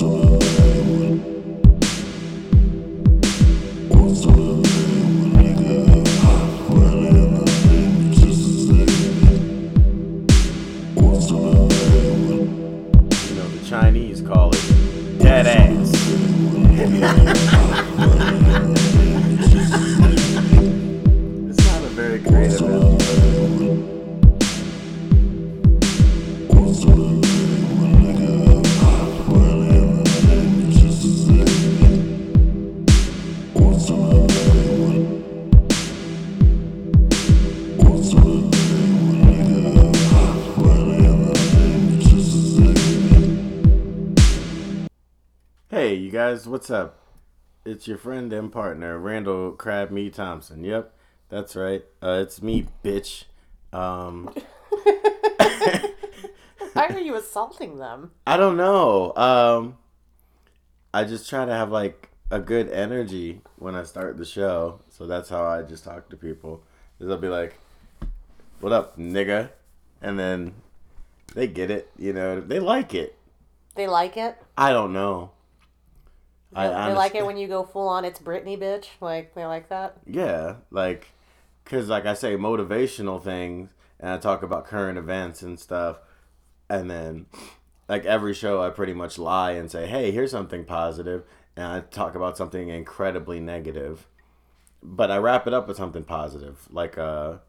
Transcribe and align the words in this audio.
You 0.00 0.31
guys, 46.32 46.48
what's 46.48 46.70
up? 46.70 46.98
It's 47.66 47.86
your 47.86 47.98
friend 47.98 48.32
and 48.32 48.50
partner, 48.50 48.98
Randall 48.98 49.52
Crab 49.52 49.90
Me 49.90 50.08
Thompson. 50.08 50.64
Yep, 50.64 50.90
that's 51.28 51.54
right. 51.54 51.84
Uh, 52.02 52.20
it's 52.22 52.40
me, 52.40 52.68
bitch. 52.82 53.24
Um, 53.70 54.34
Why 56.72 56.86
are 56.88 56.98
you 56.98 57.16
assaulting 57.16 57.76
them? 57.76 58.12
I 58.26 58.38
don't 58.38 58.56
know. 58.56 59.14
Um, 59.14 59.76
I 60.94 61.04
just 61.04 61.28
try 61.28 61.44
to 61.44 61.52
have 61.52 61.70
like 61.70 62.08
a 62.30 62.40
good 62.40 62.70
energy 62.70 63.42
when 63.56 63.74
I 63.74 63.82
start 63.82 64.16
the 64.16 64.24
show, 64.24 64.80
so 64.88 65.06
that's 65.06 65.28
how 65.28 65.44
I 65.44 65.60
just 65.60 65.84
talk 65.84 66.08
to 66.08 66.16
people. 66.16 66.62
Is 66.98 67.10
I'll 67.10 67.18
be 67.18 67.28
like, 67.28 67.58
"What 68.60 68.72
up, 68.72 68.96
nigga?" 68.96 69.50
and 70.00 70.18
then 70.18 70.54
they 71.34 71.46
get 71.46 71.70
it. 71.70 71.90
You 71.98 72.14
know, 72.14 72.40
they 72.40 72.58
like 72.58 72.94
it. 72.94 73.18
They 73.74 73.86
like 73.86 74.16
it. 74.16 74.38
I 74.56 74.72
don't 74.72 74.94
know. 74.94 75.32
I 76.54 76.88
they 76.88 76.94
like 76.94 77.14
it 77.14 77.24
when 77.24 77.36
you 77.36 77.48
go 77.48 77.64
full 77.64 77.88
on. 77.88 78.04
It's 78.04 78.18
Britney, 78.18 78.58
bitch. 78.58 78.86
Like 79.00 79.34
they 79.34 79.44
like 79.46 79.68
that. 79.68 79.96
Yeah, 80.06 80.56
like, 80.70 81.08
cause 81.64 81.88
like 81.88 82.06
I 82.06 82.14
say 82.14 82.36
motivational 82.36 83.22
things, 83.22 83.70
and 83.98 84.10
I 84.10 84.18
talk 84.18 84.42
about 84.42 84.66
current 84.66 84.98
events 84.98 85.42
and 85.42 85.58
stuff, 85.58 85.98
and 86.68 86.90
then 86.90 87.26
like 87.88 88.04
every 88.04 88.34
show 88.34 88.62
I 88.62 88.70
pretty 88.70 88.94
much 88.94 89.18
lie 89.18 89.52
and 89.52 89.70
say, 89.70 89.86
hey, 89.86 90.10
here's 90.10 90.30
something 90.30 90.64
positive, 90.64 91.24
and 91.56 91.66
I 91.66 91.80
talk 91.80 92.14
about 92.14 92.36
something 92.36 92.68
incredibly 92.68 93.40
negative, 93.40 94.06
but 94.82 95.10
I 95.10 95.18
wrap 95.18 95.46
it 95.46 95.54
up 95.54 95.68
with 95.68 95.76
something 95.76 96.04
positive, 96.04 96.66
like 96.70 96.96
a 96.96 97.40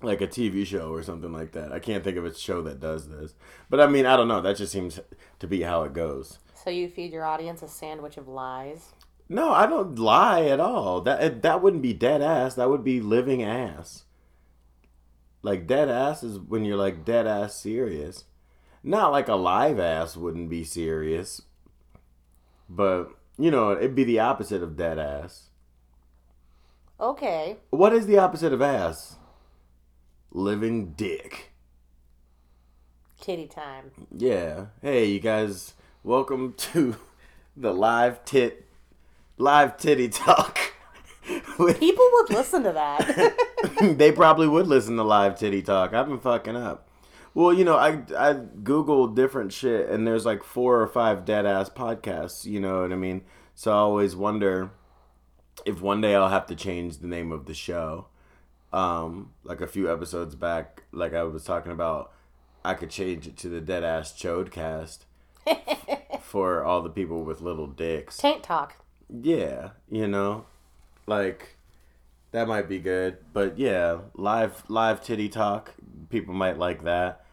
like 0.00 0.20
a 0.20 0.28
TV 0.28 0.64
show 0.64 0.92
or 0.92 1.02
something 1.02 1.32
like 1.32 1.52
that. 1.52 1.72
I 1.72 1.80
can't 1.80 2.04
think 2.04 2.16
of 2.16 2.24
a 2.24 2.34
show 2.34 2.62
that 2.62 2.80
does 2.80 3.08
this, 3.08 3.34
but 3.68 3.80
I 3.80 3.86
mean, 3.86 4.06
I 4.06 4.16
don't 4.16 4.28
know. 4.28 4.40
That 4.40 4.56
just 4.56 4.72
seems 4.72 5.00
to 5.38 5.46
be 5.46 5.62
how 5.62 5.82
it 5.82 5.92
goes. 5.92 6.38
So 6.64 6.70
you 6.70 6.88
feed 6.88 7.12
your 7.12 7.24
audience 7.24 7.62
a 7.62 7.68
sandwich 7.68 8.16
of 8.16 8.28
lies. 8.28 8.92
No, 9.28 9.52
I 9.52 9.66
don't 9.66 9.98
lie 9.98 10.44
at 10.46 10.60
all. 10.60 11.00
That 11.02 11.42
that 11.42 11.62
wouldn't 11.62 11.82
be 11.82 11.92
dead 11.92 12.22
ass. 12.22 12.54
That 12.54 12.70
would 12.70 12.82
be 12.82 13.00
living 13.00 13.42
ass. 13.42 14.04
Like 15.42 15.66
dead 15.66 15.88
ass 15.88 16.22
is 16.22 16.38
when 16.38 16.64
you're 16.64 16.76
like 16.76 17.04
dead 17.04 17.26
ass 17.26 17.54
serious. 17.54 18.24
Not 18.82 19.12
like 19.12 19.28
a 19.28 19.34
live 19.34 19.78
ass 19.78 20.16
wouldn't 20.16 20.48
be 20.48 20.64
serious. 20.64 21.42
But, 22.68 23.10
you 23.38 23.50
know, 23.50 23.72
it'd 23.72 23.94
be 23.94 24.04
the 24.04 24.20
opposite 24.20 24.62
of 24.62 24.76
dead 24.76 24.98
ass. 24.98 25.48
Okay. 27.00 27.56
What 27.70 27.92
is 27.92 28.06
the 28.06 28.18
opposite 28.18 28.52
of 28.52 28.62
ass? 28.62 29.16
Living 30.30 30.92
dick. 30.92 31.52
Kitty 33.20 33.46
time. 33.46 33.90
Yeah. 34.16 34.66
Hey, 34.82 35.06
you 35.06 35.20
guys, 35.20 35.74
welcome 36.08 36.54
to 36.54 36.96
the 37.54 37.70
live 37.70 38.24
tit 38.24 38.64
live 39.36 39.76
titty 39.76 40.08
talk. 40.08 40.58
with 41.58 41.78
People 41.78 42.08
would 42.14 42.30
listen 42.30 42.62
to 42.62 42.72
that. 42.72 43.36
they 43.98 44.10
probably 44.10 44.48
would 44.48 44.66
listen 44.66 44.96
to 44.96 45.02
live 45.02 45.38
titty 45.38 45.60
talk. 45.60 45.92
I've 45.92 46.08
been 46.08 46.18
fucking 46.18 46.56
up. 46.56 46.88
Well, 47.34 47.52
you 47.52 47.62
know, 47.62 47.76
I 47.76 47.90
I 48.16 48.32
googled 48.62 49.16
different 49.16 49.52
shit, 49.52 49.90
and 49.90 50.06
there's 50.06 50.24
like 50.24 50.42
four 50.42 50.80
or 50.80 50.86
five 50.86 51.26
dead 51.26 51.44
ass 51.44 51.68
podcasts. 51.68 52.46
You 52.46 52.58
know 52.58 52.80
what 52.80 52.92
I 52.92 52.96
mean? 52.96 53.20
So 53.54 53.70
I 53.70 53.76
always 53.76 54.16
wonder 54.16 54.70
if 55.66 55.82
one 55.82 56.00
day 56.00 56.14
I'll 56.14 56.30
have 56.30 56.46
to 56.46 56.56
change 56.56 56.98
the 56.98 57.06
name 57.06 57.32
of 57.32 57.44
the 57.44 57.54
show. 57.54 58.06
Um, 58.72 59.32
like 59.44 59.60
a 59.60 59.66
few 59.66 59.92
episodes 59.92 60.34
back, 60.34 60.84
like 60.90 61.12
I 61.12 61.24
was 61.24 61.44
talking 61.44 61.72
about, 61.72 62.12
I 62.64 62.72
could 62.72 62.88
change 62.88 63.26
it 63.26 63.36
to 63.38 63.50
the 63.50 63.60
dead 63.60 63.84
ass 63.84 64.14
Chodecast 64.14 65.00
for 66.28 66.62
all 66.62 66.82
the 66.82 66.90
people 66.90 67.24
with 67.24 67.40
little 67.40 67.66
dicks. 67.66 68.16
Taint 68.16 68.42
talk. 68.42 68.76
Yeah, 69.08 69.70
you 69.90 70.06
know, 70.06 70.44
like 71.06 71.56
that 72.32 72.46
might 72.46 72.68
be 72.68 72.78
good. 72.78 73.18
But 73.32 73.58
yeah, 73.58 73.98
live 74.14 74.62
live 74.68 75.02
titty 75.02 75.28
talk. 75.28 75.74
People 76.10 76.34
might 76.34 76.58
like 76.58 76.84
that. 76.84 77.24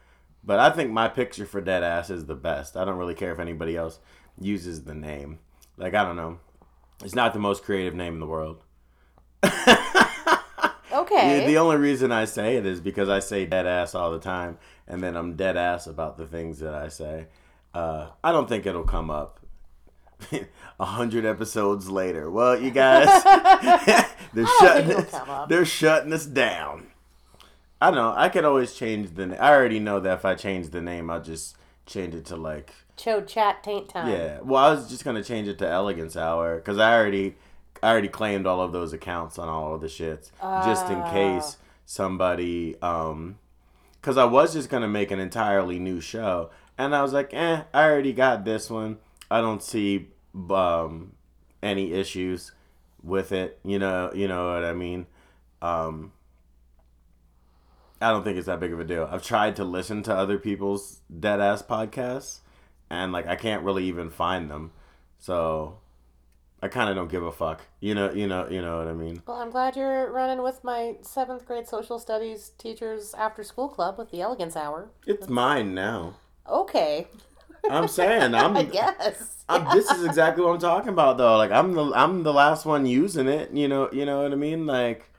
But 0.43 0.59
I 0.59 0.69
think 0.69 0.91
my 0.91 1.07
picture 1.07 1.45
for 1.45 1.59
dead 1.59 1.83
ass 1.83 2.09
is 2.09 2.25
the 2.25 2.35
best. 2.35 2.77
I 2.77 2.85
don't 2.85 2.97
really 2.97 3.15
care 3.15 3.33
if 3.33 3.39
anybody 3.39 3.75
else 3.75 3.99
uses 4.39 4.83
the 4.83 4.95
name. 4.95 5.39
Like 5.77 5.93
I 5.93 6.03
don't 6.03 6.15
know. 6.15 6.39
It's 7.03 7.15
not 7.15 7.33
the 7.33 7.39
most 7.39 7.63
creative 7.63 7.93
name 7.93 8.13
in 8.13 8.19
the 8.21 8.25
world. 8.25 8.61
Okay. 10.95 11.41
The, 11.41 11.47
the 11.47 11.57
only 11.57 11.75
reason 11.75 12.11
I 12.11 12.25
say 12.25 12.55
it 12.55 12.65
is 12.65 12.79
because 12.79 13.09
I 13.09 13.19
say 13.19 13.45
dead 13.45 13.67
ass 13.67 13.95
all 13.95 14.11
the 14.11 14.19
time, 14.19 14.57
and 14.87 15.03
then 15.03 15.15
I'm 15.15 15.35
dead 15.35 15.57
ass 15.57 15.87
about 15.87 16.17
the 16.17 16.25
things 16.25 16.59
that 16.59 16.73
I 16.73 16.87
say. 16.87 17.27
Uh, 17.75 18.07
I 18.23 18.31
don't 18.31 18.47
think 18.47 18.65
it'll 18.65 18.83
come 18.83 19.09
up. 19.09 19.39
A 20.79 20.85
hundred 20.85 21.25
episodes 21.25 21.89
later. 21.89 22.29
Well, 22.31 22.59
you 22.59 22.71
guys, 22.71 23.07
they're 24.33 24.45
shutting 24.59 24.91
us, 24.91 25.07
it'll 25.07 25.19
come 25.19 25.29
up. 25.29 25.49
they're 25.49 25.65
shutting 25.65 26.13
us 26.13 26.25
down. 26.25 26.87
I 27.81 27.87
don't 27.87 27.95
know. 27.95 28.13
I 28.15 28.29
could 28.29 28.45
always 28.45 28.73
change 28.73 29.13
the. 29.15 29.25
na- 29.27 29.35
I 29.35 29.51
already 29.53 29.79
know 29.79 29.99
that 29.99 30.19
if 30.19 30.25
I 30.25 30.35
change 30.35 30.69
the 30.69 30.81
name, 30.81 31.09
I'll 31.09 31.21
just 31.21 31.55
change 31.85 32.15
it 32.15 32.25
to 32.27 32.35
like 32.37 32.73
Chode 32.97 33.27
chat 33.27 33.61
taint 33.63 33.89
time. 33.89 34.09
yeah. 34.09 34.39
Well, 34.41 34.63
I 34.63 34.71
was 34.73 34.89
just 34.89 35.03
gonna 35.03 35.23
change 35.23 35.47
it 35.49 35.57
to 35.59 35.67
Elegance 35.67 36.15
Hour 36.15 36.55
because 36.57 36.77
I 36.79 36.93
already, 36.97 37.35
I 37.83 37.91
already 37.91 38.07
claimed 38.07 38.47
all 38.47 38.61
of 38.61 38.71
those 38.71 38.93
accounts 38.93 39.37
on 39.37 39.49
all 39.49 39.75
of 39.75 39.81
the 39.81 39.87
shits 39.87 40.31
just 40.65 40.89
in 40.89 41.03
case 41.11 41.57
somebody, 41.85 42.81
um, 42.81 43.37
because 44.01 44.17
I 44.17 44.23
was 44.25 44.53
just 44.53 44.69
gonna 44.69 44.87
make 44.87 45.11
an 45.11 45.19
entirely 45.19 45.77
new 45.77 45.99
show, 45.99 46.49
and 46.77 46.95
I 46.95 47.01
was 47.01 47.13
like, 47.13 47.33
eh, 47.33 47.63
I 47.73 47.83
already 47.83 48.13
got 48.13 48.45
this 48.45 48.69
one. 48.69 48.97
I 49.29 49.41
don't 49.41 49.63
see, 49.63 50.09
um, 50.49 51.13
any 51.63 51.93
issues 51.93 52.51
with 53.03 53.31
it. 53.31 53.59
You 53.63 53.79
know, 53.79 54.11
you 54.13 54.27
know 54.27 54.53
what 54.53 54.63
I 54.63 54.73
mean. 54.73 55.07
Um, 55.61 56.11
I 58.01 58.11
don't 58.11 58.23
think 58.23 58.37
it's 58.37 58.47
that 58.47 58.59
big 58.59 58.73
of 58.73 58.79
a 58.79 58.83
deal. 58.83 59.07
I've 59.09 59.23
tried 59.23 59.55
to 59.55 59.63
listen 59.63 60.03
to 60.03 60.13
other 60.13 60.37
people's 60.37 61.01
dead 61.17 61.39
ass 61.39 61.61
podcasts, 61.63 62.39
and 62.89 63.11
like 63.11 63.27
I 63.27 63.35
can't 63.35 63.63
really 63.63 63.85
even 63.85 64.09
find 64.09 64.49
them. 64.51 64.71
So 65.17 65.79
I 66.61 66.67
kind 66.67 66.89
of 66.89 66.95
don't 66.95 67.09
give 67.09 67.23
a 67.23 67.31
fuck. 67.31 67.61
You 67.79 67.95
know, 67.95 68.11
you 68.11 68.27
know, 68.27 68.47
you 68.49 68.61
know 68.61 68.77
what 68.77 68.87
I 68.87 68.93
mean. 68.93 69.23
Well, 69.25 69.37
I'm 69.37 69.49
glad 69.49 69.75
you're 69.75 70.11
running 70.11 70.43
with 70.43 70.63
my 70.63 70.95
seventh 71.01 71.45
grade 71.45 71.67
social 71.67 71.99
studies 71.99 72.51
teachers 72.57 73.13
after 73.17 73.43
school 73.43 73.69
club 73.69 73.97
with 73.97 74.11
the 74.11 74.21
Elegance 74.21 74.55
Hour. 74.55 74.89
It's 75.07 75.29
mine 75.29 75.73
now. 75.73 76.15
Okay. 76.47 77.07
I'm 77.69 77.87
saying 77.87 78.33
I'm. 78.35 78.55
I 78.55 78.63
guess. 78.63 79.43
I'm, 79.47 79.65
this 79.75 79.89
is 79.91 80.03
exactly 80.03 80.43
what 80.43 80.53
I'm 80.53 80.59
talking 80.59 80.89
about, 80.89 81.17
though. 81.17 81.37
Like 81.37 81.51
I'm 81.51 81.73
the 81.73 81.91
I'm 81.93 82.23
the 82.23 82.33
last 82.33 82.65
one 82.65 82.85
using 82.85 83.27
it. 83.27 83.51
You 83.51 83.67
know, 83.67 83.89
you 83.91 84.05
know 84.05 84.23
what 84.23 84.31
I 84.31 84.35
mean. 84.35 84.65
Like 84.65 85.09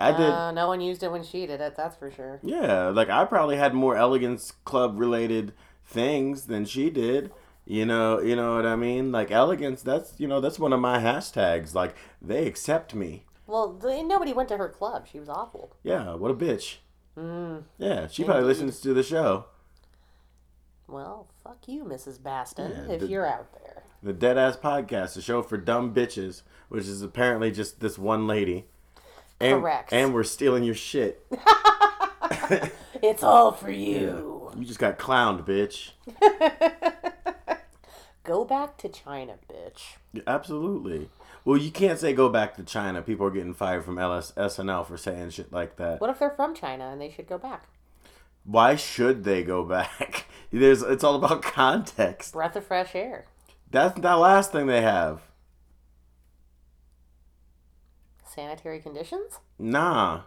I 0.00 0.12
did. 0.12 0.30
Uh, 0.30 0.52
no 0.52 0.68
one 0.68 0.80
used 0.80 1.02
it 1.02 1.10
when 1.10 1.22
she 1.22 1.46
did 1.46 1.60
it. 1.60 1.76
That's 1.76 1.96
for 1.96 2.10
sure. 2.10 2.40
Yeah, 2.42 2.88
like 2.88 3.08
I 3.08 3.24
probably 3.24 3.56
had 3.56 3.74
more 3.74 3.96
elegance 3.96 4.52
club 4.64 4.98
related 4.98 5.52
things 5.84 6.46
than 6.46 6.64
she 6.64 6.90
did. 6.90 7.30
You 7.66 7.86
know, 7.86 8.20
you 8.20 8.36
know 8.36 8.56
what 8.56 8.66
I 8.66 8.76
mean? 8.76 9.10
Like 9.10 9.30
elegance, 9.30 9.82
that's 9.82 10.14
you 10.18 10.28
know, 10.28 10.40
that's 10.40 10.58
one 10.58 10.72
of 10.72 10.80
my 10.80 10.98
hashtags. 10.98 11.74
Like 11.74 11.94
they 12.20 12.46
accept 12.46 12.94
me. 12.94 13.24
Well, 13.46 13.78
nobody 13.82 14.32
went 14.32 14.48
to 14.50 14.56
her 14.56 14.68
club. 14.68 15.06
She 15.10 15.18
was 15.18 15.28
awful. 15.28 15.76
Yeah, 15.82 16.14
what 16.14 16.30
a 16.30 16.34
bitch. 16.34 16.76
Mm. 17.16 17.64
Yeah, 17.78 18.08
she 18.08 18.24
probably 18.24 18.44
listens 18.44 18.80
to 18.80 18.92
the 18.92 19.02
show. 19.02 19.46
You, 21.66 21.84
Mrs. 21.84 22.22
Baston, 22.22 22.72
Yeah, 22.88 22.94
if 22.94 23.00
the- 23.00 23.06
you're 23.08 23.26
out 23.26 23.52
there. 23.54 23.82
The 24.02 24.12
Dead 24.12 24.36
Ass 24.36 24.56
Podcast, 24.56 25.16
a 25.16 25.22
show 25.22 25.42
for 25.42 25.56
dumb 25.56 25.94
bitches, 25.94 26.42
which 26.68 26.84
is 26.86 27.02
apparently 27.02 27.50
just 27.50 27.80
this 27.80 27.98
one 27.98 28.26
lady. 28.26 28.66
And, 29.40 29.60
Correct. 29.62 29.92
And 29.92 30.12
we're 30.14 30.24
stealing 30.24 30.64
your 30.64 30.74
shit. 30.74 31.24
It's 33.02 33.22
all 33.22 33.52
for 33.52 33.70
you. 33.70 34.50
You 34.56 34.64
just 34.64 34.78
got 34.78 34.98
clowned, 34.98 35.44
bitch. 35.44 35.90
Go 38.24 38.46
back 38.46 38.78
to 38.78 38.88
China, 38.88 39.34
bitch. 39.52 39.96
Yeah, 40.14 40.22
Absolutely. 40.26 41.10
Well, 41.44 41.58
you 41.58 41.70
can't 41.70 41.98
say 41.98 42.14
go 42.14 42.30
back 42.30 42.56
to 42.56 42.62
China. 42.62 43.02
People 43.02 43.26
are 43.26 43.30
getting 43.30 43.52
fired 43.52 43.84
from 43.84 43.98
LS- 43.98 44.32
SNL 44.32 44.86
for 44.86 44.96
saying 44.96 45.30
shit 45.30 45.52
like 45.52 45.76
that. 45.76 46.00
What 46.00 46.08
if 46.08 46.18
they're 46.18 46.30
from 46.30 46.54
China 46.54 46.88
and 46.88 46.98
they 46.98 47.10
should 47.10 47.28
go 47.28 47.36
back? 47.36 47.68
Why 48.44 48.76
should 48.76 49.24
they 49.24 49.42
go 49.42 49.64
back? 49.64 50.24
There's 50.60 50.82
it's 50.82 51.02
all 51.02 51.16
about 51.16 51.42
context. 51.60 52.32
Breath 52.32 52.54
of 52.56 52.66
fresh 52.66 52.94
air. 52.94 53.26
That's 53.70 53.98
that 54.00 54.14
last 54.14 54.52
thing 54.52 54.66
they 54.66 54.82
have. 54.82 55.22
Sanitary 58.24 58.80
conditions? 58.80 59.38
Nah. 59.58 60.22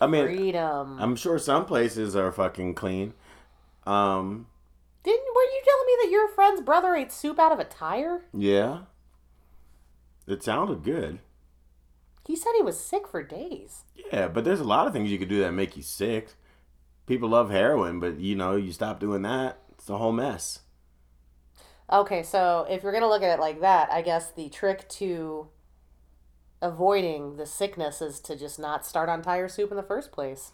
I 0.00 0.06
mean, 0.06 0.26
Freedom. 0.26 0.96
I'm 1.00 1.16
sure 1.16 1.38
some 1.38 1.64
places 1.64 2.14
are 2.14 2.30
fucking 2.30 2.74
clean. 2.74 3.14
Um, 3.86 4.46
Didn't 5.02 5.34
were 5.34 5.42
you 5.42 5.62
telling 5.64 5.86
me 5.86 5.96
that 6.02 6.10
your 6.10 6.28
friend's 6.28 6.60
brother 6.60 6.94
ate 6.94 7.12
soup 7.12 7.38
out 7.38 7.52
of 7.52 7.58
a 7.58 7.64
tire? 7.64 8.22
yeah. 8.32 8.80
It 10.26 10.42
sounded 10.42 10.82
good. 10.82 11.20
He 12.26 12.36
said 12.36 12.52
he 12.54 12.62
was 12.62 12.78
sick 12.78 13.08
for 13.08 13.22
days. 13.22 13.84
Yeah, 14.12 14.28
but 14.28 14.44
there's 14.44 14.60
a 14.60 14.64
lot 14.64 14.86
of 14.86 14.92
things 14.92 15.10
you 15.10 15.18
could 15.18 15.30
do 15.30 15.40
that 15.40 15.52
make 15.52 15.74
you 15.74 15.82
sick. 15.82 16.34
People 17.08 17.30
love 17.30 17.50
heroin, 17.50 17.98
but 17.98 18.20
you 18.20 18.36
know, 18.36 18.54
you 18.54 18.70
stop 18.70 19.00
doing 19.00 19.22
that, 19.22 19.58
it's 19.72 19.88
a 19.88 19.96
whole 19.96 20.12
mess. 20.12 20.60
Okay, 21.90 22.22
so 22.22 22.66
if 22.68 22.82
you're 22.82 22.92
gonna 22.92 23.08
look 23.08 23.22
at 23.22 23.38
it 23.38 23.40
like 23.40 23.60
that, 23.62 23.90
I 23.90 24.02
guess 24.02 24.30
the 24.30 24.50
trick 24.50 24.86
to 24.90 25.48
avoiding 26.60 27.36
the 27.36 27.46
sickness 27.46 28.02
is 28.02 28.20
to 28.20 28.36
just 28.36 28.58
not 28.58 28.84
start 28.84 29.08
on 29.08 29.22
tire 29.22 29.48
soup 29.48 29.70
in 29.70 29.76
the 29.76 29.82
first 29.82 30.12
place. 30.12 30.52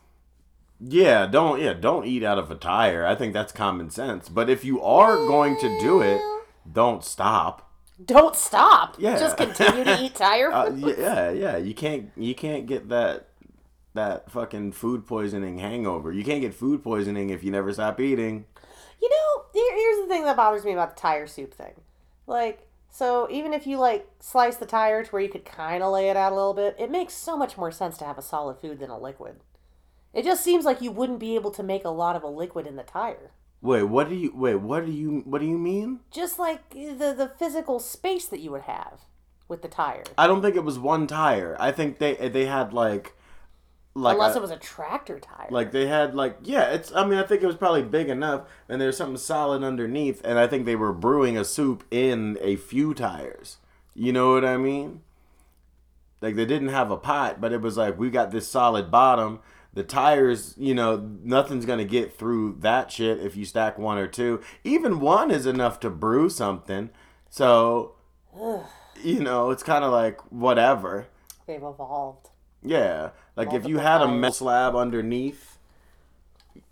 Yeah, 0.80 1.26
don't 1.26 1.60
yeah, 1.60 1.72
don't 1.72 2.06
eat 2.06 2.22
out 2.22 2.38
of 2.38 2.50
a 2.50 2.54
tire. 2.54 3.04
I 3.04 3.14
think 3.14 3.32
that's 3.32 3.52
common 3.52 3.90
sense. 3.90 4.28
But 4.28 4.48
if 4.48 4.64
you 4.64 4.80
are 4.80 5.16
going 5.16 5.58
to 5.58 5.80
do 5.80 6.02
it, 6.02 6.20
don't 6.70 7.04
stop. 7.04 7.72
Don't 8.04 8.34
stop. 8.36 8.96
Yeah. 8.98 9.18
Just 9.18 9.36
continue 9.36 9.84
to 9.84 10.02
eat 10.02 10.14
tire 10.16 10.52
Uh, 10.52 10.70
yeah, 10.70 11.30
yeah, 11.30 11.56
you 11.56 11.74
can't 11.74 12.10
you 12.16 12.34
can't 12.34 12.66
get 12.66 12.88
that 12.88 13.28
that 13.94 14.30
fucking 14.30 14.72
food 14.72 15.06
poisoning 15.06 15.58
hangover. 15.58 16.12
You 16.12 16.24
can't 16.24 16.40
get 16.40 16.54
food 16.54 16.82
poisoning 16.82 17.30
if 17.30 17.42
you 17.42 17.50
never 17.50 17.72
stop 17.72 18.00
eating. 18.00 18.44
You 19.00 19.10
know, 19.10 19.44
here's 19.52 20.00
the 20.02 20.08
thing 20.08 20.24
that 20.24 20.36
bothers 20.36 20.64
me 20.64 20.72
about 20.72 20.96
the 20.96 21.00
tire 21.00 21.26
soup 21.26 21.54
thing. 21.54 21.74
Like, 22.26 22.66
so 22.90 23.28
even 23.30 23.52
if 23.52 23.66
you 23.66 23.78
like 23.78 24.08
slice 24.20 24.56
the 24.56 24.66
tire 24.66 25.04
to 25.04 25.10
where 25.10 25.22
you 25.22 25.28
could 25.28 25.44
kind 25.44 25.82
of 25.82 25.92
lay 25.92 26.10
it 26.10 26.16
out 26.16 26.32
a 26.32 26.36
little 26.36 26.54
bit, 26.54 26.76
it 26.78 26.90
makes 26.90 27.14
so 27.14 27.36
much 27.36 27.56
more 27.56 27.70
sense 27.70 27.96
to 27.98 28.04
have 28.04 28.18
a 28.18 28.22
solid 28.22 28.58
food 28.58 28.78
than 28.78 28.90
a 28.90 28.98
liquid. 28.98 29.36
It 30.12 30.24
just 30.24 30.44
seems 30.44 30.64
like 30.64 30.80
you 30.80 30.92
wouldn't 30.92 31.18
be 31.18 31.34
able 31.34 31.50
to 31.52 31.62
make 31.62 31.84
a 31.84 31.90
lot 31.90 32.14
of 32.14 32.22
a 32.22 32.28
liquid 32.28 32.66
in 32.66 32.76
the 32.76 32.82
tire. 32.84 33.32
Wait, 33.60 33.84
what 33.84 34.08
do 34.08 34.14
you 34.14 34.32
wait, 34.34 34.56
what 34.56 34.84
do 34.84 34.92
you 34.92 35.22
what 35.24 35.40
do 35.40 35.46
you 35.46 35.58
mean? 35.58 36.00
Just 36.10 36.38
like 36.38 36.70
the 36.70 37.14
the 37.16 37.32
physical 37.38 37.80
space 37.80 38.26
that 38.26 38.40
you 38.40 38.50
would 38.50 38.62
have 38.62 39.00
with 39.48 39.62
the 39.62 39.68
tire. 39.68 40.04
I 40.16 40.26
don't 40.26 40.42
think 40.42 40.54
it 40.54 40.64
was 40.64 40.78
one 40.78 41.06
tire. 41.06 41.56
I 41.58 41.72
think 41.72 41.98
they 41.98 42.14
they 42.14 42.46
had 42.46 42.72
like 42.72 43.16
like 43.94 44.14
Unless 44.14 44.34
a- 44.34 44.38
it 44.38 44.42
was 44.42 44.50
a 44.50 44.56
tractor 44.56 45.20
tire. 45.20 45.48
Like 45.50 45.70
they 45.70 45.86
had 45.86 46.14
like 46.14 46.38
yeah, 46.42 46.70
it's 46.72 46.92
I 46.92 47.06
mean 47.06 47.18
I 47.18 47.22
think 47.22 47.42
it 47.42 47.46
was 47.46 47.56
probably 47.56 47.82
big 47.82 48.08
enough 48.08 48.42
and 48.68 48.80
there's 48.80 48.96
something 48.96 49.16
solid 49.16 49.62
underneath 49.62 50.20
and 50.24 50.38
I 50.38 50.46
think 50.46 50.64
they 50.64 50.76
were 50.76 50.92
brewing 50.92 51.38
a 51.38 51.44
soup 51.44 51.84
in 51.90 52.36
a 52.40 52.56
few 52.56 52.92
tires. 52.92 53.58
You 53.94 54.12
know 54.12 54.32
what 54.32 54.44
I 54.44 54.56
mean? 54.56 55.02
Like 56.20 56.34
they 56.34 56.46
didn't 56.46 56.68
have 56.68 56.90
a 56.90 56.96
pot, 56.96 57.40
but 57.40 57.52
it 57.52 57.60
was 57.60 57.76
like 57.76 57.98
we 57.98 58.10
got 58.10 58.32
this 58.32 58.48
solid 58.48 58.90
bottom. 58.90 59.40
The 59.72 59.84
tires, 59.84 60.54
you 60.56 60.74
know, 60.74 60.96
nothing's 61.22 61.66
gonna 61.66 61.84
get 61.84 62.16
through 62.16 62.56
that 62.60 62.90
shit 62.90 63.20
if 63.20 63.36
you 63.36 63.44
stack 63.44 63.78
one 63.78 63.98
or 63.98 64.08
two. 64.08 64.40
Even 64.64 65.00
one 65.00 65.30
is 65.30 65.46
enough 65.46 65.78
to 65.80 65.90
brew 65.90 66.28
something. 66.28 66.90
So, 67.30 67.94
you 69.02 69.20
know, 69.20 69.50
it's 69.50 69.62
kind 69.62 69.84
of 69.84 69.92
like 69.92 70.20
whatever. 70.32 71.06
They've 71.46 71.62
evolved. 71.62 72.30
Yeah, 72.64 73.10
like 73.36 73.52
if 73.52 73.66
you 73.66 73.78
had 73.78 74.00
a 74.00 74.08
metal 74.08 74.32
slab 74.32 74.74
underneath, 74.74 75.58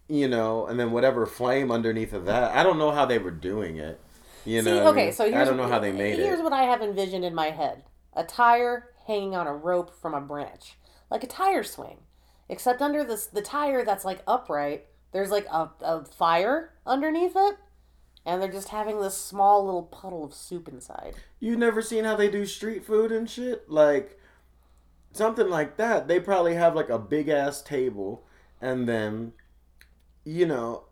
you 0.09 0.29
know, 0.29 0.67
and 0.67 0.79
then 0.81 0.91
whatever 0.91 1.27
flame 1.27 1.71
underneath 1.71 2.13
of 2.13 2.25
that. 2.27 2.53
I 2.53 2.63
don't 2.63 2.79
know 2.79 2.91
how 2.91 3.05
they 3.05 3.19
were 3.19 3.31
doing 3.31 3.77
it. 3.77 4.01
You 4.45 4.63
See, 4.63 4.71
know, 4.71 4.85
I 4.85 4.89
okay, 4.89 5.05
mean? 5.07 5.13
so 5.13 5.25
here's 5.25 5.37
I 5.37 5.45
don't 5.45 5.57
know 5.57 5.69
how 5.69 5.79
they 5.79 5.93
made 5.93 6.17
Here's 6.17 6.19
it. 6.19 6.27
Here's 6.27 6.43
what 6.43 6.53
I 6.53 6.65
have 6.65 6.83
envisioned 6.83 7.25
in 7.25 7.35
my 7.35 7.51
head: 7.51 7.85
a 8.15 8.25
tire 8.25 8.91
hanging 9.07 9.35
on 9.35 9.47
a 9.47 9.55
rope 9.55 9.95
from 10.01 10.15
a 10.15 10.21
branch, 10.21 10.77
like 11.11 11.23
a 11.23 11.29
tire 11.29 11.63
swing, 11.63 11.99
except 12.49 12.83
under 12.83 13.05
this 13.05 13.27
the 13.27 13.43
tire 13.43 13.85
that's 13.85 14.05
like 14.05 14.23
upright. 14.27 14.87
There's 15.13 15.31
like 15.31 15.47
a, 15.47 15.71
a 15.83 16.05
fire 16.05 16.73
underneath 16.87 17.35
it, 17.37 17.57
and 18.25 18.41
they're 18.41 18.51
just 18.51 18.71
having 18.71 19.01
this 19.01 19.17
small 19.17 19.65
little 19.65 19.85
puddle 19.85 20.25
of 20.25 20.35
soup 20.35 20.69
inside. 20.69 21.17
You've 21.39 21.59
never 21.59 21.83
seen 21.83 22.05
how 22.05 22.17
they 22.17 22.29
do 22.31 22.47
street 22.47 22.85
food 22.85 23.13
and 23.13 23.29
shit? 23.29 23.71
Like 23.71 24.19
something 25.13 25.49
like 25.49 25.77
that. 25.77 26.09
They 26.09 26.21
probably 26.21 26.55
have 26.55 26.75
like 26.75 26.89
a 26.89 26.99
big 26.99 27.29
ass 27.29 27.63
table, 27.63 28.25
and 28.61 28.89
then, 28.89 29.33
you 30.25 30.47
know. 30.47 30.85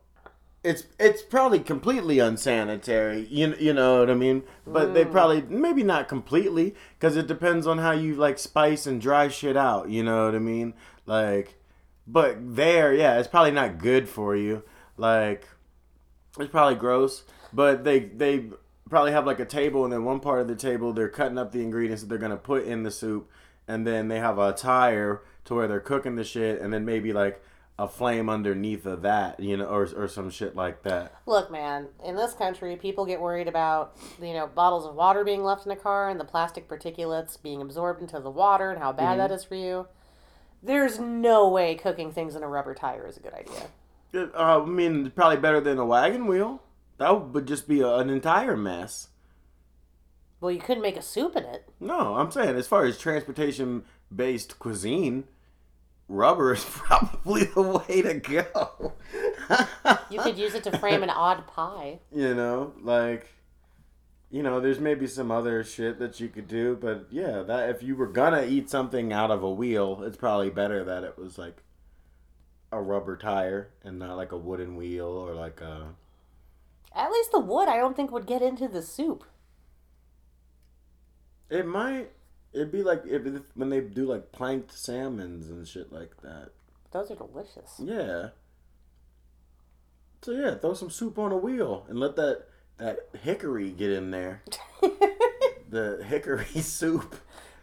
It's 0.62 0.84
it's 0.99 1.22
probably 1.22 1.61
completely 1.61 2.19
unsanitary, 2.19 3.26
you 3.31 3.55
you 3.58 3.72
know 3.72 4.00
what 4.00 4.11
I 4.11 4.14
mean. 4.14 4.43
But 4.67 4.93
they 4.93 5.06
mm. 5.06 5.11
probably 5.11 5.40
maybe 5.40 5.82
not 5.82 6.06
completely 6.06 6.75
because 6.99 7.17
it 7.17 7.26
depends 7.26 7.67
on 7.67 7.78
how 7.78 7.93
you 7.93 8.14
like 8.14 8.38
spice 8.38 8.87
and 8.87 9.00
dry 9.00 9.28
shit 9.28 9.56
out. 9.56 9.88
You 9.88 10.02
know 10.02 10.26
what 10.26 10.34
I 10.34 10.38
mean? 10.38 10.75
Like, 11.06 11.58
but 12.06 12.37
there, 12.56 12.93
yeah, 12.93 13.19
it's 13.19 13.26
probably 13.26 13.52
not 13.52 13.78
good 13.78 14.06
for 14.06 14.37
you. 14.37 14.62
Like, 14.99 15.49
it's 16.38 16.50
probably 16.50 16.75
gross, 16.75 17.25
but 17.55 17.82
they 17.84 18.00
they 18.00 18.50
probably 18.90 19.12
have 19.12 19.25
like 19.25 19.40
a 19.40 19.46
table, 19.46 19.84
and 19.84 19.93
then 19.93 20.05
one 20.05 20.20
part 20.20 20.40
of 20.43 20.49
the 20.49 20.56
table 20.56 20.93
they're 20.93 21.08
cutting 21.08 21.38
up 21.38 21.52
the 21.52 21.62
ingredients 21.62 22.02
that 22.02 22.08
they're 22.08 22.19
gonna 22.19 22.37
put 22.37 22.64
in 22.64 22.82
the 22.82 22.90
soup, 22.90 23.31
and 23.70 23.87
then 23.87 24.08
they 24.08 24.19
have 24.19 24.38
a 24.38 24.52
tire 24.52 25.22
to 25.44 25.55
where 25.55 25.69
they're 25.69 25.81
cooking 25.81 26.17
the 26.17 26.25
shit, 26.25 26.61
and 26.61 26.72
then 26.72 26.84
maybe 26.84 27.12
like 27.12 27.43
a 27.78 27.88
flame 27.88 28.28
underneath 28.28 28.84
of 28.84 29.02
that, 29.02 29.40
you 29.40 29.56
know, 29.56 29.64
or 29.64 29.88
or 29.96 30.08
some 30.08 30.28
shit 30.28 30.55
like 30.55 30.82
that. 30.82 31.14
Look, 31.25 31.50
man, 31.50 31.88
in 32.05 32.17
this 32.17 32.34
country, 32.34 32.76
people 32.76 33.06
get 33.06 33.20
worried 33.20 33.49
about 33.49 33.96
you 34.20 34.34
know 34.34 34.49
bottles 34.49 34.84
of 34.84 34.94
water 34.94 35.25
being 35.25 35.44
left 35.44 35.64
in 35.64 35.72
a 35.72 35.76
car 35.76 36.11
and 36.11 36.19
the 36.19 36.25
plastic 36.25 36.69
particulates 36.69 37.40
being 37.40 37.62
absorbed 37.62 38.02
into 38.02 38.20
the 38.20 38.31
water 38.31 38.70
and 38.70 38.81
how 38.81 38.93
bad 38.93 39.19
that 39.19 39.31
is 39.31 39.44
for 39.44 39.55
you. 39.55 39.87
There's 40.62 40.99
no 40.99 41.49
way 41.49 41.75
cooking 41.75 42.12
things 42.12 42.37
in 42.37 42.43
a 42.43 42.49
rubber 42.49 42.75
tire 42.75 43.06
is 43.06 43.16
a 43.16 43.20
good 43.20 43.32
idea. 43.32 43.69
Uh, 44.34 44.62
I 44.62 44.66
mean, 44.66 45.11
probably 45.12 45.38
better 45.38 45.61
than 45.61 45.78
a 45.78 45.87
wagon 45.87 46.26
wheel. 46.26 46.62
That 46.99 47.28
would 47.31 47.46
just 47.46 47.66
be 47.66 47.81
a, 47.81 47.94
an 47.96 48.11
entire 48.11 48.56
mess. 48.56 49.09
Well, 50.40 50.50
you 50.50 50.61
couldn't 50.61 50.82
make 50.82 50.97
a 50.97 51.02
soup 51.02 51.37
in 51.37 51.44
it. 51.44 51.68
No, 51.80 52.16
I'm 52.16 52.30
saying 52.30 52.56
as 52.56 52.66
far 52.66 52.85
as 52.85 52.97
transportation 52.97 53.85
based 54.14 54.59
cuisine, 54.59 55.25
rubber 56.09 56.54
is 56.54 56.64
probably 56.68 57.44
the 57.44 57.62
way 57.62 58.02
to 58.02 58.14
go. 58.14 58.94
You 60.11 60.20
could 60.20 60.38
use 60.38 60.54
it 60.54 60.64
to 60.64 60.78
frame 60.78 61.02
an 61.02 61.11
odd 61.11 61.47
pie. 61.47 62.00
you 62.12 62.35
know, 62.35 62.73
like 62.82 63.28
you 64.30 64.42
know, 64.42 64.61
there's 64.61 64.78
maybe 64.78 65.09
some 65.09 65.30
other 65.30 65.64
shit 65.64 65.99
that 65.99 66.20
you 66.20 66.28
could 66.28 66.47
do, 66.47 66.78
but 66.80 67.06
yeah, 67.11 67.42
that 67.42 67.68
if 67.70 67.82
you 67.82 67.97
were 67.97 68.06
gonna 68.06 68.44
eat 68.44 68.70
something 68.70 69.12
out 69.12 69.30
of 69.30 69.42
a 69.42 69.50
wheel, 69.50 70.02
it's 70.04 70.16
probably 70.16 70.50
better 70.50 70.85
that 70.85 71.04
it 71.04 71.18
was 71.18 71.37
like 71.37 71.62
a 72.73 72.80
rubber 72.80 73.16
tire 73.16 73.70
and 73.82 73.99
not 73.99 74.16
like 74.16 74.32
a 74.32 74.37
wooden 74.37 74.76
wheel 74.76 75.06
or 75.09 75.35
like 75.35 75.61
a 75.61 75.94
At 76.94 77.11
least 77.11 77.32
the 77.32 77.40
wood, 77.40 77.68
I 77.68 77.76
don't 77.76 77.97
think 77.97 78.12
would 78.12 78.26
get 78.26 78.42
into 78.42 78.68
the 78.68 78.82
soup. 78.82 79.25
It 81.50 81.66
might. 81.66 82.11
It'd 82.52 82.73
be 82.73 82.83
like 82.83 83.02
if 83.07 83.26
if- 83.26 83.42
when 83.54 83.71
they 83.71 83.80
do 83.80 84.07
like 84.07 84.33
planked 84.33 84.73
salmons 84.73 85.49
and 85.50 85.66
shit 85.66 85.92
like 85.92 86.21
that. 86.23 86.50
Those 86.92 87.11
are 87.11 87.16
delicious. 87.16 87.78
Yeah. 87.78 88.28
So 90.23 90.33
yeah, 90.33 90.54
throw 90.57 90.75
some 90.75 90.90
soup 90.90 91.19
on 91.19 91.33
a 91.33 91.37
wheel 91.37 91.87
and 91.88 91.99
let 91.99 92.16
that 92.16 92.45
that 92.78 93.09
hickory 93.23 93.71
get 93.71 93.90
in 93.90 94.11
there. 94.11 94.42
the 95.71 96.04
hickory 96.07 96.45
soup. 96.61 97.16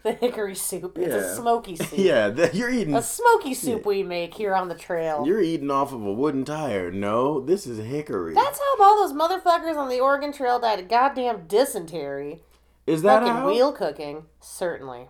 The 0.03 0.13
hickory 0.13 0.56
soup. 0.56 0.98
It's 0.98 1.13
a 1.13 1.36
smoky 1.36 1.75
soup. 1.75 1.89
Yeah, 1.94 2.29
the, 2.29 2.50
you're 2.53 2.70
eating. 2.70 2.96
A 2.96 3.01
smoky 3.01 3.53
soup 3.53 3.86
we 3.86 4.03
make 4.03 4.34
here 4.36 4.56
on 4.56 4.70
the 4.70 4.75
trail. 4.75 5.25
You're 5.27 5.41
eating 5.41 5.70
off 5.70 5.91
of 5.91 6.01
a 6.01 6.13
wooden 6.13 6.46
tire. 6.46 6.91
No, 6.91 7.41
this 7.41 7.67
is 7.67 7.77
hickory. 7.86 8.34
That's 8.34 8.60
how 8.60 8.84
all 8.84 8.96
those 9.08 9.13
motherfuckers 9.13 9.75
on 9.75 9.89
the 9.89 10.00
Oregon 10.00 10.32
Trail 10.32 10.60
died 10.60 10.79
of 10.79 10.88
goddamn 10.88 11.48
dysentery. 11.48 12.41
Is 12.88 13.01
that 13.03 13.20
Fucking 13.20 13.34
how? 13.34 13.48
wheel 13.48 13.72
cooking. 13.74 14.25
Certainly. 14.39 15.10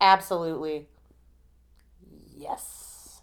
Absolutely. 0.00 0.88
Yes. 2.34 3.20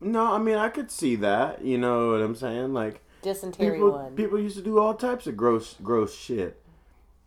No, 0.00 0.32
I 0.32 0.38
mean 0.38 0.56
I 0.56 0.68
could 0.68 0.90
see 0.90 1.16
that. 1.16 1.64
You 1.64 1.78
know 1.78 2.10
what 2.10 2.20
I'm 2.20 2.34
saying? 2.34 2.74
Like 2.74 3.00
Dysentery 3.22 3.76
people, 3.76 3.92
one. 3.92 4.14
people 4.16 4.38
used 4.38 4.56
to 4.56 4.62
do 4.62 4.78
all 4.78 4.94
types 4.94 5.26
of 5.26 5.36
gross, 5.36 5.76
gross 5.82 6.14
shit. 6.14 6.60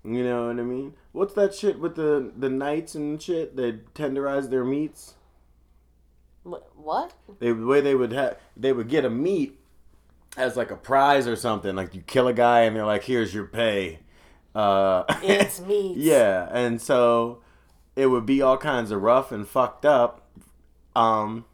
You 0.03 0.24
know 0.24 0.48
what 0.48 0.60
I 0.60 0.63
mean? 0.63 0.94
What's 1.13 1.34
that 1.34 1.55
shit 1.55 1.79
with 1.79 1.96
the 1.96 2.32
the 2.38 2.50
knights 2.50 2.96
and 2.96 3.22
shit? 3.22 3.55
They 3.55 3.74
tenderize 3.96 4.50
their 4.50 4.65
meats. 4.65 5.15
What? 6.44 7.13
They 7.39 7.48
the 7.51 7.65
way 7.65 7.82
they 7.82 7.96
would 7.96 8.12
have 8.12 8.38
they 8.55 8.72
would 8.74 8.89
get 8.89 9.05
a 9.05 9.10
meat 9.10 9.58
as 10.38 10.55
like 10.55 10.70
a 10.70 10.75
prize 10.75 11.27
or 11.27 11.36
something. 11.36 11.75
Like 11.75 11.96
you 11.96 12.01
kill 12.01 12.27
a 12.27 12.34
guy 12.34 12.62
and 12.62 12.75
they're 12.75 12.86
like, 12.86 13.03
"Here's 13.05 13.34
your 13.34 13.46
pay." 13.46 14.00
Uh, 14.55 15.03
It's 15.21 15.59
meat. 15.67 15.97
yeah, 15.97 16.47
and 16.51 16.81
so 16.81 17.41
it 17.95 18.07
would 18.07 18.25
be 18.25 18.41
all 18.41 18.57
kinds 18.57 18.89
of 18.91 19.01
rough 19.01 19.31
and 19.31 19.47
fucked 19.47 19.85
up, 19.85 20.21
um, 20.95 21.45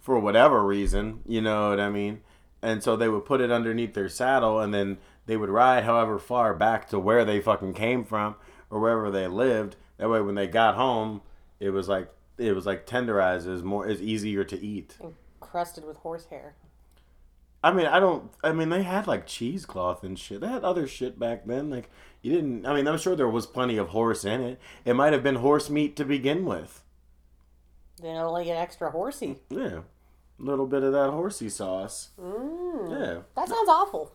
for 0.00 0.18
whatever 0.18 0.64
reason. 0.64 1.20
You 1.26 1.40
know 1.42 1.70
what 1.70 1.80
I 1.80 1.90
mean? 1.90 2.20
And 2.62 2.82
so 2.82 2.94
they 2.96 3.08
would 3.08 3.24
put 3.24 3.40
it 3.40 3.50
underneath 3.50 3.94
their 3.94 4.08
saddle, 4.08 4.60
and 4.60 4.72
then 4.72 4.98
they 5.26 5.36
would 5.36 5.50
ride 5.50 5.84
however 5.84 6.18
far 6.18 6.54
back 6.54 6.88
to 6.90 6.98
where 6.98 7.24
they 7.24 7.40
fucking 7.40 7.74
came 7.74 8.04
from 8.04 8.36
or 8.70 8.78
wherever 8.80 9.10
they 9.10 9.26
lived. 9.26 9.76
That 9.98 10.08
way, 10.10 10.20
when 10.20 10.34
they 10.34 10.46
got 10.46 10.74
home, 10.76 11.22
it 11.58 11.70
was 11.70 11.88
like 11.88 12.08
it 12.38 12.52
was 12.54 12.64
like 12.66 12.86
tenderized. 12.86 13.46
It 13.46 13.50
was 13.50 13.62
more, 13.62 13.86
it's 13.88 14.00
easier 14.00 14.44
to 14.44 14.58
eat. 14.60 14.96
Crusted 15.40 15.84
with 15.84 15.98
horsehair. 15.98 16.54
I 17.62 17.72
mean, 17.72 17.86
I 17.86 18.00
don't. 18.00 18.30
I 18.42 18.52
mean, 18.52 18.70
they 18.70 18.82
had 18.82 19.06
like 19.06 19.26
cheesecloth 19.26 20.02
and 20.02 20.18
shit. 20.18 20.40
They 20.40 20.48
had 20.48 20.64
other 20.64 20.86
shit 20.86 21.18
back 21.18 21.44
then. 21.46 21.68
Like 21.68 21.90
you 22.22 22.32
didn't. 22.32 22.66
I 22.66 22.74
mean, 22.74 22.86
I'm 22.88 22.98
sure 22.98 23.16
there 23.16 23.28
was 23.28 23.46
plenty 23.46 23.76
of 23.76 23.88
horse 23.88 24.24
in 24.24 24.40
it. 24.42 24.60
It 24.84 24.94
might 24.94 25.12
have 25.12 25.22
been 25.22 25.36
horse 25.36 25.70
meat 25.70 25.96
to 25.96 26.04
begin 26.04 26.44
with. 26.44 26.82
Then 28.02 28.16
it'll 28.16 28.32
like 28.32 28.46
get 28.46 28.56
extra 28.56 28.90
horsey. 28.90 29.36
Yeah, 29.50 29.80
a 30.38 30.42
little 30.42 30.66
bit 30.66 30.82
of 30.82 30.92
that 30.92 31.10
horsey 31.10 31.48
sauce. 31.50 32.10
Mm. 32.20 32.90
Yeah, 32.90 33.20
That 33.36 33.48
sounds 33.48 33.68
awful. 33.68 34.12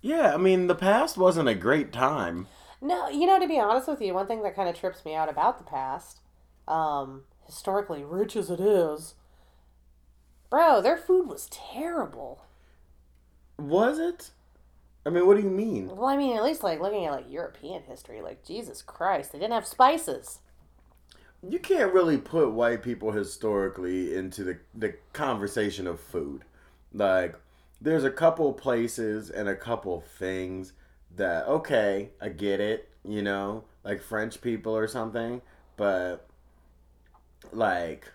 yeah. 0.00 0.32
I 0.34 0.36
mean, 0.38 0.66
the 0.66 0.74
past 0.74 1.16
wasn't 1.18 1.48
a 1.48 1.54
great 1.54 1.92
time. 1.92 2.46
No, 2.80 3.08
you 3.08 3.26
know, 3.26 3.38
to 3.40 3.48
be 3.48 3.58
honest 3.58 3.88
with 3.88 4.00
you, 4.02 4.12
one 4.14 4.26
thing 4.26 4.42
that 4.42 4.54
kind 4.56 4.68
of 4.68 4.78
trips 4.78 5.04
me 5.04 5.14
out 5.14 5.28
about 5.30 5.58
the 5.58 5.64
past, 5.64 6.20
um, 6.68 7.22
historically 7.46 8.04
rich 8.04 8.36
as 8.36 8.50
it 8.50 8.60
is, 8.60 9.14
bro, 10.50 10.80
their 10.82 10.96
food 10.98 11.26
was 11.26 11.48
terrible. 11.50 12.42
Was 13.58 13.98
it? 13.98 14.30
I 15.06 15.10
mean, 15.10 15.24
what 15.24 15.36
do 15.36 15.42
you 15.42 15.50
mean? 15.50 15.86
Well, 15.86 16.08
I 16.08 16.16
mean, 16.16 16.36
at 16.36 16.42
least 16.42 16.64
like 16.64 16.80
looking 16.80 17.06
at 17.06 17.12
like 17.12 17.30
European 17.30 17.84
history, 17.84 18.20
like 18.20 18.44
Jesus 18.44 18.82
Christ, 18.82 19.32
they 19.32 19.38
didn't 19.38 19.54
have 19.54 19.66
spices. 19.66 20.40
You 21.48 21.60
can't 21.60 21.92
really 21.92 22.18
put 22.18 22.50
white 22.50 22.82
people 22.82 23.12
historically 23.12 24.16
into 24.16 24.42
the 24.42 24.58
the 24.74 24.94
conversation 25.12 25.86
of 25.86 26.00
food. 26.00 26.44
Like, 26.92 27.36
there's 27.80 28.02
a 28.02 28.10
couple 28.10 28.52
places 28.52 29.30
and 29.30 29.48
a 29.48 29.54
couple 29.54 30.00
things 30.00 30.72
that 31.14 31.46
okay, 31.46 32.10
I 32.20 32.30
get 32.30 32.58
it, 32.58 32.88
you 33.04 33.22
know, 33.22 33.62
like 33.84 34.02
French 34.02 34.40
people 34.40 34.76
or 34.76 34.88
something, 34.88 35.40
but 35.76 36.26
like 37.52 38.10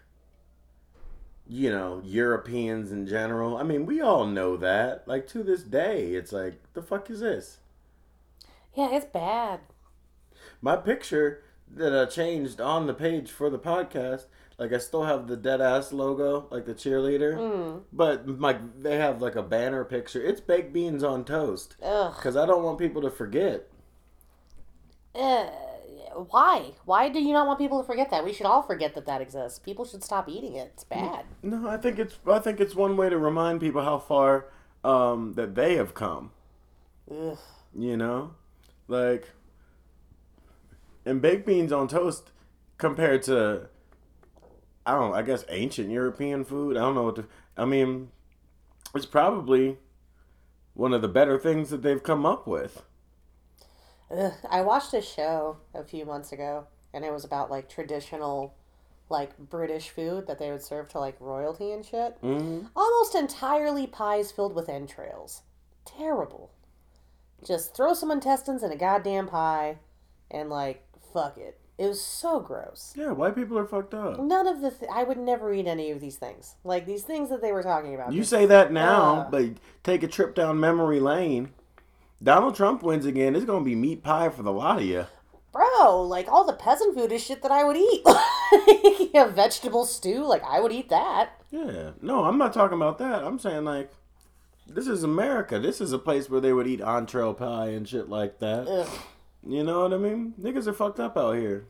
you 1.54 1.70
know, 1.70 2.02
Europeans 2.06 2.94
in 2.94 3.06
general. 3.06 3.58
I 3.58 3.64
mean, 3.64 3.86
we 3.86 4.00
all 4.00 4.26
know 4.26 4.56
that. 4.56 5.06
Like 5.06 5.28
to 5.30 5.44
this 5.44 5.64
day, 5.64 6.14
it's 6.14 6.32
like 6.32 6.62
the 6.74 6.82
fuck 6.82 7.10
is 7.10 7.20
this? 7.20 7.58
Yeah, 8.74 8.90
it's 8.96 9.06
bad. 9.06 9.60
My 10.62 10.78
picture 10.78 11.44
that 11.70 11.94
I 11.94 12.06
changed 12.06 12.62
on 12.62 12.88
the 12.88 12.94
page 12.94 13.30
for 13.32 13.50
the 13.50 13.60
podcast, 13.60 14.28
like 14.58 14.72
I 14.72 14.78
still 14.78 15.04
have 15.04 15.28
the 15.28 15.36
dead 15.36 15.60
ass 15.60 15.92
logo, 15.92 16.48
like 16.52 16.66
the 16.66 16.74
cheerleader, 16.74 17.36
Mm. 17.36 17.82
but 17.92 18.30
like 18.40 18.82
they 18.82 18.96
have 18.98 19.22
like 19.22 19.36
a 19.36 19.44
banner 19.44 19.84
picture. 19.84 20.24
It's 20.24 20.40
baked 20.40 20.72
beans 20.72 21.04
on 21.04 21.26
toast 21.26 21.76
Ugh. 21.84 22.14
because 22.16 22.38
I 22.38 22.46
don't 22.46 22.64
want 22.64 22.80
people 22.80 23.02
to 23.02 23.10
forget. 23.12 23.68
Uh, 25.14 25.48
why? 26.30 26.72
Why 26.86 27.10
do 27.10 27.20
you 27.22 27.34
not 27.34 27.48
want 27.48 27.60
people 27.60 27.82
to 27.82 27.88
forget 27.88 28.10
that? 28.12 28.24
We 28.24 28.34
should 28.34 28.46
all 28.46 28.62
forget 28.62 28.96
that 28.96 29.06
that 29.06 29.22
exists. 29.22 29.60
People 29.60 29.86
should 29.86 30.04
stop 30.04 30.30
eating 30.30 30.56
it. 30.56 30.72
It's 30.74 30.84
bad. 30.84 31.26
No, 31.44 31.68
I 31.68 31.78
think 31.78 32.00
it's 32.00 32.20
I 32.28 32.40
think 32.40 32.60
it's 32.60 32.76
one 32.76 32.98
way 32.98 33.10
to 33.10 33.18
remind 33.18 33.60
people 33.60 33.84
how 33.84 34.00
far 34.00 34.48
um, 34.84 35.34
that 35.34 35.56
they 35.56 35.76
have 35.76 35.94
come. 35.94 36.32
Ugh. 37.10 37.38
You 37.78 37.98
know, 37.98 38.36
like 38.88 39.30
and 41.06 41.22
baked 41.22 41.46
beans 41.46 41.72
on 41.72 41.88
toast 41.88 42.32
compared 42.78 43.24
to 43.24 43.70
I 44.86 44.94
don't 44.94 45.12
know, 45.12 45.16
I 45.16 45.22
guess 45.22 45.46
ancient 45.50 45.90
European 45.90 46.44
food. 46.44 46.78
I 46.78 46.82
don't 46.82 46.96
know 46.96 47.04
what 47.04 47.16
to 47.16 47.26
I 47.58 47.66
mean 47.66 48.10
it's 48.94 49.06
probably 49.06 49.78
one 50.74 50.94
of 50.94 51.02
the 51.02 51.08
better 51.08 51.38
things 51.38 51.70
that 51.70 51.82
they've 51.82 52.02
come 52.02 52.26
up 52.26 52.48
with. 52.48 52.84
Ugh. 54.16 54.34
I 54.50 54.62
watched 54.62 54.94
a 54.94 55.02
show 55.02 55.58
a 55.74 55.84
few 55.84 56.06
months 56.06 56.32
ago, 56.32 56.68
and 56.94 57.06
it 57.06 57.12
was 57.14 57.24
about 57.24 57.50
like 57.52 57.70
traditional, 57.70 58.54
like 59.10 59.38
British 59.38 59.90
food 59.90 60.28
that 60.28 60.40
they 60.40 60.52
would 60.52 60.62
serve 60.64 60.90
to 60.90 61.00
like 61.00 61.16
royalty 61.20 61.72
and 61.72 61.86
shit. 61.86 62.18
hmm 62.22 62.62
Almost 62.76 63.16
entirely 63.16 63.88
pies 63.88 64.32
filled 64.32 64.56
with 64.56 64.70
entrails. 64.70 65.42
Terrible. 65.86 66.52
Just 67.46 67.76
throw 67.76 67.94
some 67.94 68.12
intestines 68.12 68.64
in 68.64 68.72
a 68.72 68.76
goddamn 68.78 69.28
pie, 69.28 69.78
and 70.30 70.50
like 70.50 70.84
fuck 71.14 71.38
it. 71.38 71.58
It 71.78 71.88
was 71.88 72.00
so 72.02 72.40
gross. 72.40 72.94
Yeah, 72.96 73.12
white 73.12 73.34
people 73.36 73.58
are 73.58 73.66
fucked 73.66 73.96
up. 73.96 74.20
None 74.20 74.46
of 74.46 74.62
the 74.62 74.70
th- 74.70 74.92
I 74.94 75.04
would 75.04 75.18
never 75.18 75.52
eat 75.52 75.66
any 75.66 75.90
of 75.90 76.00
these 76.00 76.18
things. 76.18 76.56
Like 76.64 76.86
these 76.86 77.02
things 77.04 77.30
that 77.30 77.42
they 77.42 77.52
were 77.52 77.64
talking 77.64 77.96
about. 77.96 78.14
You 78.14 78.24
say 78.24 78.46
that 78.46 78.72
now, 78.72 79.22
Uh. 79.22 79.30
but 79.32 79.46
take 79.84 80.04
a 80.04 80.08
trip 80.08 80.36
down 80.36 80.60
memory 80.60 81.00
lane. 81.00 81.54
Donald 82.24 82.56
Trump 82.56 82.84
wins 82.84 83.06
again. 83.06 83.36
It's 83.36 83.46
gonna 83.46 83.66
be 83.66 83.76
meat 83.76 84.04
pie 84.04 84.30
for 84.30 84.44
the 84.44 84.52
lot 84.52 84.78
of 84.80 84.84
you. 84.86 85.06
bro, 85.52 86.02
like 86.04 86.28
all 86.28 86.46
the 86.46 86.54
peasant 86.54 86.96
food 86.96 87.12
is 87.12 87.24
shit 87.24 87.42
that 87.42 87.52
I 87.52 87.64
would 87.64 87.78
eat. 87.78 88.02
a 89.16 89.28
vegetable 89.30 89.86
stew, 89.86 90.24
like 90.26 90.44
I 90.44 90.60
would 90.60 90.72
eat 90.72 90.90
that. 90.90 91.42
Yeah. 91.50 91.92
No, 92.02 92.24
I'm 92.26 92.38
not 92.38 92.54
talking 92.54 92.78
about 92.78 92.98
that. 93.00 93.24
I'm 93.24 93.40
saying 93.40 93.66
like 93.66 93.92
this 94.68 94.88
is 94.88 95.04
America. 95.04 95.60
This 95.60 95.82
is 95.82 95.92
a 95.92 96.00
place 96.00 96.30
where 96.30 96.40
they 96.42 96.54
would 96.54 96.68
eat 96.68 96.82
entree 96.82 97.34
pie 97.34 97.70
and 97.70 97.88
shit 97.88 98.08
like 98.10 98.40
that. 98.40 98.68
Ugh. 98.68 98.88
You 99.46 99.64
know 99.64 99.82
what 99.82 99.94
I 99.94 99.98
mean? 99.98 100.34
Niggas 100.40 100.68
are 100.68 100.74
fucked 100.74 101.00
up 101.00 101.18
out 101.18 101.36
here. 101.36 101.66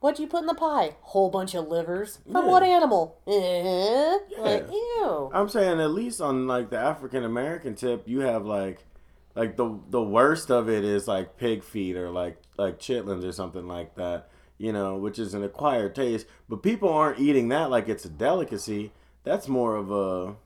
What'd 0.00 0.18
you 0.18 0.26
put 0.26 0.40
in 0.40 0.46
the 0.46 0.54
pie? 0.54 0.96
Whole 1.02 1.30
bunch 1.30 1.54
of 1.54 1.68
livers. 1.68 2.18
From 2.30 2.44
Yeah. 2.46 2.50
what 2.50 2.62
animal? 2.64 3.18
Eh? 3.28 4.18
Like, 4.36 4.66
ew. 4.72 5.30
I'm 5.32 5.48
saying 5.48 5.80
at 5.80 5.92
least 5.92 6.20
on 6.20 6.48
like 6.48 6.70
the 6.70 6.78
African 6.78 7.22
American 7.24 7.76
tip, 7.76 8.08
you 8.08 8.20
have 8.20 8.44
like 8.44 8.84
like 9.34 9.56
the 9.56 9.78
the 9.90 10.02
worst 10.02 10.50
of 10.50 10.68
it 10.68 10.84
is 10.84 11.08
like 11.08 11.36
pig 11.36 11.62
feet 11.64 11.96
or 11.96 12.10
like 12.10 12.36
like 12.58 12.78
chitlins 12.78 13.24
or 13.24 13.32
something 13.32 13.66
like 13.66 13.94
that. 13.96 14.28
You 14.58 14.72
know, 14.72 14.96
which 14.96 15.18
is 15.18 15.34
an 15.34 15.42
acquired 15.42 15.94
taste, 15.94 16.26
but 16.48 16.62
people 16.62 16.88
aren't 16.88 17.18
eating 17.18 17.48
that 17.48 17.70
like 17.70 17.88
it's 17.88 18.04
a 18.04 18.08
delicacy. 18.08 18.92
That's 19.24 19.48
more 19.48 19.76
of 19.76 19.90
a 19.90 20.36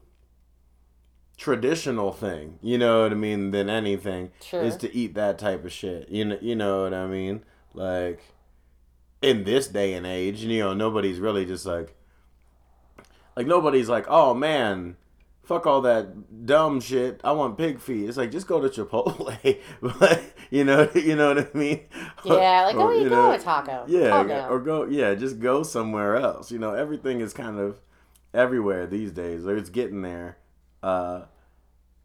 traditional 1.37 2.13
thing, 2.13 2.59
you 2.63 2.79
know 2.79 3.03
what 3.03 3.13
I 3.13 3.15
mean, 3.15 3.51
than 3.51 3.69
anything 3.69 4.31
Sure. 4.41 4.63
is 4.63 4.77
to 4.79 4.95
eat 4.95 5.15
that 5.15 5.39
type 5.39 5.65
of 5.65 5.73
shit. 5.73 6.09
You 6.09 6.25
know, 6.25 6.39
you 6.41 6.57
know 6.57 6.85
what 6.85 6.95
I 6.95 7.07
mean? 7.07 7.45
Like 7.75 8.21
in 9.21 9.45
this 9.45 9.67
day 9.69 9.93
and 9.95 10.07
age, 10.07 10.43
you 10.43 10.59
know, 10.61 10.73
nobody's 10.73 11.19
really 11.19 11.45
just 11.45 11.67
like 11.67 11.95
like 13.37 13.47
nobody's 13.47 13.89
like, 13.89 14.07
"Oh 14.09 14.33
man, 14.33 14.97
fuck 15.47 15.67
all 15.67 15.81
that 15.83 16.45
dumb 16.45 16.81
shit. 16.81 17.21
I 17.25 17.33
want 17.33 17.57
pig 17.57 17.81
feet." 17.81 18.09
It's 18.09 18.19
like 18.19 18.31
just 18.31 18.47
go 18.47 18.61
to 18.61 18.69
Chipotle. 18.69 19.35
But, 19.81 20.23
you 20.51 20.65
know, 20.65 20.89
you 20.95 21.17
know 21.17 21.35
what 21.35 21.51
I 21.55 21.59
mean? 21.59 21.81
Yeah, 22.25 22.65
like 22.67 22.77
go 22.77 22.83
Or, 22.89 22.95
eat 22.95 23.03
you 23.03 23.09
go 23.09 23.31
know, 23.31 23.37
to 23.37 23.43
taco. 23.43 23.85
yeah, 23.89 24.49
or 24.49 24.61
go 24.61 24.85
yeah, 24.85 25.15
just 25.15 25.41
go 25.41 25.63
somewhere 25.63 26.17
else. 26.17 26.53
You 26.53 26.59
know, 26.59 26.75
everything 26.75 27.21
is 27.21 27.33
kind 27.33 27.59
of 27.59 27.81
everywhere 28.35 28.87
these 28.87 29.13
days. 29.13 29.47
Or 29.47 29.57
it's 29.57 29.71
getting 29.71 30.03
there. 30.03 30.39
Uh 30.83 31.23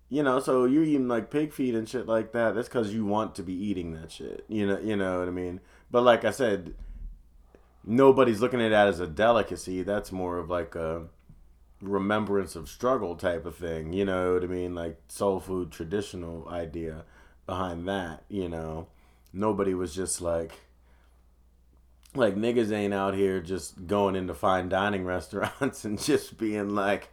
you 0.09 0.21
know, 0.23 0.41
so 0.41 0.65
you're 0.65 0.83
eating 0.83 1.07
like 1.07 1.31
pig 1.31 1.53
feet 1.53 1.73
and 1.73 1.87
shit 1.87 2.05
like 2.05 2.33
that. 2.33 2.53
That's 2.53 2.67
because 2.67 2.93
you 2.93 3.05
want 3.05 3.33
to 3.35 3.43
be 3.43 3.53
eating 3.53 3.93
that 3.93 4.11
shit. 4.11 4.43
You 4.49 4.67
know, 4.67 4.79
you 4.79 4.97
know 4.97 5.19
what 5.19 5.27
I 5.29 5.31
mean. 5.31 5.61
But 5.89 6.03
like 6.03 6.25
I 6.25 6.31
said, 6.31 6.73
nobody's 7.85 8.41
looking 8.41 8.61
at 8.61 8.69
that 8.69 8.89
as 8.89 8.99
a 8.99 9.07
delicacy. 9.07 9.83
That's 9.83 10.11
more 10.11 10.37
of 10.37 10.49
like 10.49 10.75
a 10.75 11.03
remembrance 11.81 12.55
of 12.55 12.69
struggle 12.69 13.15
type 13.15 13.45
of 13.45 13.55
thing. 13.55 13.93
You 13.93 14.05
know 14.05 14.33
what 14.33 14.43
I 14.43 14.47
mean? 14.47 14.75
Like 14.75 14.99
soul 15.07 15.39
food 15.39 15.71
traditional 15.71 16.47
idea 16.49 17.03
behind 17.45 17.87
that. 17.87 18.23
You 18.29 18.49
know, 18.49 18.87
nobody 19.33 19.73
was 19.73 19.93
just 19.93 20.21
like 20.21 20.53
like 22.13 22.35
niggas 22.35 22.71
ain't 22.71 22.93
out 22.93 23.13
here 23.13 23.39
just 23.39 23.87
going 23.87 24.15
into 24.15 24.33
fine 24.33 24.69
dining 24.69 25.05
restaurants 25.05 25.85
and 25.85 26.01
just 26.01 26.37
being 26.37 26.75
like, 26.75 27.09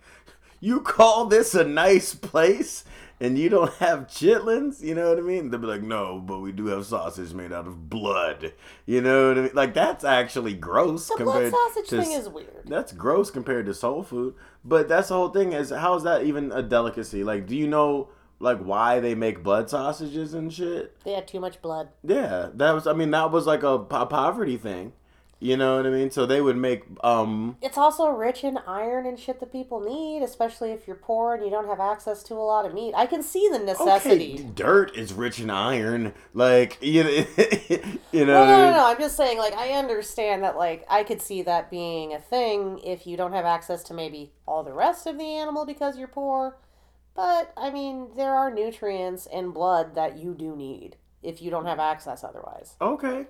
"You 0.60 0.80
call 0.80 1.26
this 1.26 1.54
a 1.54 1.64
nice 1.64 2.14
place?" 2.14 2.84
And 3.20 3.36
you 3.36 3.48
don't 3.48 3.74
have 3.74 4.06
chitlins, 4.06 4.80
you 4.80 4.94
know 4.94 5.08
what 5.08 5.18
I 5.18 5.22
mean? 5.22 5.50
They'll 5.50 5.58
be 5.58 5.66
like, 5.66 5.82
no, 5.82 6.20
but 6.24 6.38
we 6.38 6.52
do 6.52 6.66
have 6.66 6.86
sausage 6.86 7.34
made 7.34 7.52
out 7.52 7.66
of 7.66 7.90
blood. 7.90 8.52
You 8.86 9.00
know 9.00 9.30
what 9.30 9.38
I 9.38 9.40
mean? 9.40 9.50
Like 9.54 9.74
that's 9.74 10.04
actually 10.04 10.54
gross 10.54 11.08
the 11.08 11.24
blood 11.24 11.50
compared 11.50 11.52
sausage 11.52 11.88
to 11.88 12.02
thing 12.02 12.12
is 12.12 12.28
weird. 12.28 12.62
that's 12.66 12.92
gross 12.92 13.32
compared 13.32 13.66
to 13.66 13.74
soul 13.74 14.04
food. 14.04 14.34
But 14.64 14.88
that's 14.88 15.08
the 15.08 15.14
whole 15.14 15.30
thing 15.30 15.52
is 15.52 15.70
how 15.70 15.96
is 15.96 16.04
that 16.04 16.22
even 16.24 16.52
a 16.52 16.62
delicacy? 16.62 17.24
Like, 17.24 17.48
do 17.48 17.56
you 17.56 17.66
know 17.66 18.10
like 18.38 18.58
why 18.58 19.00
they 19.00 19.16
make 19.16 19.42
blood 19.42 19.68
sausages 19.68 20.32
and 20.32 20.52
shit? 20.52 20.96
They 21.02 21.12
had 21.14 21.26
too 21.26 21.40
much 21.40 21.60
blood. 21.60 21.88
Yeah, 22.04 22.50
that 22.54 22.70
was. 22.72 22.86
I 22.86 22.92
mean, 22.92 23.10
that 23.10 23.32
was 23.32 23.46
like 23.48 23.64
a, 23.64 23.80
po- 23.80 24.06
poverty 24.06 24.56
thing. 24.56 24.92
You 25.40 25.56
know 25.56 25.76
what 25.76 25.86
I 25.86 25.90
mean? 25.90 26.10
So 26.10 26.26
they 26.26 26.40
would 26.40 26.56
make 26.56 26.82
um 27.04 27.56
It's 27.62 27.78
also 27.78 28.08
rich 28.08 28.42
in 28.42 28.58
iron 28.66 29.06
and 29.06 29.18
shit 29.18 29.38
that 29.38 29.52
people 29.52 29.78
need, 29.80 30.22
especially 30.22 30.72
if 30.72 30.86
you're 30.86 30.96
poor 30.96 31.34
and 31.34 31.44
you 31.44 31.50
don't 31.50 31.68
have 31.68 31.78
access 31.78 32.24
to 32.24 32.34
a 32.34 32.42
lot 32.42 32.66
of 32.66 32.74
meat. 32.74 32.92
I 32.96 33.06
can 33.06 33.22
see 33.22 33.48
the 33.50 33.60
necessity. 33.60 34.34
okay, 34.34 34.42
dirt 34.54 34.96
is 34.96 35.12
rich 35.12 35.38
in 35.38 35.48
iron. 35.48 36.12
Like 36.34 36.78
you 36.82 37.04
know, 37.04 37.24
you 38.10 38.26
know. 38.26 38.44
No, 38.44 38.46
no, 38.46 38.70
no, 38.70 38.70
no. 38.72 38.86
I'm 38.86 38.98
just 38.98 39.16
saying, 39.16 39.38
like, 39.38 39.54
I 39.54 39.72
understand 39.74 40.42
that, 40.42 40.56
like, 40.56 40.84
I 40.88 41.04
could 41.04 41.22
see 41.22 41.42
that 41.42 41.70
being 41.70 42.12
a 42.12 42.18
thing 42.18 42.80
if 42.84 43.06
you 43.06 43.16
don't 43.16 43.32
have 43.32 43.44
access 43.44 43.82
to 43.84 43.94
maybe 43.94 44.32
all 44.46 44.64
the 44.64 44.72
rest 44.72 45.06
of 45.06 45.18
the 45.18 45.24
animal 45.36 45.64
because 45.66 45.98
you're 45.98 46.08
poor. 46.08 46.56
But, 47.14 47.52
I 47.56 47.70
mean, 47.70 48.08
there 48.16 48.34
are 48.34 48.52
nutrients 48.52 49.26
in 49.26 49.50
blood 49.50 49.94
that 49.94 50.18
you 50.18 50.34
do 50.34 50.54
need 50.56 50.96
if 51.22 51.42
you 51.42 51.50
don't 51.50 51.66
have 51.66 51.78
access 51.80 52.22
otherwise. 52.22 52.76
Okay. 52.80 53.26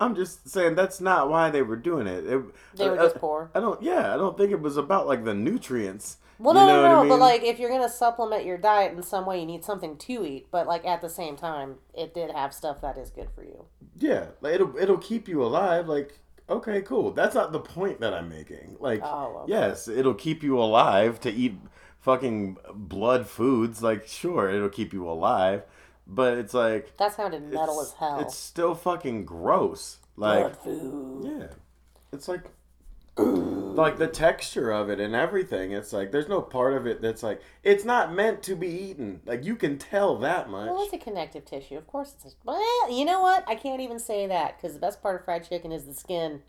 I'm 0.00 0.14
just 0.14 0.48
saying 0.48 0.74
that's 0.74 1.00
not 1.00 1.30
why 1.30 1.50
they 1.50 1.62
were 1.62 1.76
doing 1.76 2.06
it. 2.06 2.26
It- 2.26 2.44
They 2.74 2.88
were 2.88 2.98
uh, 2.98 3.04
just 3.04 3.16
poor. 3.18 3.50
I 3.54 3.60
don't. 3.60 3.80
Yeah, 3.82 4.12
I 4.14 4.16
don't 4.16 4.36
think 4.36 4.50
it 4.52 4.60
was 4.60 4.76
about 4.76 5.06
like 5.06 5.24
the 5.24 5.34
nutrients. 5.34 6.18
Well, 6.38 6.54
You 6.54 6.60
no, 6.60 6.66
know 6.66 6.76
no, 6.76 6.82
what 6.82 6.90
I 6.90 7.02
no. 7.04 7.08
But 7.08 7.20
like, 7.20 7.42
if 7.42 7.58
you're 7.58 7.70
gonna 7.70 7.88
supplement 7.88 8.44
your 8.44 8.58
diet 8.58 8.92
in 8.92 9.02
some 9.02 9.26
way, 9.26 9.40
you 9.40 9.46
need 9.46 9.64
something 9.64 9.96
to 9.98 10.26
eat. 10.26 10.48
But 10.50 10.66
like 10.66 10.84
at 10.84 11.00
the 11.00 11.08
same 11.08 11.36
time, 11.36 11.76
it 11.94 12.14
did 12.14 12.30
have 12.30 12.52
stuff 12.52 12.80
that 12.82 12.98
is 12.98 13.10
good 13.10 13.30
for 13.34 13.44
you. 13.44 13.66
Yeah, 13.98 14.26
like 14.40 14.54
it'll 14.54 14.76
it'll 14.76 14.98
keep 14.98 15.28
you 15.28 15.42
alive. 15.42 15.88
Like 15.88 16.18
okay, 16.48 16.82
cool. 16.82 17.12
That's 17.12 17.34
not 17.34 17.52
the 17.52 17.60
point 17.60 18.00
that 18.00 18.14
I'm 18.14 18.28
making. 18.28 18.76
Like 18.80 19.02
Oh, 19.02 19.42
okay. 19.44 19.52
yes, 19.52 19.88
it'll 19.88 20.14
keep 20.14 20.42
you 20.42 20.58
alive 20.58 21.20
to 21.20 21.30
eat 21.30 21.56
fucking 22.00 22.56
blood 22.74 23.26
foods. 23.26 23.82
Like 23.82 24.06
sure, 24.06 24.48
it'll 24.48 24.68
keep 24.68 24.92
you 24.92 25.08
alive, 25.08 25.62
but 26.14 26.38
it's 26.38 26.54
like 26.54 26.96
That 26.98 27.14
sounded 27.14 27.42
metal 27.42 27.80
as 27.80 27.92
hell. 27.92 28.20
It's 28.20 28.36
still 28.36 28.74
fucking 28.74 29.24
gross. 29.24 29.98
Like 30.16 30.62
food. 30.62 31.24
yeah, 31.24 31.46
it's 32.12 32.28
like 32.28 32.42
like 33.16 33.98
the 33.98 34.06
texture 34.06 34.70
of 34.70 34.88
it 34.90 35.00
and 35.00 35.14
everything. 35.14 35.72
It's 35.72 35.92
like 35.92 36.12
there's 36.12 36.28
no 36.28 36.40
part 36.40 36.74
of 36.74 36.86
it 36.86 37.00
that's 37.00 37.22
like 37.22 37.40
it's 37.62 37.84
not 37.84 38.12
meant 38.12 38.42
to 38.44 38.54
be 38.54 38.68
eaten. 38.68 39.20
Like 39.24 39.44
you 39.44 39.56
can 39.56 39.78
tell 39.78 40.18
that 40.18 40.50
much. 40.50 40.68
Well, 40.68 40.82
it's 40.84 40.92
a 40.92 40.98
connective 40.98 41.44
tissue. 41.44 41.76
Of 41.76 41.86
course, 41.86 42.14
it's. 42.24 42.34
A, 42.34 42.36
well, 42.44 42.92
you 42.92 43.04
know 43.04 43.20
what? 43.20 43.44
I 43.48 43.54
can't 43.54 43.80
even 43.80 43.98
say 43.98 44.26
that 44.26 44.56
because 44.56 44.74
the 44.74 44.80
best 44.80 45.02
part 45.02 45.16
of 45.18 45.24
fried 45.24 45.48
chicken 45.48 45.72
is 45.72 45.84
the 45.86 45.94
skin. 45.94 46.42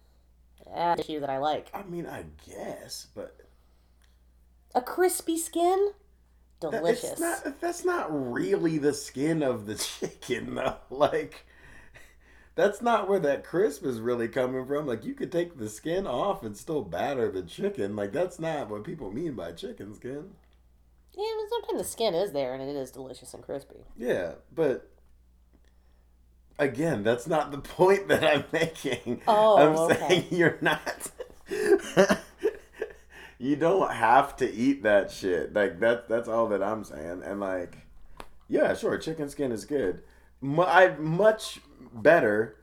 That 0.74 0.98
tissue 0.98 1.20
that 1.20 1.30
I 1.30 1.38
like. 1.40 1.70
I 1.74 1.84
mean, 1.84 2.06
I 2.06 2.26
guess, 2.50 3.08
but 3.14 3.36
A 4.76 4.82
crispy 4.82 5.38
skin, 5.38 5.92
delicious. 6.72 7.12
It's 7.12 7.22
not, 7.22 7.62
that's 7.62 7.86
not 7.86 8.08
really 8.10 8.78
the 8.78 8.94
skin 8.94 9.44
of 9.44 9.66
the 9.66 9.76
chicken, 10.00 10.56
though. 10.56 10.78
Like, 10.90 11.46
that's 12.56 12.82
not 12.82 13.10
where 13.10 13.20
that 13.20 13.44
crisp 13.44 13.86
is 13.86 14.00
really 14.00 14.28
coming 14.28 14.66
from. 14.66 14.88
Like, 14.88 15.04
you 15.04 15.14
could 15.14 15.32
take 15.32 15.58
the 15.58 15.70
skin 15.70 16.06
off 16.06 16.44
and 16.44 16.56
still 16.56 16.82
batter 16.82 17.32
the 17.32 17.44
chicken. 17.44 17.96
Like, 17.96 18.12
that's 18.12 18.40
not 18.40 18.70
what 18.70 18.84
people 18.84 19.12
mean 19.12 19.34
by 19.34 19.52
chicken 19.54 19.94
skin. 19.94 20.32
Yeah, 21.16 21.30
but 21.40 21.50
sometimes 21.50 21.86
the 21.86 21.92
skin 21.92 22.16
is 22.16 22.32
there 22.32 22.54
and 22.54 22.64
it 22.64 22.76
is 22.76 22.92
delicious 22.92 23.34
and 23.34 23.44
crispy. 23.44 23.86
Yeah, 23.98 24.34
but 24.54 24.90
again, 26.58 27.04
that's 27.04 27.28
not 27.28 27.52
the 27.52 27.58
point 27.60 28.08
that 28.08 28.24
I'm 28.24 28.46
making. 28.52 29.22
Oh, 29.28 29.58
I'm 29.58 29.78
okay. 29.92 30.08
saying 30.08 30.26
you're 30.32 30.58
not. 30.62 31.12
you 33.44 33.58
don't 33.58 33.92
have 33.92 34.38
to 34.38 34.52
eat 34.52 34.84
that 34.84 35.12
shit. 35.12 35.54
Like 35.54 35.82
that. 35.82 36.08
That's 36.08 36.30
all 36.30 36.48
that 36.48 36.64
I'm 36.64 36.86
saying. 36.86 37.24
And 37.26 37.42
like, 37.42 37.78
yeah, 38.48 38.74
sure, 38.74 38.98
chicken 38.98 39.30
skin 39.30 39.52
is 39.52 39.66
good. 39.66 40.02
Mu- 40.40 40.64
I 40.64 40.96
much 40.98 41.60
better 41.94 42.56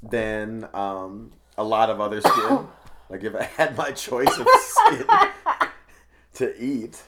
than 0.00 0.68
um, 0.72 1.32
a 1.56 1.64
lot 1.64 1.90
of 1.90 2.00
other 2.00 2.20
skin. 2.20 2.68
like 3.10 3.24
if 3.24 3.34
I 3.34 3.42
had 3.42 3.76
my 3.76 3.90
choice 3.90 4.38
of 4.38 4.46
skin 4.60 5.06
to 6.34 6.62
eat. 6.62 7.02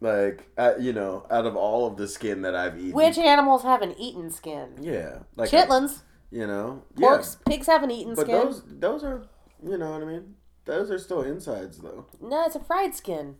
Like 0.00 0.46
uh, 0.56 0.74
you 0.78 0.92
know, 0.92 1.26
out 1.30 1.46
of 1.46 1.56
all 1.56 1.86
of 1.86 1.96
the 1.96 2.06
skin 2.06 2.42
that 2.42 2.54
I've 2.54 2.76
eaten, 2.78 2.92
Which 2.92 3.16
animals 3.16 3.62
haven't 3.62 3.96
eaten 3.98 4.30
skin? 4.30 4.74
yeah, 4.78 5.20
like 5.36 5.48
Chitlins, 5.48 6.02
you 6.30 6.46
know, 6.46 6.82
porks, 6.96 7.38
pigs 7.46 7.66
haven't 7.66 7.92
eaten 7.92 8.14
but 8.14 8.26
skin. 8.26 8.34
those 8.34 8.62
those 8.66 9.04
are 9.04 9.22
you 9.64 9.78
know 9.78 9.92
what 9.92 10.02
I 10.02 10.04
mean. 10.04 10.34
Those 10.66 10.90
are 10.90 10.98
still 10.98 11.22
insides 11.22 11.78
though. 11.78 12.06
No, 12.20 12.44
it's 12.44 12.56
a 12.56 12.60
fried 12.60 12.94
skin. 12.94 13.36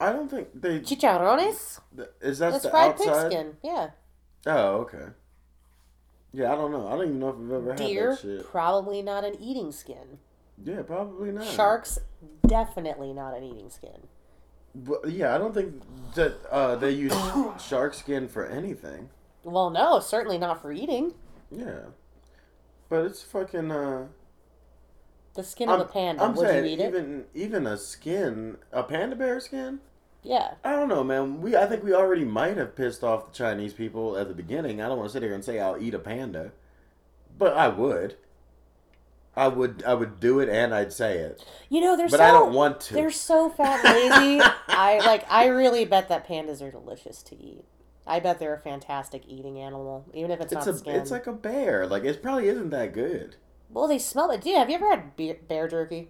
I 0.00 0.12
don't 0.12 0.30
think 0.30 0.48
they 0.54 0.80
Chicharrones. 0.80 1.80
is 2.20 2.38
that 2.38 2.62
the 2.62 2.70
fried 2.70 2.92
outside. 2.92 3.30
pig 3.30 3.32
skin. 3.32 3.56
Yeah. 3.62 3.90
Oh, 4.46 4.76
okay. 4.78 5.06
Yeah, 6.32 6.52
I 6.52 6.56
don't 6.56 6.70
know. 6.70 6.86
I 6.86 6.90
don't 6.92 7.06
even 7.06 7.18
know 7.18 7.30
if 7.30 7.36
I've 7.36 7.52
ever 7.52 7.68
had 7.70 7.76
Deer, 7.78 8.10
that 8.10 8.20
shit. 8.20 8.46
probably 8.50 9.02
not 9.02 9.24
an 9.24 9.36
eating 9.40 9.72
skin. 9.72 10.18
Yeah, 10.62 10.82
probably 10.82 11.32
not. 11.32 11.46
Sharks, 11.46 11.98
definitely 12.46 13.12
not 13.12 13.36
an 13.36 13.42
eating 13.44 13.70
skin. 13.70 14.08
But 14.74 15.10
yeah, 15.10 15.34
I 15.34 15.38
don't 15.38 15.54
think 15.54 15.82
that 16.14 16.34
uh, 16.50 16.76
they 16.76 16.90
use 16.90 17.14
shark 17.66 17.94
skin 17.94 18.28
for 18.28 18.46
anything. 18.46 19.08
Well, 19.44 19.70
no, 19.70 20.00
certainly 20.00 20.38
not 20.38 20.60
for 20.60 20.72
eating. 20.72 21.14
Yeah, 21.50 21.86
but 22.88 23.06
it's 23.06 23.22
fucking. 23.22 23.70
Uh, 23.70 24.06
The 25.36 25.44
skin 25.44 25.68
of 25.68 25.80
a 25.80 25.84
panda. 25.84 26.22
I'm 26.24 26.34
Would 26.34 26.46
saying 26.46 26.64
you 26.64 26.70
eat 26.72 26.80
it? 26.80 26.88
even 26.88 27.24
even 27.34 27.66
a 27.66 27.76
skin, 27.76 28.56
a 28.72 28.82
panda 28.82 29.14
bear 29.16 29.38
skin. 29.40 29.80
Yeah. 30.22 30.54
I 30.64 30.72
don't 30.72 30.88
know, 30.88 31.04
man. 31.04 31.40
We 31.40 31.54
I 31.56 31.66
think 31.66 31.84
we 31.84 31.94
already 31.94 32.24
might 32.24 32.56
have 32.56 32.74
pissed 32.74 33.04
off 33.04 33.26
the 33.26 33.32
Chinese 33.36 33.72
people 33.74 34.16
at 34.16 34.28
the 34.28 34.34
beginning. 34.34 34.80
I 34.82 34.88
don't 34.88 34.98
want 34.98 35.10
to 35.10 35.12
sit 35.12 35.22
here 35.22 35.34
and 35.34 35.44
say 35.44 35.60
I'll 35.60 35.80
eat 35.80 35.94
a 35.94 35.98
panda, 36.00 36.52
but 37.38 37.52
I 37.56 37.68
would. 37.68 38.16
I 39.36 39.48
would 39.48 39.84
I 39.86 39.92
would 39.94 40.18
do 40.18 40.40
it 40.40 40.48
and 40.48 40.74
I'd 40.74 40.94
say 40.94 41.18
it, 41.18 41.44
You 41.68 41.82
know, 41.82 41.94
they're 41.94 42.08
but 42.08 42.16
so 42.16 42.24
I 42.24 42.30
don't 42.30 42.54
want 42.54 42.80
to. 42.80 42.94
they're 42.94 43.10
so 43.10 43.50
fat 43.50 43.84
lazy. 43.84 44.40
I 44.68 44.98
like. 45.04 45.30
I 45.30 45.48
really 45.48 45.84
bet 45.84 46.08
that 46.08 46.26
pandas 46.26 46.62
are 46.62 46.70
delicious 46.70 47.22
to 47.24 47.36
eat. 47.36 47.64
I 48.06 48.18
bet 48.20 48.38
they're 48.38 48.54
a 48.54 48.58
fantastic 48.58 49.24
eating 49.28 49.58
animal, 49.58 50.06
even 50.14 50.30
if 50.30 50.40
it's, 50.40 50.52
It's 50.52 50.66
not 50.66 50.74
a 50.74 50.78
skin. 50.78 50.94
it's 50.94 51.10
like 51.10 51.26
a 51.26 51.32
bear. 51.32 51.86
Like 51.86 52.04
it 52.04 52.22
probably 52.22 52.48
isn't 52.48 52.70
that 52.70 52.94
good. 52.94 53.36
Well, 53.70 53.88
they 53.88 53.98
smell 53.98 54.30
it. 54.30 54.40
Dude, 54.42 54.56
have 54.56 54.68
you 54.70 54.76
ever 54.76 54.88
had 54.90 55.16
bear, 55.16 55.36
bear 55.48 55.68
jerky? 55.68 56.08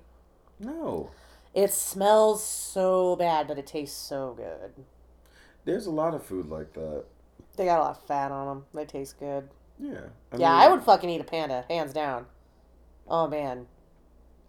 No, 0.58 1.10
It 1.54 1.72
smells 1.72 2.44
so 2.44 3.16
bad, 3.16 3.48
but 3.48 3.58
it 3.58 3.66
tastes 3.66 3.98
so 4.00 4.34
good. 4.34 4.84
there's 5.64 5.86
a 5.86 5.90
lot 5.90 6.14
of 6.14 6.24
food 6.24 6.48
like 6.48 6.72
that. 6.74 7.04
They 7.56 7.64
got 7.64 7.80
a 7.80 7.82
lot 7.82 7.90
of 7.96 8.02
fat 8.06 8.30
on 8.32 8.46
them. 8.46 8.66
They 8.72 8.84
taste 8.84 9.18
good. 9.18 9.48
Yeah. 9.78 10.08
I 10.32 10.36
yeah, 10.36 10.52
mean, 10.52 10.60
I 10.60 10.68
would 10.68 10.82
fucking 10.82 11.10
eat 11.10 11.20
a 11.20 11.24
panda, 11.24 11.64
hands 11.68 11.92
down. 11.92 12.26
Oh 13.08 13.26
man, 13.26 13.66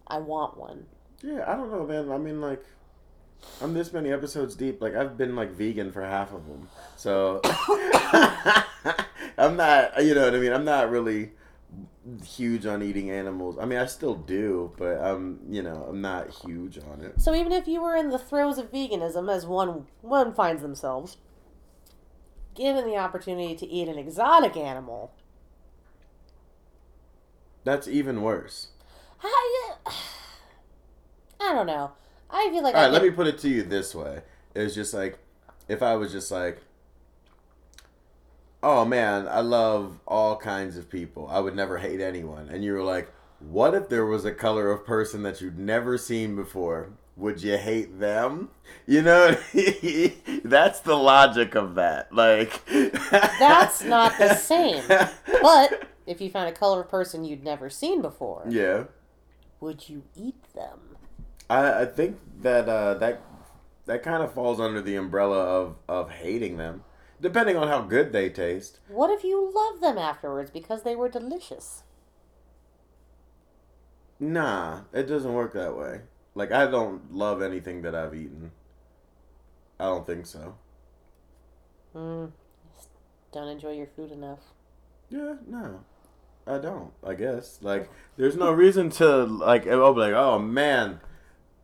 I 0.08 0.20
want 0.20 0.58
one. 0.58 0.88
Yeah, 1.22 1.44
I 1.52 1.56
don't 1.56 1.72
know, 1.72 1.86
man. 1.86 2.12
I 2.12 2.18
mean, 2.18 2.42
like, 2.42 2.64
I'm 3.62 3.74
this 3.74 3.94
many 3.94 4.12
episodes 4.12 4.56
deep. 4.56 4.82
Like, 4.82 4.96
I've 4.96 5.18
been 5.18 5.36
like 5.36 5.52
vegan 5.52 5.92
for 5.92 6.04
half 6.04 6.34
of 6.34 6.48
them, 6.48 6.70
so 6.96 7.42
I'm 9.38 9.56
not. 9.58 10.04
You 10.04 10.16
know 10.16 10.26
what 10.26 10.36
I 10.36 10.40
mean? 10.40 10.54
I'm 10.54 10.66
not 10.66 10.90
really 10.90 11.32
huge 12.26 12.66
on 12.66 12.82
eating 12.82 13.12
animals. 13.12 13.58
I 13.60 13.66
mean, 13.66 13.80
I 13.80 13.86
still 13.86 14.16
do, 14.16 14.74
but 14.78 14.98
I'm. 14.98 15.40
You 15.50 15.64
know, 15.64 15.88
I'm 15.90 16.02
not 16.02 16.30
huge 16.30 16.78
on 16.80 17.02
it. 17.02 17.20
So 17.22 17.36
even 17.36 17.52
if 17.52 17.68
you 17.68 17.82
were 17.82 17.96
in 17.96 18.10
the 18.10 18.20
throes 18.20 18.58
of 18.58 18.72
veganism, 18.72 19.34
as 19.34 19.46
one 19.46 19.88
one 20.02 20.34
finds 20.34 20.62
themselves, 20.62 21.18
given 22.56 22.86
the 22.86 22.98
opportunity 22.98 23.56
to 23.56 23.68
eat 23.68 23.88
an 23.88 23.98
exotic 23.98 24.56
animal, 24.58 25.14
That's 27.64 27.88
even 27.88 28.22
worse. 28.22 28.70
I, 29.22 29.74
I 31.42 31.54
don't 31.54 31.68
know. 31.68 31.92
I 32.30 32.50
feel 32.52 32.64
like 32.64 32.76
All 32.76 32.82
I 32.82 32.86
right, 32.86 32.94
let 32.94 33.04
me 33.04 33.12
put 33.12 33.28
it 33.28 33.38
to 33.40 33.50
you 33.50 33.64
this 33.64 33.94
way. 33.94 34.22
It's 34.56 34.74
just 34.74 34.94
like, 34.94 35.20
if 35.68 35.84
I 35.84 35.96
was 35.96 36.12
just 36.12 36.32
like, 36.32 36.62
oh 38.64 38.86
man, 38.86 39.28
I 39.28 39.42
love 39.42 40.00
all 40.08 40.38
kinds 40.38 40.78
of 40.78 40.90
people. 40.90 41.28
I 41.30 41.40
would 41.40 41.56
never 41.56 41.78
hate 41.78 42.02
anyone. 42.02 42.50
And 42.50 42.64
you 42.64 42.74
were 42.74 42.84
like, 42.84 43.12
what 43.40 43.74
if 43.76 43.90
there 43.90 44.06
was 44.06 44.26
a 44.26 44.32
color 44.32 44.72
of 44.72 44.86
person 44.86 45.24
that 45.24 45.42
you'd 45.42 45.60
never 45.60 45.98
seen 45.98 46.36
before? 46.36 46.90
Would 47.16 47.42
you 47.42 47.58
hate 47.58 48.00
them? 48.00 48.50
You 48.86 49.02
know, 49.02 49.32
that's 50.46 50.80
the 50.82 50.96
logic 50.96 51.56
of 51.56 51.76
that. 51.76 52.14
Like, 52.14 52.66
That's 52.70 53.84
not 53.84 54.18
the 54.18 54.34
same. 54.36 54.82
But 55.42 55.90
if 56.06 56.22
you 56.22 56.30
found 56.30 56.48
a 56.48 56.54
color 56.54 56.82
of 56.82 56.90
person 56.90 57.26
you'd 57.26 57.44
never 57.44 57.70
seen 57.70 58.02
before, 58.02 58.46
yeah. 58.50 58.86
would 59.60 59.90
you 59.90 60.04
eat 60.16 60.42
them? 60.54 60.80
I, 61.50 61.82
I 61.82 61.86
think 61.86 62.18
that 62.42 62.68
uh, 62.70 62.94
that 62.96 63.22
that 63.86 64.04
kind 64.04 64.24
of 64.24 64.34
falls 64.34 64.60
under 64.60 64.82
the 64.82 64.96
umbrella 64.96 65.40
of, 65.40 65.76
of 65.88 66.12
hating 66.12 66.58
them, 66.58 66.84
depending 67.22 67.58
on 67.58 67.68
how 67.68 67.82
good 67.82 68.12
they 68.12 68.30
taste. 68.30 68.80
What 68.88 69.10
if 69.10 69.24
you 69.24 69.52
love 69.54 69.82
them 69.82 69.98
afterwards 69.98 70.52
because 70.52 70.84
they 70.84 70.96
were 70.96 71.10
delicious? 71.10 71.84
Nah, 74.20 74.82
it 74.94 75.04
doesn't 75.04 75.34
work 75.34 75.54
that 75.54 75.78
way. 75.78 76.02
Like 76.36 76.52
I 76.52 76.70
don't 76.70 77.14
love 77.14 77.42
anything 77.42 77.82
that 77.84 77.96
I've 77.96 78.16
eaten. 78.16 78.52
I 79.80 79.86
don't 79.86 80.06
think 80.06 80.26
so. 80.26 80.56
Hmm. 81.94 82.26
Just 82.76 82.90
don't 83.32 83.48
enjoy 83.48 83.72
your 83.72 83.88
food 83.88 84.12
enough. 84.12 84.40
Yeah, 85.10 85.36
no. 85.48 85.82
I 86.46 86.58
don't. 86.60 86.94
I 87.04 87.14
guess 87.14 87.60
like 87.62 87.90
there's 88.18 88.36
no 88.36 88.52
reason 88.52 88.90
to 88.92 89.24
like. 89.26 89.68
I'll 89.68 89.94
be 89.94 90.00
like, 90.00 90.14
oh 90.14 90.40
man, 90.40 91.00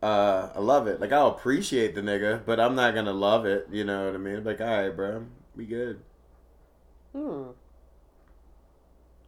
uh, 0.01 0.49
I 0.55 0.59
love 0.59 0.87
it. 0.87 0.99
Like 0.99 1.11
I'll 1.11 1.29
appreciate 1.29 1.95
the 1.95 2.01
nigga, 2.01 2.45
but 2.45 2.59
I'm 2.59 2.75
not 2.75 2.93
gonna 2.93 3.13
love 3.13 3.45
it. 3.45 3.67
You 3.71 3.83
know 3.83 4.05
what 4.05 4.15
I 4.15 4.17
mean? 4.17 4.43
Like, 4.43 4.61
all 4.61 4.67
right, 4.67 4.89
bro, 4.89 5.25
we 5.55 5.65
good. 5.65 5.99
Hmm. 7.13 7.51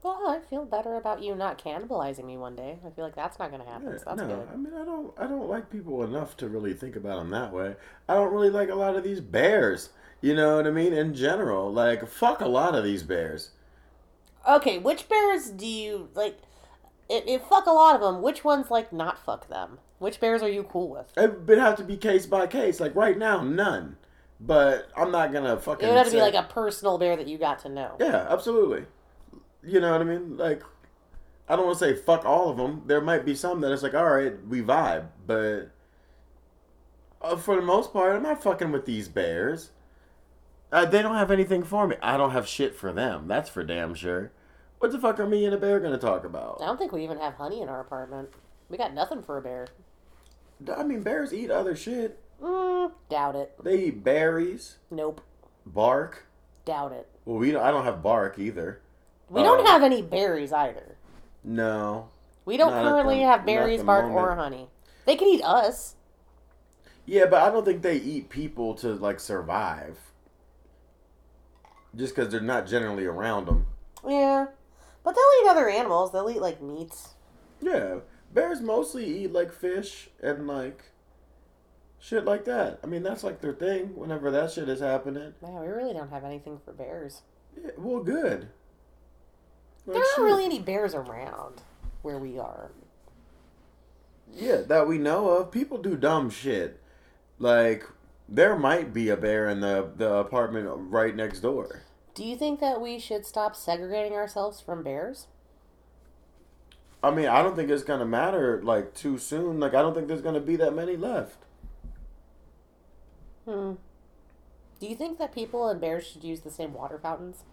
Well, 0.06 0.28
I 0.28 0.40
feel 0.40 0.66
better 0.66 0.98
about 0.98 1.24
you 1.24 1.34
not 1.34 1.58
cannibalizing 1.58 2.26
me 2.26 2.38
one 2.38 2.56
day. 2.56 2.78
I 2.86 2.92
feel 2.92 3.06
like 3.06 3.16
that's 3.16 3.40
not 3.40 3.50
gonna 3.50 3.66
happen. 3.66 3.90
Yeah, 3.92 3.98
so 3.98 4.04
that's 4.06 4.22
no, 4.22 4.28
good. 4.28 4.48
I 4.54 4.56
mean, 4.56 4.74
I 4.74 4.86
don't, 4.86 5.14
I 5.18 5.26
don't 5.26 5.50
like 5.50 5.72
people 5.72 6.04
enough 6.04 6.38
to 6.38 6.48
really 6.48 6.76
think 6.76 6.96
about 6.96 7.18
them 7.18 7.32
that 7.32 7.52
way. 7.52 7.76
I 8.08 8.14
don't 8.14 8.32
really 8.32 8.52
like 8.52 8.70
a 8.70 8.76
lot 8.76 8.96
of 8.96 9.04
these 9.04 9.20
bears. 9.20 9.90
You 10.22 10.36
know 10.36 10.58
what 10.58 10.68
I 10.68 10.72
mean? 10.72 10.94
In 10.94 11.16
general, 11.16 11.74
like 11.74 12.08
fuck 12.08 12.42
a 12.42 12.48
lot 12.48 12.76
of 12.76 12.84
these 12.84 13.02
bears. 13.02 13.52
Okay, 14.48 14.78
which 14.78 15.10
bears 15.10 15.50
do 15.50 15.66
you 15.66 16.10
like? 16.14 16.38
If, 17.10 17.24
if 17.26 17.42
fuck 17.44 17.66
a 17.66 17.72
lot 17.72 17.96
of 17.96 18.02
them, 18.02 18.22
which 18.22 18.44
ones 18.44 18.70
like 18.70 18.94
not 18.94 19.18
fuck 19.18 19.50
them? 19.50 19.80
Which 19.98 20.20
bears 20.20 20.44
are 20.44 20.50
you 20.50 20.64
cool 20.64 20.90
with? 20.90 21.12
It 21.18 21.48
would 21.48 21.58
have 21.58 21.78
to 21.78 21.84
be 21.84 21.98
case 21.98 22.28
by 22.28 22.46
case. 22.46 22.80
Like 22.80 22.96
right 22.96 23.18
now, 23.18 23.42
none. 23.42 23.98
But 24.40 24.90
I'm 24.96 25.12
not 25.12 25.32
gonna 25.32 25.58
fucking. 25.58 25.88
It 25.88 25.92
would 25.92 25.98
have 25.98 26.08
to 26.08 26.14
be 26.14 26.22
like 26.22 26.34
a 26.34 26.44
personal 26.44 26.98
bear 26.98 27.16
that 27.16 27.28
you 27.28 27.38
got 27.38 27.60
to 27.60 27.70
know. 27.70 27.96
Yeah, 28.00 28.28
absolutely. 28.30 28.86
You 29.64 29.80
know 29.80 29.92
what 29.92 30.02
I 30.02 30.04
mean? 30.04 30.38
Like, 30.38 30.62
I 31.48 31.56
don't 31.56 31.66
want 31.66 31.80
to 31.80 31.86
say 31.86 31.96
fuck 31.96 32.26
all 32.26 32.50
of 32.50 32.58
them. 32.58 32.84
There 32.86 33.02
might 33.02 33.26
be 33.26 33.34
some 33.34 33.62
that 33.62 33.72
it's 33.72 33.84
like, 33.84 33.94
all 33.94 34.10
right, 34.10 34.34
we 34.48 34.62
vibe, 34.62 35.08
but 35.26 35.72
uh, 37.22 37.38
for 37.38 37.56
the 37.56 37.62
most 37.62 37.94
part, 37.94 38.16
I'm 38.16 38.24
not 38.24 38.44
fucking 38.44 38.72
with 38.72 38.86
these 38.86 39.08
bears. 39.08 39.72
Uh, 40.72 40.86
they 40.86 41.02
don't 41.02 41.16
have 41.16 41.32
anything 41.32 41.64
for 41.64 41.88
me. 41.88 41.96
I 42.02 42.18
don't 42.18 42.32
have 42.32 42.48
shit 42.48 42.76
for 42.76 42.92
them. 42.92 43.28
That's 43.28 43.50
for 43.50 43.64
damn 43.64 43.96
sure. 43.96 44.32
What 44.80 44.92
the 44.92 45.00
fuck 45.00 45.20
are 45.20 45.26
me 45.26 45.46
and 45.46 45.54
a 45.54 45.58
bear 45.58 45.80
gonna 45.80 45.98
talk 45.98 46.26
about? 46.26 46.62
I 46.62 46.66
don't 46.66 46.78
think 46.78 46.92
we 46.92 47.04
even 47.04 47.18
have 47.20 47.36
honey 47.36 47.62
in 47.62 47.70
our 47.70 47.80
apartment. 47.80 48.30
We 48.70 48.78
got 48.78 48.94
nothing 48.94 49.22
for 49.24 49.38
a 49.38 49.42
bear. 49.42 49.68
I 50.76 50.84
mean, 50.84 51.02
bears 51.02 51.34
eat 51.34 51.52
other 51.52 51.76
shit. 51.76 52.20
Mm, 52.42 52.92
doubt 53.10 53.36
it. 53.36 53.54
They 53.64 53.86
eat 53.86 54.04
berries, 54.04 54.78
Nope. 54.92 55.22
bark. 55.66 56.26
Doubt 56.66 56.92
it. 56.92 57.08
Well, 57.26 57.38
we 57.38 57.52
don't, 57.52 57.64
I 57.64 57.72
don't 57.72 57.86
have 57.86 58.02
bark 58.04 58.38
either. 58.40 58.82
We 59.30 59.42
don't 59.44 59.62
Uh, 59.66 59.70
have 59.72 59.84
any 59.84 60.02
berries 60.02 60.52
either. 60.54 60.98
No. 61.44 62.10
We 62.46 62.58
don't 62.58 62.72
currently 62.72 63.20
the- 63.20 63.26
have 63.26 63.46
berries, 63.46 63.84
bark, 63.84 64.06
or 64.06 64.36
honey. 64.36 64.70
They 65.06 65.16
can 65.16 65.28
eat 65.28 65.44
us. 65.44 65.96
Yeah, 67.06 67.26
but 67.28 67.42
I 67.42 67.52
don't 67.52 67.64
think 67.66 67.82
they 67.84 67.98
eat 67.98 68.30
people 68.30 68.74
to 68.76 68.94
like 68.96 69.20
survive. 69.20 70.00
Just 71.96 72.16
because 72.16 72.32
they're 72.32 72.42
not 72.42 72.68
generally 72.68 73.06
around 73.06 73.46
them. 73.46 73.68
Yeah. 74.08 74.48
But 75.04 75.16
they'll 75.16 75.44
eat 75.44 75.50
other 75.50 75.70
animals. 75.70 76.12
They'll 76.12 76.30
eat 76.30 76.42
like 76.42 76.62
meats. 76.62 77.14
Yeah, 77.62 78.00
bears 78.34 78.60
mostly 78.62 79.06
eat 79.06 79.32
like 79.34 79.52
fish 79.52 80.10
and 80.22 80.48
like 80.48 80.84
shit 82.00 82.26
like 82.26 82.46
that. 82.46 82.80
I 82.84 82.88
mean, 82.88 83.04
that's 83.04 83.24
like 83.24 83.42
their 83.42 83.54
thing. 83.54 83.96
Whenever 83.96 84.32
that 84.32 84.52
shit 84.52 84.70
is 84.70 84.80
happening. 84.80 85.34
Man, 85.42 85.60
we 85.62 85.68
really 85.68 85.94
don't 85.94 86.10
have 86.10 86.24
anything 86.24 86.60
for 86.64 86.72
bears. 86.74 87.22
Yeah, 87.56 87.72
well, 87.78 88.04
good. 88.04 88.50
Like, 89.86 89.94
There 89.94 89.96
aren't 89.98 90.08
shit. 90.16 90.24
really 90.24 90.46
any 90.46 90.60
bears 90.60 90.94
around 90.96 91.62
where 92.02 92.18
we 92.18 92.38
are. 92.40 92.72
Yeah, 94.34 94.58
that 94.68 94.88
we 94.88 94.98
know 94.98 95.30
of. 95.30 95.52
People 95.52 95.78
do 95.78 95.96
dumb 95.96 96.30
shit. 96.30 96.82
Like 97.40 97.86
there 98.28 98.56
might 98.58 98.94
be 98.94 99.10
a 99.10 99.18
bear 99.18 99.48
in 99.48 99.60
the 99.62 99.90
the 99.96 100.12
apartment 100.16 100.68
right 100.90 101.16
next 101.16 101.42
door. 101.42 101.84
Do 102.16 102.24
you 102.24 102.36
think 102.36 102.60
that 102.62 102.82
we 102.82 102.98
should 102.98 103.26
stop 103.26 103.56
segregating 103.56 104.14
ourselves 104.14 104.60
from 104.62 104.84
bears? 104.84 105.28
I 107.04 107.12
mean, 107.12 107.28
I 107.28 107.44
don't 107.44 107.56
think 107.56 107.70
it's 107.70 107.84
gonna 107.84 108.06
matter 108.06 108.62
like 108.64 108.94
too 108.96 109.18
soon. 109.18 109.60
Like 109.60 109.74
I 109.76 109.82
don't 109.82 109.94
think 109.94 110.08
there's 110.08 110.22
gonna 110.22 110.40
be 110.40 110.56
that 110.56 110.74
many 110.74 110.98
left. 110.98 111.45
Hmm. 113.46 113.74
Do 114.80 114.88
you 114.88 114.96
think 114.96 115.18
that 115.20 115.34
people 115.34 115.68
and 115.68 115.80
bears 115.80 116.06
should 116.06 116.24
use 116.24 116.42
the 116.42 116.52
same 116.52 116.74
water 116.74 117.00
fountains? 117.00 117.44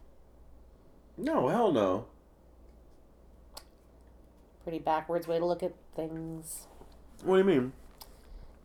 No, 1.17 1.49
hell 1.49 1.73
no. 1.73 2.07
Pretty 4.63 4.79
backwards 4.79 5.27
way 5.29 5.39
to 5.39 5.45
look 5.45 5.63
at 5.63 5.75
things. 5.95 6.67
What 7.25 7.35
do 7.35 7.39
you 7.39 7.45
mean? 7.61 7.73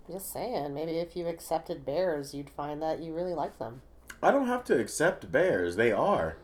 Just 0.10 0.32
saying, 0.32 0.74
maybe 0.74 0.94
if 0.94 1.16
you 1.16 1.28
accepted 1.28 1.86
bears, 1.86 2.34
you'd 2.34 2.50
find 2.50 2.82
that 2.82 3.02
you 3.02 3.14
really 3.14 3.34
like 3.34 3.60
them. 3.60 3.82
I 4.24 4.32
don't 4.32 4.48
have 4.48 4.64
to 4.66 4.80
accept 4.80 5.32
bears. 5.32 5.76
They 5.76 5.92
are. 5.92 6.38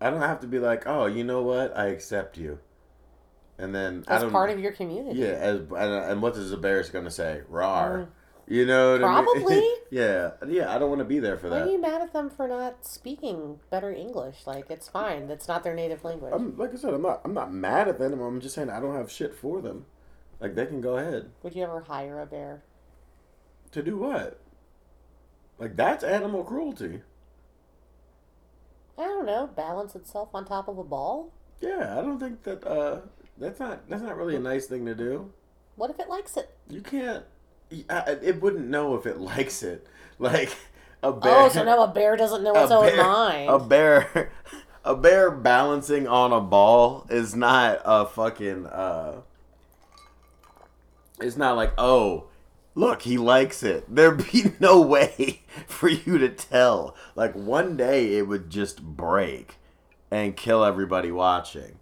I 0.00 0.10
don't 0.10 0.22
have 0.22 0.40
to 0.40 0.46
be 0.46 0.58
like, 0.58 0.84
oh, 0.86 1.06
you 1.06 1.22
know 1.22 1.42
what? 1.42 1.76
I 1.76 1.86
accept 1.88 2.38
you. 2.38 2.58
And 3.58 3.74
then 3.74 4.04
I 4.08 4.16
As 4.16 4.22
don't. 4.22 4.32
part 4.32 4.50
of 4.50 4.58
your 4.58 4.72
community. 4.72 5.20
yeah, 5.20 5.26
as 5.34 5.58
and, 5.58 5.72
and 5.76 6.22
what 6.22 6.36
is 6.36 6.50
a 6.50 6.56
bear 6.56 6.80
is 6.80 6.88
gonna 6.88 7.10
say? 7.10 7.42
Rar. 7.48 8.08
You 8.48 8.66
know 8.66 8.92
what 8.92 9.04
I 9.04 9.14
mean? 9.22 9.24
Probably. 9.24 9.72
yeah, 9.90 10.32
yeah. 10.46 10.74
I 10.74 10.78
don't 10.78 10.88
want 10.88 10.98
to 10.98 11.04
be 11.04 11.18
there 11.20 11.36
for 11.36 11.48
that. 11.48 11.62
Why 11.62 11.68
are 11.68 11.72
you 11.72 11.80
mad 11.80 12.02
at 12.02 12.12
them 12.12 12.28
for 12.28 12.48
not 12.48 12.84
speaking 12.86 13.60
better 13.70 13.92
English? 13.92 14.46
Like 14.46 14.70
it's 14.70 14.88
fine. 14.88 15.28
That's 15.28 15.48
not 15.48 15.62
their 15.62 15.74
native 15.74 16.04
language. 16.04 16.32
I'm 16.34 16.56
like 16.58 16.72
I 16.72 16.76
said, 16.76 16.92
I'm 16.94 17.02
not. 17.02 17.20
I'm 17.24 17.34
not 17.34 17.52
mad 17.52 17.88
at 17.88 17.98
them. 17.98 18.20
I'm 18.20 18.40
just 18.40 18.54
saying 18.54 18.68
I 18.70 18.80
don't 18.80 18.96
have 18.96 19.10
shit 19.10 19.34
for 19.34 19.60
them. 19.60 19.86
Like 20.40 20.56
they 20.56 20.66
can 20.66 20.80
go 20.80 20.96
ahead 20.96 21.30
Would 21.44 21.54
you 21.54 21.62
ever 21.62 21.80
hire 21.82 22.20
a 22.20 22.26
bear? 22.26 22.62
to 23.70 23.82
do 23.82 23.96
what? 23.96 24.40
Like 25.58 25.76
that's 25.76 26.02
animal 26.04 26.42
cruelty. 26.44 27.00
I 28.98 29.04
don't 29.04 29.24
know. 29.24 29.46
Balance 29.46 29.94
itself 29.94 30.30
on 30.34 30.44
top 30.44 30.68
of 30.68 30.78
a 30.78 30.84
ball. 30.84 31.32
Yeah, 31.60 31.96
I 31.98 32.02
don't 32.02 32.18
think 32.18 32.42
that. 32.42 32.66
uh 32.66 33.00
That's 33.38 33.60
not. 33.60 33.88
That's 33.88 34.02
not 34.02 34.16
really 34.16 34.36
a 34.36 34.40
nice 34.40 34.66
thing 34.66 34.84
to 34.86 34.94
do. 34.94 35.32
What 35.76 35.90
if 35.90 35.98
it 36.00 36.08
likes 36.08 36.36
it? 36.36 36.50
You 36.68 36.82
can't. 36.82 37.24
It 37.88 38.40
wouldn't 38.42 38.66
know 38.68 38.94
if 38.96 39.06
it 39.06 39.18
likes 39.18 39.62
it. 39.62 39.86
Like 40.18 40.54
a 41.02 41.12
bear. 41.12 41.34
Oh, 41.36 41.48
so 41.48 41.64
now 41.64 41.82
a 41.82 41.88
bear 41.88 42.16
doesn't 42.16 42.42
know 42.44 42.54
its 42.54 42.70
own 42.70 42.86
bear- 42.86 42.96
mind. 43.02 43.50
A 43.50 43.58
bear. 43.58 44.30
A 44.84 44.94
bear 44.96 45.30
balancing 45.30 46.06
on 46.08 46.32
a 46.32 46.40
ball 46.40 47.06
is 47.08 47.34
not 47.36 47.80
a 47.84 48.04
fucking. 48.06 48.66
uh 48.66 49.20
It's 51.20 51.36
not 51.36 51.56
like 51.56 51.72
oh. 51.78 52.24
Look, 52.74 53.02
he 53.02 53.18
likes 53.18 53.62
it. 53.62 53.84
There'd 53.94 54.24
be 54.32 54.52
no 54.60 54.80
way 54.80 55.42
for 55.66 55.88
you 55.88 56.16
to 56.18 56.28
tell. 56.30 56.96
Like 57.14 57.34
one 57.34 57.76
day 57.76 58.16
it 58.16 58.26
would 58.26 58.48
just 58.48 58.82
break 58.82 59.56
and 60.10 60.36
kill 60.36 60.64
everybody 60.64 61.10
watching. 61.12 61.78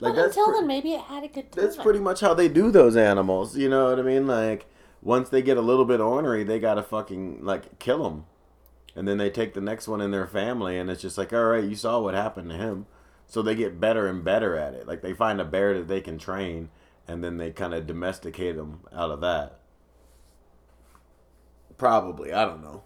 But 0.00 0.14
that's 0.16 0.36
until 0.36 0.46
pre- 0.46 0.54
then, 0.60 0.66
maybe 0.66 0.92
it 0.92 1.00
had 1.02 1.24
a 1.24 1.28
good 1.28 1.52
time. 1.52 1.64
that's 1.64 1.76
pretty 1.76 1.98
much 2.00 2.20
how 2.20 2.34
they 2.34 2.48
do 2.48 2.70
those 2.70 2.96
animals. 2.96 3.56
You 3.56 3.68
know 3.68 3.90
what 3.90 3.98
I 3.98 4.02
mean? 4.02 4.26
Like 4.26 4.66
once 5.02 5.28
they 5.28 5.42
get 5.42 5.56
a 5.56 5.62
little 5.62 5.84
bit 5.84 6.00
ornery, 6.00 6.44
they 6.44 6.58
gotta 6.58 6.82
fucking 6.82 7.44
like 7.44 7.78
kill 7.78 8.04
them, 8.04 8.26
and 8.94 9.06
then 9.06 9.18
they 9.18 9.30
take 9.30 9.54
the 9.54 9.60
next 9.60 9.88
one 9.88 10.00
in 10.00 10.10
their 10.10 10.26
family, 10.26 10.78
and 10.78 10.90
it's 10.90 11.02
just 11.02 11.18
like, 11.18 11.32
all 11.32 11.44
right, 11.44 11.64
you 11.64 11.76
saw 11.76 12.00
what 12.00 12.14
happened 12.14 12.50
to 12.50 12.56
him, 12.56 12.86
so 13.26 13.42
they 13.42 13.54
get 13.54 13.80
better 13.80 14.06
and 14.06 14.24
better 14.24 14.56
at 14.56 14.74
it. 14.74 14.86
Like 14.86 15.02
they 15.02 15.12
find 15.14 15.40
a 15.40 15.44
bear 15.44 15.74
that 15.78 15.88
they 15.88 16.00
can 16.00 16.18
train, 16.18 16.70
and 17.08 17.22
then 17.24 17.36
they 17.38 17.50
kind 17.50 17.74
of 17.74 17.86
domesticate 17.86 18.56
them 18.56 18.80
out 18.92 19.10
of 19.10 19.20
that. 19.20 19.58
Probably, 21.78 22.32
I 22.32 22.44
don't 22.44 22.62
know. 22.62 22.82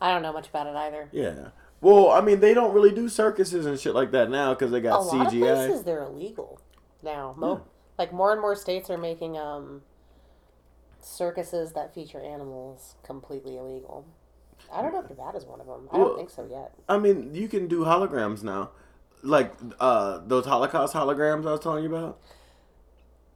I 0.00 0.12
don't 0.12 0.22
know 0.22 0.32
much 0.32 0.48
about 0.48 0.66
it 0.66 0.74
either. 0.74 1.08
Yeah. 1.12 1.48
Well, 1.84 2.10
I 2.10 2.22
mean, 2.22 2.40
they 2.40 2.54
don't 2.54 2.72
really 2.72 2.92
do 2.92 3.10
circuses 3.10 3.66
and 3.66 3.78
shit 3.78 3.94
like 3.94 4.10
that 4.12 4.30
now 4.30 4.54
because 4.54 4.70
they 4.70 4.80
got 4.80 5.00
A 5.00 5.02
lot 5.02 5.26
of 5.26 5.32
CGI. 5.32 5.40
places 5.66 5.82
they're 5.84 6.02
illegal 6.02 6.58
now. 7.02 7.34
Mo- 7.36 7.52
Yeah. 7.56 7.60
Like 7.98 8.12
more 8.12 8.32
and 8.32 8.40
more 8.40 8.56
states 8.56 8.88
are 8.88 8.96
making 8.96 9.36
um 9.36 9.82
circuses 11.00 11.72
that 11.74 11.94
feature 11.94 12.20
animals 12.20 12.94
completely 13.02 13.58
illegal. 13.58 14.06
I 14.72 14.80
don't 14.80 14.92
know 14.94 15.00
if 15.00 15.10
Nevada's 15.10 15.44
one 15.44 15.60
of 15.60 15.66
them. 15.66 15.88
I 15.92 15.98
Well- 15.98 16.06
don't 16.08 16.16
think 16.16 16.30
so 16.30 16.46
yet. 16.50 16.72
I 16.88 16.96
mean, 16.98 17.34
you 17.34 17.48
can 17.48 17.68
do 17.68 17.84
holograms 17.84 18.42
now, 18.42 18.70
like 19.22 19.52
uh, 19.78 20.20
those 20.26 20.46
Holocaust 20.46 20.94
holograms 20.94 21.46
I 21.46 21.50
was 21.52 21.60
telling 21.60 21.84
you 21.84 21.94
about. 21.94 22.18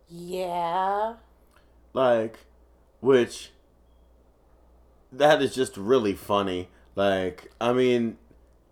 Yeah. 0.08 1.16
Like, 1.92 2.38
which 3.00 3.52
that 5.12 5.42
is 5.42 5.54
just 5.54 5.76
really 5.76 6.14
funny. 6.14 6.70
Like, 6.96 7.52
I 7.60 7.72
mean, 7.74 8.16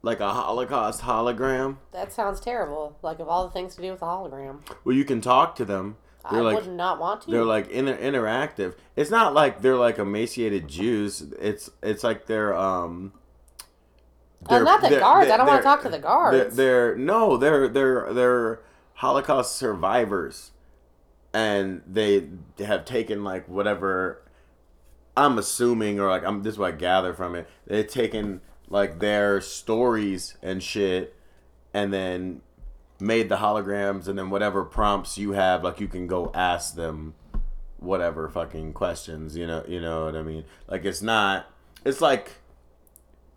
like 0.07 0.21
a 0.21 0.31
Holocaust 0.33 1.03
hologram. 1.03 1.77
That 1.93 2.13
sounds 2.13 2.41
terrible. 2.41 2.97
Like 3.03 3.19
of 3.19 3.29
all 3.29 3.45
the 3.45 3.51
things 3.53 3.75
to 3.75 3.83
do 3.83 3.91
with 3.91 4.01
a 4.01 4.07
hologram, 4.07 4.61
Well, 4.85 4.95
you 4.97 5.05
can 5.05 5.21
talk 5.21 5.57
to 5.57 5.65
them. 5.65 5.97
They're 6.31 6.41
I 6.41 6.45
like 6.45 6.57
would 6.65 6.73
not 6.73 6.99
want 6.99 7.23
to. 7.23 7.31
they're 7.31 7.45
like 7.45 7.69
inter- 7.69 7.99
interactive. 7.99 8.75
It's 8.97 9.11
not 9.11 9.35
like 9.35 9.61
they're 9.63 9.77
like 9.77 9.99
emaciated 9.99 10.67
Jews. 10.69 11.23
It's 11.41 11.71
it's 11.83 12.03
like 12.03 12.27
they're 12.27 12.55
um. 12.55 13.13
Uh, 14.49 14.61
not 14.61 14.81
the 14.81 14.89
they're- 14.91 15.01
guards. 15.01 15.31
I 15.31 15.37
don't 15.37 15.47
want 15.47 15.61
to 15.61 15.65
talk 15.65 15.83
to 15.83 15.89
the 15.89 15.99
guards. 15.99 16.57
They're, 16.57 16.95
they're 16.95 16.97
no, 16.97 17.37
they're 17.37 17.69
they're 17.69 18.13
they're 18.13 18.61
Holocaust 18.95 19.57
survivors, 19.57 20.53
and 21.35 21.83
they 21.87 22.29
have 22.59 22.85
taken 22.85 23.23
like 23.25 23.49
whatever. 23.49 24.23
I'm 25.17 25.39
assuming, 25.39 25.99
or 26.01 26.09
like 26.11 26.25
I'm. 26.25 26.43
This 26.43 26.55
is 26.55 26.59
what 26.59 26.75
I 26.75 26.77
gather 26.77 27.13
from 27.15 27.35
it. 27.37 27.49
They've 27.67 27.87
taken 27.87 28.41
like 28.69 28.99
their 28.99 29.41
stories 29.41 30.37
and 30.43 30.63
shit, 30.63 31.15
and 31.73 31.93
then 31.93 32.41
made 32.99 33.29
the 33.29 33.37
holograms, 33.37 34.09
and 34.09 34.19
then 34.19 34.31
whatever 34.31 34.65
prompts 34.65 35.19
you 35.19 35.33
have, 35.33 35.63
like 35.63 35.81
you 35.81 35.89
can 35.89 36.07
go 36.07 36.31
ask 36.35 36.75
them 36.75 37.15
whatever 37.79 38.29
fucking 38.29 38.73
questions. 38.73 39.37
You 39.37 39.47
know, 39.47 39.65
you 39.69 39.81
know 39.81 40.07
what 40.07 40.17
I 40.17 40.23
mean? 40.23 40.45
Like 40.69 40.85
it's 40.85 41.03
not. 41.03 41.47
It's 41.85 42.01
like. 42.01 42.33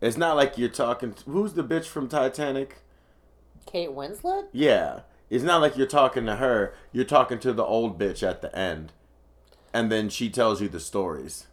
It's 0.02 0.16
not 0.16 0.38
like 0.38 0.58
you're 0.58 0.70
talking. 0.70 1.14
Who's 1.26 1.56
the 1.56 1.64
bitch 1.64 1.84
from 1.84 2.08
Titanic? 2.08 2.78
Kate 3.66 3.90
Winslet? 3.90 4.46
Yeah. 4.54 5.02
It's 5.30 5.44
not 5.44 5.60
like 5.60 5.76
you're 5.76 5.88
talking 5.88 6.26
to 6.26 6.38
her. 6.38 6.74
You're 6.94 7.04
talking 7.04 7.38
to 7.40 7.52
the 7.52 7.66
old 7.66 8.00
bitch 8.00 8.26
at 8.26 8.42
the 8.42 8.58
end. 8.58 8.94
And 9.74 9.92
then 9.92 10.08
she 10.08 10.30
tells 10.30 10.62
you 10.62 10.70
the 10.70 10.80
stories. 10.80 11.48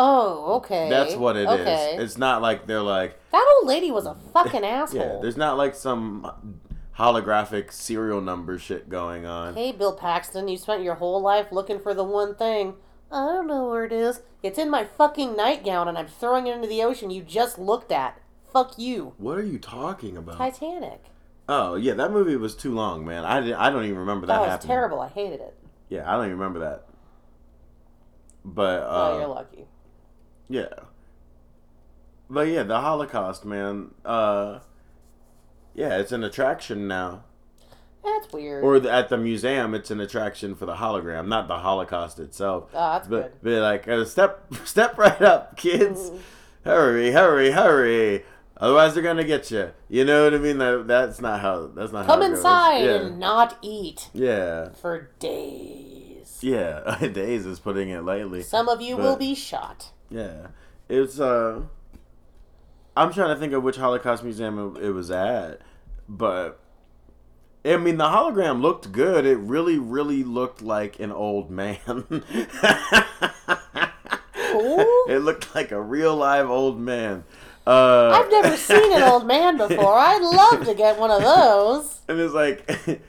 Oh, 0.00 0.54
okay. 0.58 0.88
That's 0.88 1.16
what 1.16 1.36
it 1.36 1.42
is. 1.42 1.60
okay. 1.60 1.96
It's 1.98 2.16
not 2.16 2.40
like 2.40 2.68
they're 2.68 2.80
like, 2.80 3.18
That 3.32 3.54
old 3.58 3.66
lady 3.68 3.90
was 3.90 4.06
a 4.06 4.14
fucking 4.32 4.64
asshole. 4.64 5.00
yeah, 5.00 5.18
there's 5.20 5.36
not 5.36 5.56
like 5.56 5.74
some 5.74 6.60
holographic 6.96 7.72
serial 7.72 8.20
number 8.20 8.58
shit 8.58 8.88
going 8.88 9.26
on. 9.26 9.54
Hey, 9.54 9.72
Bill 9.72 9.92
Paxton, 9.94 10.46
you 10.46 10.56
spent 10.56 10.84
your 10.84 10.94
whole 10.94 11.20
life 11.20 11.48
looking 11.50 11.80
for 11.80 11.94
the 11.94 12.04
one 12.04 12.36
thing. 12.36 12.74
I 13.10 13.24
don't 13.26 13.48
know 13.48 13.68
where 13.68 13.84
it 13.84 13.92
is. 13.92 14.20
It's 14.42 14.58
in 14.58 14.70
my 14.70 14.84
fucking 14.84 15.34
nightgown 15.36 15.88
and 15.88 15.98
I'm 15.98 16.06
throwing 16.06 16.46
it 16.46 16.54
into 16.54 16.68
the 16.68 16.82
ocean 16.84 17.10
you 17.10 17.22
just 17.22 17.58
looked 17.58 17.90
at. 17.90 18.20
Fuck 18.52 18.78
you. 18.78 19.14
What 19.18 19.36
are 19.36 19.44
you 19.44 19.58
talking 19.58 20.16
about? 20.16 20.38
Titanic. 20.38 21.06
Oh, 21.48 21.74
yeah, 21.74 21.94
that 21.94 22.12
movie 22.12 22.36
was 22.36 22.54
too 22.54 22.72
long, 22.72 23.04
man. 23.04 23.24
I, 23.24 23.38
I 23.66 23.70
don't 23.70 23.84
even 23.84 23.98
remember 23.98 24.26
that 24.26 24.34
That 24.34 24.40
was 24.42 24.50
happening. 24.50 24.68
terrible. 24.68 25.00
I 25.00 25.08
hated 25.08 25.40
it. 25.40 25.54
Yeah, 25.88 26.08
I 26.08 26.14
don't 26.16 26.26
even 26.26 26.38
remember 26.38 26.60
that. 26.60 26.84
But, 28.44 28.84
oh, 28.86 29.14
uh, 29.14 29.18
you're 29.18 29.28
lucky. 29.28 29.64
Yeah. 30.48 30.68
But 32.30 32.48
yeah, 32.48 32.62
the 32.62 32.80
Holocaust, 32.80 33.44
man. 33.44 33.92
Uh 34.04 34.60
yeah, 35.74 35.98
it's 35.98 36.12
an 36.12 36.24
attraction 36.24 36.88
now. 36.88 37.24
That's 38.04 38.32
weird. 38.32 38.64
Or 38.64 38.80
the, 38.80 38.90
at 38.90 39.08
the 39.10 39.16
museum, 39.18 39.74
it's 39.74 39.90
an 39.90 40.00
attraction 40.00 40.54
for 40.54 40.66
the 40.66 40.74
hologram, 40.76 41.28
not 41.28 41.46
the 41.46 41.58
Holocaust 41.58 42.18
itself. 42.18 42.70
oh, 42.72 42.92
that's 42.92 43.06
But 43.08 43.42
good. 43.42 43.42
be 43.42 43.58
like, 43.60 43.86
uh, 43.86 44.04
step 44.04 44.46
step 44.64 44.96
right 44.98 45.20
up, 45.20 45.56
kids. 45.56 46.10
hurry, 46.64 47.10
hurry, 47.12 47.50
hurry. 47.52 48.24
Otherwise, 48.56 48.94
they're 48.94 49.02
gonna 49.04 49.24
get 49.24 49.50
you. 49.50 49.70
You 49.88 50.04
know 50.04 50.24
what 50.24 50.34
I 50.34 50.38
mean? 50.38 50.58
That 50.58 50.86
that's 50.88 51.20
not 51.20 51.40
how. 51.40 51.66
That's 51.68 51.92
not 51.92 52.06
Come 52.06 52.20
how. 52.22 52.28
goes. 52.28 52.38
inside 52.38 52.78
Yeah. 52.84 52.94
and 52.94 53.18
not 53.20 53.56
eat 53.62 54.08
yeah. 54.12 54.70
for 54.70 55.10
days. 55.20 56.38
Yeah. 56.40 56.98
Days 57.12 57.46
is 57.46 57.58
putting 57.60 57.88
it 57.90 58.02
lightly. 58.04 58.42
Some 58.42 58.68
of 58.68 58.80
you 58.80 58.96
But- 58.96 59.02
will 59.02 59.16
be 59.16 59.34
shot. 59.34 59.90
Yeah, 60.10 60.48
it's 60.88 61.20
uh. 61.20 61.62
I'm 62.96 63.12
trying 63.12 63.32
to 63.32 63.40
think 63.40 63.52
of 63.52 63.62
which 63.62 63.76
Holocaust 63.76 64.24
museum 64.24 64.76
it, 64.76 64.86
it 64.86 64.90
was 64.90 65.10
at, 65.10 65.60
but 66.08 66.58
I 67.64 67.76
mean 67.76 67.96
the 67.96 68.08
hologram 68.08 68.60
looked 68.60 68.92
good. 68.92 69.26
It 69.26 69.36
really, 69.36 69.78
really 69.78 70.24
looked 70.24 70.62
like 70.62 70.98
an 70.98 71.12
old 71.12 71.50
man. 71.50 71.78
Cool. 71.84 72.00
it 75.08 75.22
looked 75.22 75.54
like 75.54 75.70
a 75.70 75.80
real 75.80 76.16
live 76.16 76.48
old 76.48 76.80
man. 76.80 77.24
Uh, 77.66 78.10
I've 78.14 78.30
never 78.30 78.56
seen 78.56 78.94
an 78.94 79.02
old 79.02 79.26
man 79.26 79.58
before. 79.58 79.98
I'd 79.98 80.22
love 80.22 80.64
to 80.64 80.74
get 80.74 80.98
one 80.98 81.10
of 81.10 81.20
those. 81.20 82.00
and 82.08 82.18
it's 82.18 82.32
like 82.32 82.66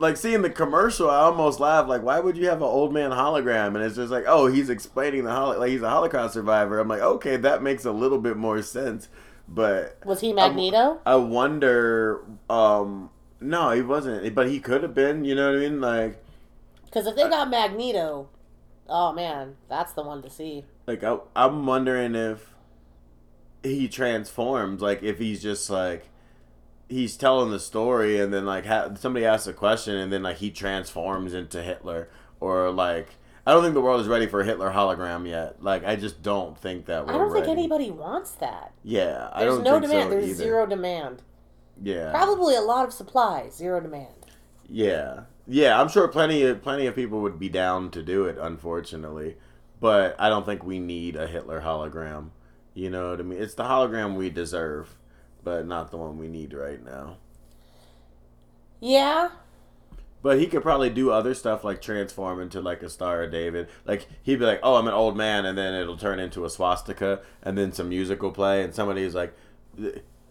like 0.00 0.16
seeing 0.16 0.42
the 0.42 0.50
commercial 0.50 1.08
i 1.10 1.16
almost 1.18 1.60
laughed 1.60 1.88
like 1.88 2.02
why 2.02 2.18
would 2.18 2.36
you 2.36 2.46
have 2.48 2.58
an 2.58 2.64
old 2.64 2.92
man 2.92 3.10
hologram? 3.10 3.74
And 3.76 3.84
it's 3.84 3.96
just 3.96 4.10
like 4.10 4.24
oh 4.26 4.46
he's 4.46 4.68
explaining 4.70 5.24
the 5.24 5.32
holo- 5.32 5.58
like 5.58 5.70
he's 5.70 5.82
a 5.82 5.90
holocaust 5.90 6.34
survivor. 6.34 6.78
I'm 6.80 6.88
like 6.88 7.00
okay 7.02 7.36
that 7.36 7.62
makes 7.62 7.84
a 7.84 7.92
little 7.92 8.18
bit 8.18 8.36
more 8.36 8.62
sense. 8.62 9.08
But 9.46 9.98
Was 10.04 10.20
he 10.20 10.32
Magneto? 10.32 11.00
i 11.04 11.14
wonder 11.16 12.20
um 12.48 13.10
no 13.40 13.70
he 13.70 13.82
wasn't. 13.82 14.34
But 14.34 14.48
he 14.48 14.58
could 14.60 14.82
have 14.82 14.94
been 14.94 15.24
you 15.24 15.34
know 15.34 15.50
what 15.52 15.56
i 15.58 15.68
mean? 15.68 15.80
Like 15.80 16.24
Because 16.86 17.06
if 17.06 17.14
they 17.16 17.28
got 17.28 17.50
Magneto, 17.50 18.28
oh 18.88 19.12
man, 19.12 19.56
that's 19.68 19.92
the 19.92 20.02
one 20.02 20.22
to 20.22 20.30
see. 20.30 20.64
like 20.86 21.04
I, 21.04 21.18
i'm 21.36 21.66
wondering 21.66 22.14
if 22.14 22.54
he 23.62 23.88
transforms 23.88 24.80
like 24.80 25.02
if 25.02 25.18
he's 25.18 25.42
just 25.42 25.68
like 25.68 26.08
he's 26.90 27.16
telling 27.16 27.50
the 27.50 27.58
story 27.60 28.20
and 28.20 28.34
then 28.34 28.44
like 28.44 28.66
ha- 28.66 28.90
somebody 28.96 29.24
asks 29.24 29.46
a 29.46 29.52
question 29.52 29.94
and 29.96 30.12
then 30.12 30.22
like 30.22 30.36
he 30.38 30.50
transforms 30.50 31.32
into 31.32 31.62
hitler 31.62 32.08
or 32.40 32.70
like 32.70 33.08
i 33.46 33.52
don't 33.52 33.62
think 33.62 33.74
the 33.74 33.80
world 33.80 34.00
is 34.00 34.08
ready 34.08 34.26
for 34.26 34.40
a 34.40 34.44
hitler 34.44 34.70
hologram 34.72 35.26
yet 35.28 35.62
like 35.62 35.84
i 35.84 35.94
just 35.96 36.20
don't 36.22 36.58
think 36.58 36.86
that 36.86 37.06
we're 37.06 37.14
I 37.14 37.18
don't 37.18 37.32
think 37.32 37.46
anybody 37.48 37.90
wants 37.90 38.32
that. 38.32 38.72
yeah 38.82 39.28
i 39.32 39.44
There's 39.44 39.60
no 39.60 39.78
demand. 39.80 40.10
so 40.10 40.10
There's 40.10 40.24
either. 40.30 40.34
zero 40.42 40.66
demand. 40.66 41.22
yeah 41.82 42.10
Probably 42.10 42.54
a 42.56 42.60
lot 42.60 42.84
of 42.86 42.92
supply, 42.92 43.48
zero 43.50 43.80
demand. 43.80 44.26
yeah 44.68 45.20
yeah 45.46 45.80
i'm 45.80 45.88
sure 45.88 46.06
plenty 46.08 46.42
of 46.42 46.60
plenty 46.62 46.86
of 46.86 46.94
people 46.94 47.20
would 47.22 47.38
be 47.38 47.48
down 47.48 47.90
to 47.92 48.02
do 48.02 48.24
it 48.26 48.36
unfortunately 48.38 49.36
but 49.80 50.14
i 50.18 50.28
don't 50.28 50.44
think 50.44 50.62
we 50.64 50.78
need 50.78 51.16
a 51.16 51.26
hitler 51.26 51.62
hologram 51.62 52.30
you 52.74 52.90
know 52.90 53.10
what 53.10 53.20
i 53.20 53.22
mean 53.22 53.40
it's 53.40 53.54
the 53.54 53.64
hologram 53.64 54.14
we 54.16 54.28
deserve 54.30 54.96
but 55.44 55.66
not 55.66 55.90
the 55.90 55.96
one 55.96 56.18
we 56.18 56.28
need 56.28 56.52
right 56.52 56.84
now 56.84 57.16
Yeah, 58.80 59.30
But 60.22 60.38
he 60.38 60.46
could 60.46 60.62
probably 60.62 60.90
do 60.90 61.10
other 61.10 61.34
stuff 61.34 61.64
like 61.64 61.80
transform 61.82 62.40
into 62.40 62.60
like 62.60 62.82
a 62.82 62.88
Star 62.90 63.22
of 63.22 63.30
David. 63.32 63.68
Like 63.86 64.06
he'd 64.22 64.38
be 64.38 64.44
like, 64.44 64.60
"Oh, 64.62 64.76
I'm 64.76 64.86
an 64.86 64.94
old 64.94 65.16
man," 65.16 65.44
and 65.46 65.56
then 65.56 65.74
it'll 65.74 65.96
turn 65.96 66.18
into 66.20 66.44
a 66.44 66.50
swastika, 66.50 67.20
and 67.42 67.56
then 67.56 67.72
some 67.72 67.88
music 67.88 68.22
will 68.22 68.30
play, 68.32 68.62
and 68.62 68.74
somebody's 68.74 69.14
like, 69.14 69.34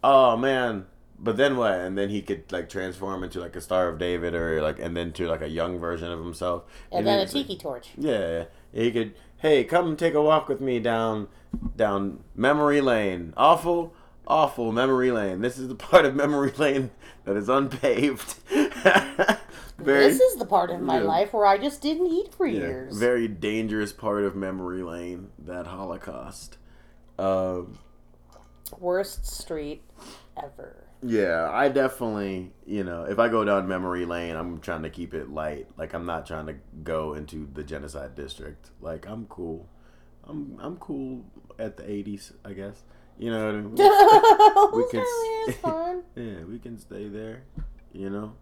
"Oh 0.03 0.37
man." 0.37 0.85
But 1.21 1.35
then 1.37 1.57
what? 1.57 1.73
And 1.73 1.97
then 1.97 2.09
he 2.09 2.21
could 2.21 2.49
like 2.51 2.69
transform 2.69 3.23
into 3.23 3.39
like 3.39 3.55
a 3.55 3.61
Star 3.61 3.89
of 3.89 3.97
David, 3.99 4.33
or 4.35 4.61
like, 4.61 4.79
and 4.79 4.95
then 4.95 5.11
to 5.13 5.27
like 5.27 5.41
a 5.41 5.49
young 5.49 5.77
version 5.77 6.11
of 6.11 6.19
himself. 6.19 6.63
and 6.91 7.05
then 7.05 7.19
a 7.19 7.23
it's 7.23 7.33
like- 7.35 7.47
tiki 7.47 7.59
torch. 7.59 7.89
yeah, 7.97 8.45
he 8.71 8.91
could. 8.91 9.13
Hey, 9.37 9.63
come 9.63 9.95
take 9.97 10.13
a 10.13 10.21
walk 10.21 10.47
with 10.49 10.61
me 10.61 10.79
down 10.79 11.27
down 11.75 12.23
memory 12.35 12.79
lane. 12.81 13.33
Awful, 13.35 13.93
awful 14.29 14.71
memory 14.71 15.11
lane. 15.11 15.41
This 15.41 15.57
is 15.57 15.67
the 15.67 15.75
part 15.89 16.05
of 16.05 16.15
memory 16.15 16.51
lane 16.57 16.91
that 17.25 17.35
is 17.35 17.49
unpaved. 17.49 18.35
very, 18.49 19.39
this 19.77 20.19
is 20.19 20.37
the 20.37 20.45
part 20.45 20.69
of 20.69 20.79
my 20.81 20.99
yeah. 20.99 21.03
life 21.03 21.33
where 21.33 21.45
I 21.45 21.57
just 21.57 21.81
didn't 21.81 22.07
eat 22.07 22.33
for 22.33 22.45
yeah, 22.45 22.59
years. 22.59 22.97
very 22.97 23.27
dangerous 23.27 23.91
part 23.91 24.23
of 24.23 24.35
memory 24.35 24.83
lane. 24.83 25.29
That 25.39 25.67
Holocaust. 25.67 26.57
Um, 27.17 27.79
Worst 28.79 29.25
street 29.25 29.83
ever. 30.41 30.85
yeah, 31.01 31.49
I 31.51 31.69
definitely, 31.69 32.53
you 32.65 32.83
know, 32.83 33.03
if 33.03 33.19
I 33.19 33.27
go 33.27 33.43
down 33.43 33.67
memory 33.67 34.05
lane, 34.05 34.35
I'm 34.35 34.59
trying 34.59 34.83
to 34.83 34.89
keep 34.89 35.13
it 35.13 35.29
light. 35.29 35.67
Like 35.75 35.93
I'm 35.93 36.05
not 36.05 36.27
trying 36.27 36.45
to 36.45 36.55
go 36.83 37.13
into 37.15 37.49
the 37.51 37.63
genocide 37.63 38.15
district. 38.15 38.69
Like 38.79 39.07
I'm 39.07 39.25
cool. 39.25 39.67
I'm 40.23 40.57
I'm 40.61 40.77
cool 40.77 41.25
at 41.57 41.77
the 41.77 41.83
80s, 41.83 42.33
I 42.45 42.53
guess. 42.53 42.83
You 43.19 43.31
know 43.31 43.45
what 43.45 43.55
I 43.55 43.61
mean? 43.61 44.71
we 44.73 44.89
can 44.89 45.53
fun. 45.61 46.03
yeah, 46.15 46.43
we 46.45 46.57
can 46.57 46.79
stay 46.79 47.07
there. 47.09 47.43
You 47.91 48.09
know? 48.09 48.33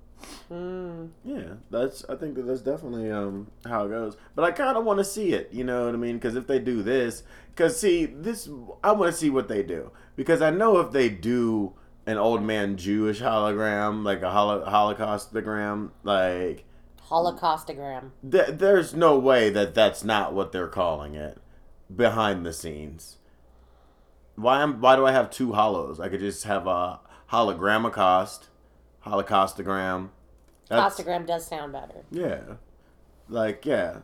Mm. 0.52 1.10
Yeah, 1.26 1.54
that's. 1.70 2.06
I 2.10 2.16
think 2.16 2.36
that 2.36 2.44
that's 2.44 2.62
definitely 2.62 3.12
um 3.12 3.48
how 3.66 3.86
it 3.86 3.90
goes. 3.90 4.16
But 4.36 4.46
I 4.46 4.52
kind 4.52 4.78
of 4.78 4.86
want 4.86 5.00
to 5.00 5.04
see 5.06 5.34
it. 5.34 5.50
You 5.52 5.64
know 5.64 5.86
what 5.86 5.94
I 5.94 5.98
mean? 5.98 6.16
Because 6.18 6.36
if 6.36 6.48
they 6.48 6.60
do 6.60 6.82
this, 6.84 7.24
because 7.56 7.80
see 7.80 8.06
this, 8.06 8.48
I 8.84 8.92
want 8.94 9.12
to 9.12 9.18
see 9.18 9.30
what 9.30 9.48
they 9.48 9.64
do. 9.64 9.92
Because 10.16 10.42
I 10.42 10.50
know 10.52 10.78
if 10.80 10.92
they 10.92 11.10
do 11.10 11.74
an 12.06 12.18
old 12.18 12.42
man 12.44 12.78
Jewish 12.78 13.20
hologram, 13.22 14.04
like 14.04 14.22
a 14.22 14.32
holo- 14.32 14.66
Holocaustogram, 14.66 15.92
like 16.04 16.66
Holocaustogram. 17.10 18.12
th- 18.30 18.58
there's 18.58 18.94
no 18.94 19.18
way 19.18 19.50
that 19.50 19.74
that's 19.76 20.04
not 20.04 20.34
what 20.34 20.52
they're 20.52 20.68
calling 20.68 21.16
it 21.16 21.38
behind 21.94 22.46
the 22.46 22.54
scenes. 22.54 23.18
Why 24.38 24.62
am 24.62 24.80
why 24.80 24.96
do 24.96 25.06
I 25.06 25.12
have 25.12 25.30
two 25.30 25.52
hollows? 25.54 26.00
I 26.00 26.08
could 26.10 26.20
just 26.22 26.44
have 26.46 26.68
a 26.68 27.00
hologrammacost, 27.32 28.46
holocaustogram. 29.06 30.10
That's- 30.70 30.96
Costogram 31.00 31.26
does 31.26 31.46
sound 31.48 31.74
better. 31.74 32.04
yeah. 32.12 32.42
Like, 33.30 33.66
yeah. 33.66 33.98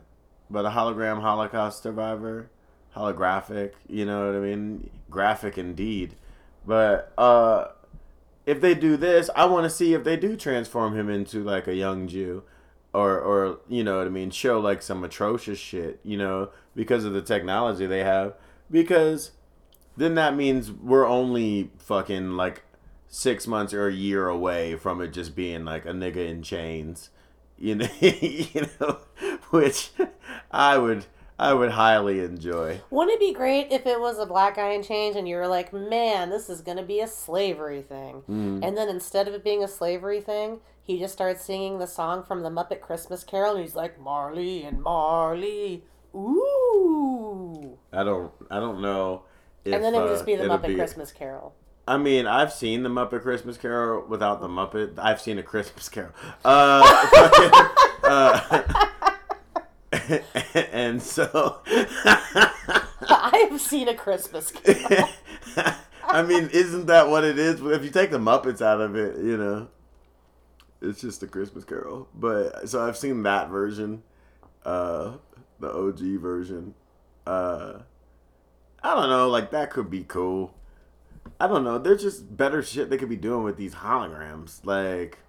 But 0.50 0.65
a 0.65 0.69
hologram 0.69 1.22
Holocaust 1.22 1.82
survivor, 1.84 2.50
holographic, 2.96 3.72
you 3.88 4.06
know 4.06 4.26
what 4.28 4.36
I 4.36 4.39
mean? 4.39 4.89
Graphic 5.10 5.58
indeed. 5.58 6.15
But 6.65 7.13
uh 7.17 7.67
if 8.46 8.60
they 8.60 8.74
do 8.76 8.98
this, 8.98 9.30
I 9.36 9.46
want 9.46 9.63
to 9.63 9.69
see 9.69 9.93
if 9.93 10.04
they 10.04 10.17
do 10.17 10.36
transform 10.36 10.98
him 10.98 11.10
into 11.10 11.41
like 11.43 11.67
a 11.67 11.76
young 11.76 12.08
Jew 12.08 12.43
or 12.93 13.17
or 13.19 13.60
you 13.69 13.84
know 13.84 14.00
what 14.00 14.08
I 14.08 14.10
mean, 14.10 14.32
show 14.32 14.60
like 14.60 14.82
some 14.82 15.04
atrocious 15.04 15.60
shit, 15.60 16.00
you 16.04 16.17
know, 16.17 16.50
because 16.76 17.06
of 17.06 17.13
the 17.13 17.22
technology 17.22 17.86
they 17.86 18.04
have 18.04 18.34
because 18.69 19.32
then 19.97 20.15
that 20.15 20.36
means 20.36 20.71
we're 20.71 21.08
only 21.08 21.71
fucking 21.77 22.32
like 22.32 22.63
6 23.08 23.47
months 23.47 23.73
or 23.73 23.88
a 23.88 23.93
year 23.93 24.27
away 24.27 24.75
from 24.75 25.01
it 25.01 25.13
just 25.13 25.36
being 25.36 25.65
like 25.65 25.86
a 25.86 25.91
nigga 25.91 26.27
in 26.27 26.41
chains 26.41 27.10
you 27.63 27.75
know, 27.75 27.88
you 28.01 28.67
know, 28.79 28.99
which 29.49 29.91
I 30.51 30.77
would 30.77 31.06
I 31.39 31.53
would 31.53 31.71
highly 31.71 32.19
enjoy. 32.19 32.82
Wouldn't 32.89 33.15
it 33.15 33.19
be 33.19 33.34
great 33.34 33.71
if 33.71 33.86
it 33.86 33.99
was 33.99 34.19
a 34.19 34.25
black 34.25 34.56
guy 34.58 34.71
in 34.71 34.84
chains 34.84 35.15
and 35.15 35.27
you 35.27 35.38
were 35.38 35.47
like, 35.47 35.73
man, 35.73 36.29
this 36.29 36.49
is 36.49 36.62
going 36.62 36.77
to 36.77 36.84
be 36.84 36.99
a 36.99 37.08
slavery 37.08 37.82
thing? 37.82 38.21
Mm. 38.29 38.65
And 38.65 38.77
then 38.77 38.88
instead 38.88 39.27
of 39.27 39.34
it 39.34 39.43
being 39.43 39.63
a 39.63 39.67
slavery 39.67 40.21
thing, 40.21 40.60
he 40.84 40.99
just 40.99 41.13
starts 41.13 41.43
singing 41.43 41.79
the 41.79 41.88
song 41.88 42.23
from 42.23 42.43
the 42.43 42.49
Muppet 42.49 42.82
Christmas 42.82 43.23
Carol 43.23 43.56
and 43.56 43.62
he's 43.62 43.75
like, 43.75 43.99
Marley 43.99 44.63
and 44.63 44.82
Marley. 44.82 45.84
Ooh. 46.15 47.77
I 47.91 48.03
don't. 48.03 48.32
I 48.51 48.60
don't 48.60 48.82
know. 48.82 49.23
If, 49.65 49.73
and 49.73 49.84
then 49.84 49.95
it 49.95 50.02
would 50.02 50.10
just 50.10 50.23
uh, 50.23 50.26
be 50.26 50.36
the 50.36 50.43
it'll 50.43 50.58
Muppet 50.58 50.76
Christmas 50.76 51.12
Carol. 51.12 51.54
I 51.88 51.97
mean, 51.97 52.28
I've 52.28 52.54
seen 52.54 52.84
the 52.84 52.89
Muppet 52.89 53.21
Christmas 53.21 53.58
Carol 53.58 54.06
without 54.08 54.41
the 54.41 54.47
Muppet. 54.47 54.97
I've 54.97 55.19
seen 55.19 55.38
a 55.38 55.43
Christmas 55.43 55.89
Carol. 55.89 56.12
Uh, 56.45 57.69
uh, 58.04 58.63
and 60.71 61.02
so, 61.02 61.62
I 61.67 63.47
have 63.49 63.60
seen 63.60 63.88
a 63.88 63.95
Christmas 63.95 64.52
Carol. 64.52 65.10
I 66.08 66.21
mean, 66.21 66.49
isn't 66.54 66.86
that 66.88 67.10
what 67.10 67.23
it 67.23 67.39
is? 67.39 67.62
If 67.62 67.84
you 67.84 67.89
take 67.89 68.12
the 68.12 68.19
Muppets 68.19 68.62
out 68.62 68.82
of 68.82 68.95
it, 68.95 69.17
you 69.17 69.38
know, 69.38 69.67
it's 70.82 71.02
just 71.02 71.23
a 71.23 71.28
Christmas 71.28 71.63
Carol. 71.63 72.08
But 72.13 72.69
so 72.69 72.86
I've 72.86 72.97
seen 72.97 73.23
that 73.23 73.49
version, 73.49 74.04
uh, 74.65 75.13
the 75.60 75.71
OG 75.71 75.99
version. 76.21 76.76
Uh, 77.26 77.80
I 78.84 78.93
don't 78.96 79.10
know, 79.10 79.30
like 79.30 79.52
that 79.52 79.72
could 79.72 79.89
be 79.89 80.04
cool. 80.04 80.54
I 81.39 81.48
don't 81.48 81.63
know. 81.63 81.78
There's 81.78 82.02
just 82.02 82.36
better 82.36 82.62
shit 82.62 82.89
they 82.89 82.98
could 82.98 83.10
be 83.10 83.15
doing 83.15 83.43
with 83.43 83.58
these 83.58 83.76
holograms. 83.76 84.65
Like, 84.65 85.19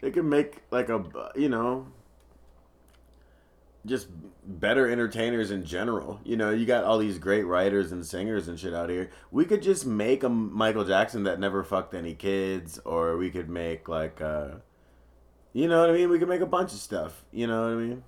they 0.00 0.10
could 0.10 0.24
make 0.24 0.62
like 0.70 0.88
a, 0.88 1.04
you 1.36 1.48
know, 1.48 1.86
just 3.84 4.08
better 4.44 4.90
entertainers 4.90 5.50
in 5.50 5.64
general. 5.64 6.20
You 6.24 6.36
know, 6.36 6.50
you 6.50 6.66
got 6.66 6.84
all 6.84 6.98
these 6.98 7.18
great 7.18 7.44
writers 7.44 7.92
and 7.92 8.04
singers 8.04 8.48
and 8.48 8.58
shit 8.58 8.74
out 8.74 8.90
here. 8.90 9.10
We 9.30 9.44
could 9.44 9.62
just 9.62 9.86
make 9.86 10.22
a 10.22 10.28
Michael 10.28 10.84
Jackson 10.84 11.24
that 11.24 11.38
never 11.38 11.62
fucked 11.62 11.94
any 11.94 12.14
kids, 12.14 12.78
or 12.84 13.16
we 13.16 13.30
could 13.30 13.48
make 13.48 13.88
like, 13.88 14.20
uh, 14.20 14.48
you 15.52 15.68
know 15.68 15.80
what 15.80 15.90
I 15.90 15.92
mean? 15.92 16.10
We 16.10 16.18
could 16.18 16.28
make 16.28 16.40
a 16.40 16.46
bunch 16.46 16.72
of 16.72 16.78
stuff. 16.78 17.24
You 17.32 17.46
know 17.46 17.62
what 17.62 17.72
I 17.72 17.74
mean? 17.74 18.04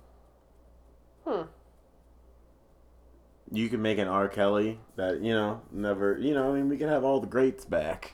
Hmm. 1.25 1.41
You 3.55 3.69
can 3.69 3.81
make 3.81 3.97
an 3.97 4.07
R. 4.07 4.27
Kelly 4.27 4.79
that 4.95 5.21
you 5.21 5.33
know 5.33 5.61
never. 5.71 6.17
You 6.17 6.33
know, 6.33 6.51
I 6.51 6.55
mean, 6.55 6.69
we 6.69 6.77
can 6.77 6.89
have 6.89 7.03
all 7.03 7.19
the 7.19 7.27
greats 7.27 7.65
back 7.65 8.13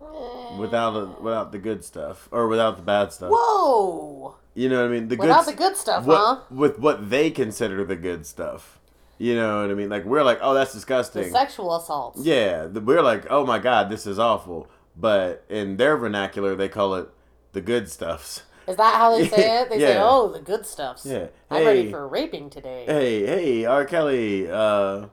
mm. 0.00 0.58
without 0.58 0.96
a, 0.96 1.06
without 1.22 1.52
the 1.52 1.58
good 1.58 1.84
stuff 1.84 2.28
or 2.30 2.48
without 2.48 2.76
the 2.76 2.82
bad 2.82 3.12
stuff. 3.12 3.30
Whoa! 3.32 4.36
You 4.54 4.68
know 4.68 4.80
what 4.80 4.86
I 4.86 4.92
mean? 4.92 5.08
The 5.08 5.16
Without 5.16 5.44
good 5.44 5.54
the 5.54 5.58
good 5.58 5.76
stuff, 5.76 6.04
what, 6.04 6.16
huh? 6.16 6.40
With 6.50 6.78
what 6.78 7.10
they 7.10 7.30
consider 7.30 7.84
the 7.84 7.96
good 7.96 8.24
stuff. 8.24 8.78
You 9.18 9.36
know 9.36 9.62
what 9.62 9.70
I 9.70 9.74
mean? 9.74 9.88
Like 9.88 10.04
we're 10.04 10.22
like, 10.22 10.38
oh, 10.42 10.54
that's 10.54 10.72
The 10.72 10.78
disgusting. 10.78 11.30
sexual 11.30 11.74
assaults. 11.76 12.24
yeah, 12.24 12.66
the, 12.66 12.80
we're 12.80 13.02
like, 13.02 13.26
oh 13.30 13.44
my 13.46 13.58
god, 13.58 13.90
this 13.90 14.06
is 14.06 14.18
awful. 14.18 14.68
But 14.96 15.44
in 15.48 15.76
their 15.76 15.96
vernacular, 15.96 16.54
they 16.54 16.68
call 16.68 16.94
it 16.94 17.08
the 17.52 17.60
good 17.60 17.90
stuffs. 17.90 18.42
Is 18.66 18.76
that 18.76 18.94
how 18.94 19.16
they 19.16 19.28
say 19.28 19.62
it? 19.62 19.70
They 19.70 19.78
say, 19.78 19.98
"Oh, 19.98 20.32
the 20.32 20.40
good 20.40 20.66
stuffs." 20.66 21.04
Yeah. 21.04 21.26
I'm 21.50 21.64
ready 21.64 21.90
for 21.90 22.06
raping 22.08 22.50
today. 22.50 22.84
Hey, 22.86 23.26
hey, 23.26 23.64
R. 23.64 23.84
Kelly. 23.84 24.50
Uh, 24.50 25.06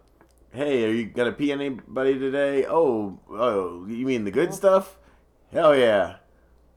hey, 0.53 0.85
are 0.85 0.91
you 0.91 1.05
gonna 1.05 1.31
pee 1.31 1.51
anybody 1.51 2.17
today? 2.17 2.65
Oh, 2.65 3.19
oh, 3.29 3.85
you 3.87 4.05
mean 4.05 4.23
the 4.23 4.31
good 4.31 4.53
stuff? 4.53 4.97
Hell 5.51 5.75
yeah. 5.75 6.15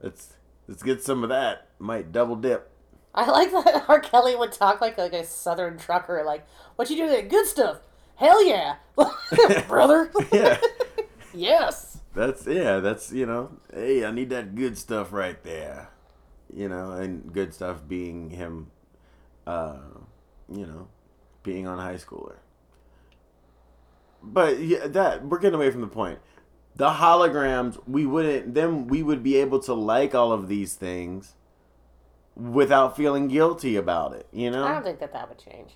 Let's 0.00 0.34
let's 0.68 0.82
get 0.82 1.02
some 1.02 1.22
of 1.22 1.28
that. 1.28 1.68
Might 1.78 2.12
double 2.12 2.37
dip. 2.37 2.70
I 3.14 3.30
like 3.30 3.52
that 3.52 3.84
R. 3.88 4.00
Kelly 4.00 4.34
would 4.34 4.52
talk 4.52 4.80
like 4.80 4.98
like 4.98 5.12
a 5.12 5.24
southern 5.24 5.78
trucker, 5.78 6.22
like, 6.24 6.46
"What 6.76 6.90
you 6.90 6.96
doing? 6.96 7.10
That 7.10 7.28
good 7.28 7.46
stuff? 7.46 7.78
Hell 8.16 8.44
yeah, 8.44 8.76
brother." 9.68 10.10
Yeah. 10.32 10.58
yes. 11.32 11.98
That's 12.14 12.46
yeah, 12.46 12.80
that's 12.80 13.12
you 13.12 13.26
know, 13.26 13.50
hey, 13.72 14.04
I 14.04 14.10
need 14.10 14.30
that 14.30 14.54
good 14.54 14.76
stuff 14.78 15.12
right 15.12 15.42
there. 15.42 15.88
You 16.54 16.68
know, 16.68 16.92
and 16.92 17.32
good 17.32 17.52
stuff 17.52 17.82
being 17.86 18.30
him 18.30 18.70
uh 19.46 19.78
you 20.48 20.66
know, 20.66 20.88
being 21.42 21.66
on 21.66 21.78
high 21.78 21.96
schooler. 21.96 22.36
But 24.22 24.60
yeah, 24.60 24.86
that 24.86 25.26
we're 25.26 25.38
getting 25.38 25.56
away 25.56 25.70
from 25.70 25.80
the 25.80 25.86
point. 25.86 26.18
The 26.76 26.90
holograms, 26.90 27.78
we 27.86 28.06
wouldn't 28.06 28.54
then 28.54 28.86
we 28.86 29.02
would 29.02 29.22
be 29.22 29.36
able 29.36 29.60
to 29.60 29.74
like 29.74 30.14
all 30.14 30.32
of 30.32 30.48
these 30.48 30.74
things 30.74 31.34
without 32.36 32.96
feeling 32.96 33.28
guilty 33.28 33.76
about 33.76 34.12
it, 34.12 34.26
you 34.32 34.50
know? 34.50 34.64
I 34.64 34.72
don't 34.72 34.82
think 34.82 34.98
that 35.00 35.12
that 35.12 35.28
would 35.28 35.38
change. 35.38 35.70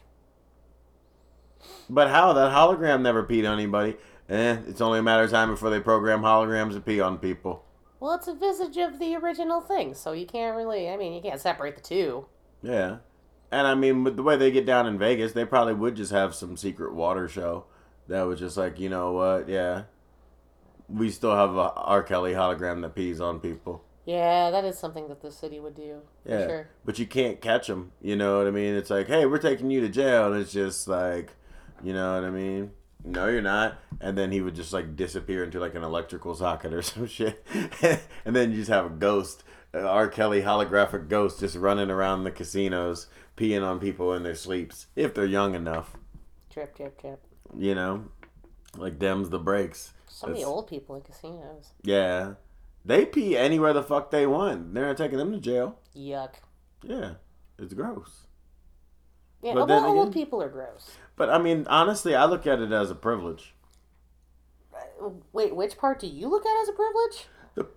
But 1.89 2.11
how? 2.11 2.33
That 2.33 2.53
hologram 2.53 3.03
never 3.03 3.23
peed 3.23 3.49
on 3.49 3.59
anybody. 3.59 3.97
Eh, 4.29 4.59
it's 4.67 4.81
only 4.81 4.99
a 4.99 5.03
matter 5.03 5.23
of 5.23 5.31
time 5.31 5.51
before 5.51 5.71
they 5.71 5.81
program 5.81 6.23
holograms 6.23 6.75
to 6.75 6.81
pee 6.81 7.01
on 7.01 7.19
people. 7.19 7.65
Well, 8.01 8.15
it's 8.15 8.29
a 8.29 8.35
visage 8.35 8.77
of 8.77 8.99
the 8.99 9.17
original 9.17 9.61
thing, 9.61 9.95
so 9.95 10.13
you 10.13 10.27
can't 10.27 10.57
really. 10.57 10.89
I 10.89 10.97
mean, 10.97 11.13
you 11.13 11.21
can't 11.21 11.41
separate 11.41 11.75
the 11.77 11.83
two. 11.83 12.27
Yeah. 12.63 12.99
And 13.51 13.67
I 13.67 13.75
mean, 13.75 14.05
with 14.05 14.17
the 14.17 14.23
way 14.23 14.37
they 14.37 14.51
get 14.51 14.67
down 14.67 14.87
in 14.87 14.99
Vegas, 14.99 15.33
they 15.33 15.45
probably 15.45 15.75
would 15.75 15.97
just 15.97 16.13
have 16.13 16.35
some 16.35 16.57
secret 16.57 16.95
water 16.95 17.29
show 17.29 17.65
that 18.07 18.23
was 18.23 18.39
just 18.39 18.57
like, 18.57 18.79
you 18.79 18.89
know 18.89 19.13
what? 19.13 19.49
Yeah. 19.49 19.85
We 20.89 21.11
still 21.11 21.35
have 21.35 21.57
a 21.57 21.73
R. 21.75 22.03
Kelly 22.03 22.33
hologram 22.33 22.83
that 22.83 22.95
pees 22.95 23.21
on 23.21 23.41
people. 23.41 23.85
Yeah, 24.07 24.51
that 24.51 24.65
is 24.65 24.79
something 24.79 25.09
that 25.09 25.21
the 25.21 25.31
city 25.31 25.61
would 25.61 25.75
do. 25.75 26.01
For 26.25 26.31
Yeah. 26.31 26.47
sure. 26.47 26.69
But 26.85 26.99
you 26.99 27.07
can't 27.07 27.41
catch 27.43 27.67
them. 27.67 27.93
You 28.01 28.17
know 28.17 28.39
what 28.39 28.47
I 28.47 28.51
mean? 28.51 28.75
It's 28.75 28.91
like, 28.91 29.07
hey, 29.07 29.27
we're 29.27 29.39
taking 29.39 29.71
you 29.71 29.81
to 29.83 29.89
jail. 29.89 30.33
And 30.33 30.41
it's 30.41 30.53
just 30.53 30.89
like, 30.89 31.35
you 31.83 31.93
know 31.93 32.15
what 32.15 32.25
I 32.25 32.31
mean? 32.31 32.71
No, 33.05 33.29
you're 33.29 33.41
not. 33.43 33.79
And 34.01 34.17
then 34.19 34.33
he 34.33 34.41
would 34.41 34.55
just 34.55 34.73
like 34.73 34.97
disappear 34.97 35.45
into 35.45 35.61
like 35.61 35.75
an 35.75 35.83
electrical 35.83 36.35
socket 36.35 36.73
or 36.73 36.83
some 36.83 37.07
shit. 37.07 37.45
and 38.25 38.35
then 38.37 38.51
you 38.51 38.59
just 38.59 38.71
have 38.71 38.87
a 38.87 38.91
ghost, 38.91 39.45
uh, 39.75 39.79
R. 39.81 40.09
Kelly 40.09 40.43
holographic 40.43 41.09
ghost 41.09 41.41
just 41.41 41.57
running 41.57 41.91
around 41.91 42.25
the 42.25 42.31
casinos, 42.31 43.07
peeing 43.37 43.65
on 43.67 43.79
people 43.81 44.13
in 44.13 44.23
their 44.25 44.35
sleeps, 44.35 44.87
if 44.97 45.15
they're 45.15 45.25
young 45.25 45.55
enough. 45.55 45.97
Trip, 46.51 46.75
trip, 46.77 47.01
trip. 47.01 47.21
You 47.57 47.75
know? 47.75 48.05
Like 48.77 48.99
Dems 48.99 49.31
the 49.31 49.39
breaks. 49.39 49.93
So 50.09 50.27
many 50.27 50.41
That's- 50.41 50.53
old 50.53 50.67
people 50.69 50.97
in 50.97 51.03
casinos. 51.03 51.73
Yeah. 51.83 52.35
They 52.85 53.05
pee 53.05 53.37
anywhere 53.37 53.73
the 53.73 53.83
fuck 53.83 54.11
they 54.11 54.27
want. 54.27 54.75
They're 54.75 54.87
not 54.87 54.97
taking 54.97 55.19
them 55.19 55.33
to 55.33 55.39
jail. 55.39 55.79
Yuck. 55.97 56.35
Yeah. 56.83 57.15
It's 57.59 57.75
gross. 57.75 58.27
Yeah, 59.43 59.55
But 59.55 59.69
well, 59.69 59.87
old 59.87 60.09
again- 60.09 60.13
people 60.13 60.43
are 60.43 60.49
gross. 60.49 60.91
But 61.17 61.31
I 61.31 61.39
mean, 61.39 61.67
honestly, 61.69 62.15
I 62.15 62.25
look 62.27 62.47
at 62.47 62.61
it 62.61 62.73
as 62.73 62.91
a 62.91 62.95
privilege. 62.95 63.55
Uh, 64.75 65.11
Wait, 65.33 65.55
which 65.55 65.77
part 65.77 66.01
do 66.01 66.07
you 66.07 66.29
look 66.29 66.45
at 66.47 66.63
as 66.63 66.69
a 66.69 66.73
privilege? 66.73 67.27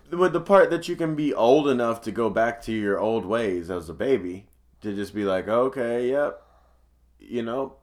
The, 0.10 0.18
with 0.18 0.34
the 0.34 0.42
part 0.42 0.70
that 0.70 0.88
you 0.88 0.96
can 0.96 1.16
be 1.16 1.34
old 1.34 1.68
enough 1.68 2.02
to 2.04 2.12
go 2.12 2.30
back 2.30 2.62
to 2.64 2.72
your 2.72 3.00
old 3.00 3.26
ways 3.26 3.72
as 3.72 3.90
a 3.90 3.94
baby, 3.94 4.46
to 4.82 4.94
just 4.96 5.14
be 5.16 5.24
like, 5.24 5.48
okay, 5.48 6.10
yep, 6.12 6.42
you 7.20 7.42
know, 7.42 7.76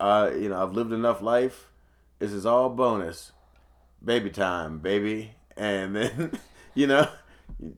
uh, 0.00 0.30
you 0.34 0.48
know, 0.48 0.60
I've 0.60 0.72
lived 0.72 0.92
enough 0.92 1.22
life. 1.22 1.70
This 2.18 2.32
is 2.32 2.44
all 2.46 2.70
bonus, 2.70 3.30
baby 4.04 4.30
time, 4.30 4.78
baby, 4.80 5.32
and 5.56 5.94
then, 5.94 6.38
you 6.74 6.88
know, 6.88 7.08
you 7.60 7.76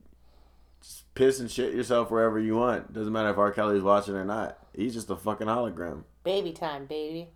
just 0.81 1.13
piss 1.13 1.39
and 1.39 1.49
shit 1.51 1.73
yourself 1.75 2.09
wherever 2.09 2.39
you 2.39 2.55
want. 2.55 2.93
Doesn't 2.93 3.13
matter 3.13 3.29
if 3.29 3.37
R. 3.37 3.51
Kelly's 3.51 3.83
watching 3.83 4.15
or 4.15 4.25
not. 4.25 4.57
He's 4.77 4.93
just 4.93 5.09
a 5.09 5.15
fucking 5.15 5.47
hologram. 5.47 6.03
Baby 6.23 6.51
time, 6.51 6.85
baby. 6.85 7.29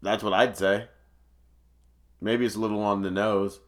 That's 0.00 0.22
what 0.22 0.32
I'd 0.32 0.56
say. 0.56 0.86
Maybe 2.20 2.46
it's 2.46 2.54
a 2.54 2.60
little 2.60 2.80
on 2.82 3.02
the 3.02 3.10
nose. 3.10 3.58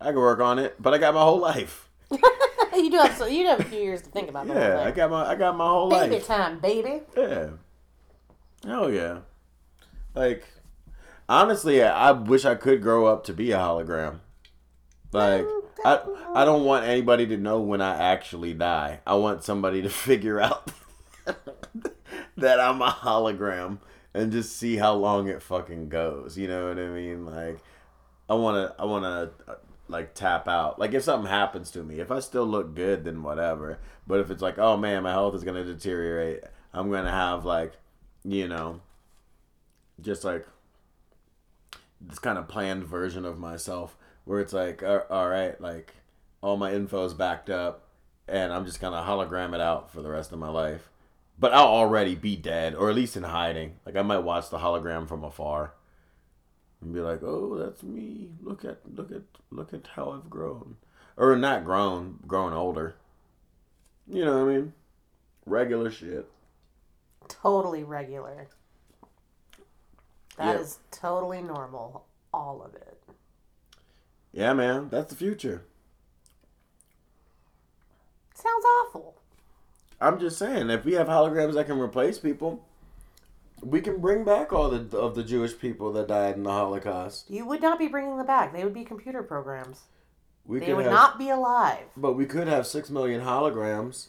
I 0.00 0.06
could 0.06 0.16
work 0.16 0.40
on 0.40 0.58
it, 0.58 0.82
but 0.82 0.92
I 0.92 0.98
got 0.98 1.14
my 1.14 1.22
whole 1.22 1.38
life. 1.38 1.88
you 2.10 2.90
do 2.90 2.96
have 2.96 3.16
so 3.16 3.26
you 3.26 3.46
have 3.46 3.60
a 3.60 3.64
few 3.64 3.78
years 3.78 4.02
to 4.02 4.10
think 4.10 4.28
about 4.28 4.48
that. 4.48 4.56
Yeah, 4.56 4.82
I 4.82 4.90
got 4.90 5.10
my 5.12 5.24
I 5.28 5.36
got 5.36 5.56
my 5.56 5.64
whole 5.64 5.90
baby 5.90 6.00
life. 6.00 6.10
Baby 6.10 6.24
time, 6.24 6.58
baby. 6.58 7.00
Yeah. 7.16 7.50
Oh 8.66 8.88
yeah. 8.88 9.18
Like 10.16 10.44
honestly, 11.28 11.84
I 11.84 12.10
wish 12.10 12.44
I 12.44 12.56
could 12.56 12.82
grow 12.82 13.06
up 13.06 13.22
to 13.24 13.32
be 13.32 13.52
a 13.52 13.58
hologram. 13.58 14.18
Like 15.12 15.44
mm, 15.44 15.62
I 15.84 16.00
I 16.34 16.44
don't 16.44 16.64
want 16.64 16.84
anybody 16.84 17.28
to 17.28 17.36
know 17.36 17.60
when 17.60 17.80
I 17.80 17.96
actually 17.96 18.54
die. 18.54 19.00
I 19.06 19.14
want 19.14 19.44
somebody 19.44 19.82
to 19.82 19.88
figure 19.88 20.40
out 20.40 20.72
that 22.36 22.60
I'm 22.60 22.80
a 22.82 22.90
hologram 22.90 23.78
and 24.14 24.32
just 24.32 24.56
see 24.56 24.76
how 24.76 24.94
long 24.94 25.28
it 25.28 25.42
fucking 25.42 25.88
goes. 25.88 26.36
You 26.36 26.48
know 26.48 26.68
what 26.68 26.78
I 26.78 26.88
mean? 26.88 27.24
Like 27.26 27.58
I 28.28 28.34
want 28.34 28.56
to 28.68 28.80
I 28.80 28.84
want 28.84 29.04
to 29.04 29.52
uh, 29.52 29.56
like 29.88 30.14
tap 30.14 30.48
out. 30.48 30.78
Like 30.78 30.94
if 30.94 31.02
something 31.02 31.30
happens 31.30 31.70
to 31.72 31.82
me, 31.82 32.00
if 32.00 32.10
I 32.10 32.20
still 32.20 32.46
look 32.46 32.74
good 32.74 33.04
then 33.04 33.22
whatever. 33.22 33.78
But 34.06 34.20
if 34.20 34.30
it's 34.30 34.42
like, 34.42 34.58
"Oh 34.58 34.76
man, 34.76 35.02
my 35.04 35.12
health 35.12 35.34
is 35.34 35.44
to 35.56 35.72
deteriorate." 35.72 36.44
I'm 36.74 36.88
to 37.04 37.10
have 37.10 37.44
like, 37.44 37.74
you 38.24 38.48
know, 38.48 38.80
just 40.00 40.24
like 40.24 40.46
this 42.00 42.18
kind 42.18 42.38
of 42.38 42.48
planned 42.48 42.84
version 42.84 43.24
of 43.24 43.38
myself 43.38 43.96
where 44.24 44.40
it's 44.40 44.52
like, 44.52 44.82
"All- 44.82 45.06
right, 45.28 45.60
like 45.60 45.94
all 46.40 46.56
my 46.56 46.72
info 46.72 47.04
is 47.04 47.14
backed 47.14 47.50
up 47.50 47.88
and 48.28 48.52
I'm 48.52 48.64
just 48.64 48.80
to 48.92 48.98
hologram 49.08 49.54
it 49.54 49.60
out 49.60 49.92
for 49.92 50.02
the 50.02 50.10
rest 50.10 50.32
of 50.32 50.38
my 50.38 50.48
life. 50.48 50.90
But 51.42 51.52
I'll 51.54 51.66
already 51.66 52.14
be 52.14 52.36
dead, 52.36 52.72
or 52.76 52.88
at 52.88 52.94
least 52.94 53.16
in 53.16 53.24
hiding. 53.24 53.74
Like 53.84 53.96
I 53.96 54.02
might 54.02 54.18
watch 54.18 54.48
the 54.48 54.58
hologram 54.58 55.08
from 55.08 55.24
afar 55.24 55.74
and 56.80 56.94
be 56.94 57.00
like, 57.00 57.20
"Oh, 57.24 57.56
that's 57.58 57.82
me. 57.82 58.28
Look 58.40 58.64
at 58.64 58.78
look 58.94 59.10
at 59.10 59.22
look 59.50 59.74
at 59.74 59.88
how 59.88 60.12
I've 60.12 60.30
grown." 60.30 60.76
Or 61.16 61.34
not 61.34 61.64
grown, 61.64 62.20
grown 62.28 62.52
older. 62.52 62.94
You 64.06 64.24
know 64.24 64.44
what 64.44 64.52
I 64.52 64.54
mean? 64.54 64.72
Regular 65.44 65.90
shit. 65.90 66.30
Totally 67.26 67.82
regular. 67.82 68.46
That 70.36 70.54
Yeah. 70.54 70.60
is 70.60 70.78
totally 70.92 71.42
normal. 71.42 72.06
All 72.32 72.62
of 72.62 72.76
it. 72.76 73.02
Yeah, 74.30 74.52
man, 74.52 74.90
that's 74.90 75.10
the 75.10 75.16
future. 75.16 75.64
Sounds 78.32 78.64
awful. 78.64 79.21
I'm 80.02 80.18
just 80.18 80.36
saying, 80.38 80.68
if 80.70 80.84
we 80.84 80.94
have 80.94 81.06
holograms 81.06 81.54
that 81.54 81.66
can 81.66 81.78
replace 81.78 82.18
people, 82.18 82.64
we 83.62 83.80
can 83.80 84.00
bring 84.00 84.24
back 84.24 84.52
all 84.52 84.68
the 84.68 84.98
of 84.98 85.14
the 85.14 85.22
Jewish 85.22 85.56
people 85.58 85.92
that 85.92 86.08
died 86.08 86.34
in 86.36 86.42
the 86.42 86.50
Holocaust. 86.50 87.30
You 87.30 87.46
would 87.46 87.62
not 87.62 87.78
be 87.78 87.86
bringing 87.86 88.16
them 88.16 88.26
back. 88.26 88.52
They 88.52 88.64
would 88.64 88.74
be 88.74 88.84
computer 88.84 89.22
programs. 89.22 89.82
We 90.44 90.58
They 90.58 90.74
would 90.74 90.86
have, 90.86 90.92
not 90.92 91.18
be 91.18 91.30
alive. 91.30 91.84
but 91.96 92.14
we 92.14 92.26
could 92.26 92.48
have 92.48 92.66
six 92.66 92.90
million 92.90 93.20
holograms, 93.20 94.08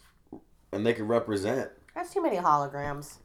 and 0.72 0.84
they 0.84 0.94
could 0.94 1.08
represent. 1.08 1.70
That's 1.94 2.12
too 2.12 2.24
many 2.24 2.38
holograms. 2.38 3.18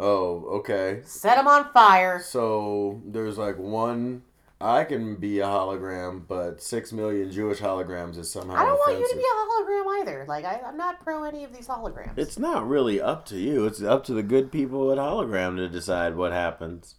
Oh, 0.00 0.44
okay. 0.58 1.00
Set 1.04 1.36
them 1.36 1.46
on 1.46 1.70
fire. 1.72 2.18
So 2.20 3.02
there's 3.04 3.36
like 3.36 3.58
one. 3.58 4.22
I 4.60 4.84
can 4.84 5.16
be 5.16 5.40
a 5.40 5.44
hologram, 5.44 6.26
but 6.26 6.62
six 6.62 6.90
million 6.92 7.30
Jewish 7.30 7.58
holograms 7.60 8.16
is 8.16 8.30
somehow 8.30 8.56
I 8.56 8.64
don't 8.64 8.78
want 8.78 8.98
you 8.98 9.06
to 9.06 9.16
be 9.16 9.22
a 9.22 9.24
hologram 9.26 10.00
either. 10.00 10.24
Like 10.26 10.44
I, 10.46 10.60
I'm 10.66 10.78
not 10.78 11.04
pro 11.04 11.24
any 11.24 11.44
of 11.44 11.54
these 11.54 11.68
holograms. 11.68 12.16
It's 12.16 12.38
not 12.38 12.66
really 12.66 12.98
up 13.00 13.26
to 13.26 13.36
you. 13.36 13.66
It's 13.66 13.82
up 13.82 14.04
to 14.04 14.14
the 14.14 14.22
good 14.22 14.50
people 14.50 14.90
at 14.90 14.98
hologram 14.98 15.56
to 15.56 15.68
decide 15.68 16.16
what 16.16 16.32
happens. 16.32 16.94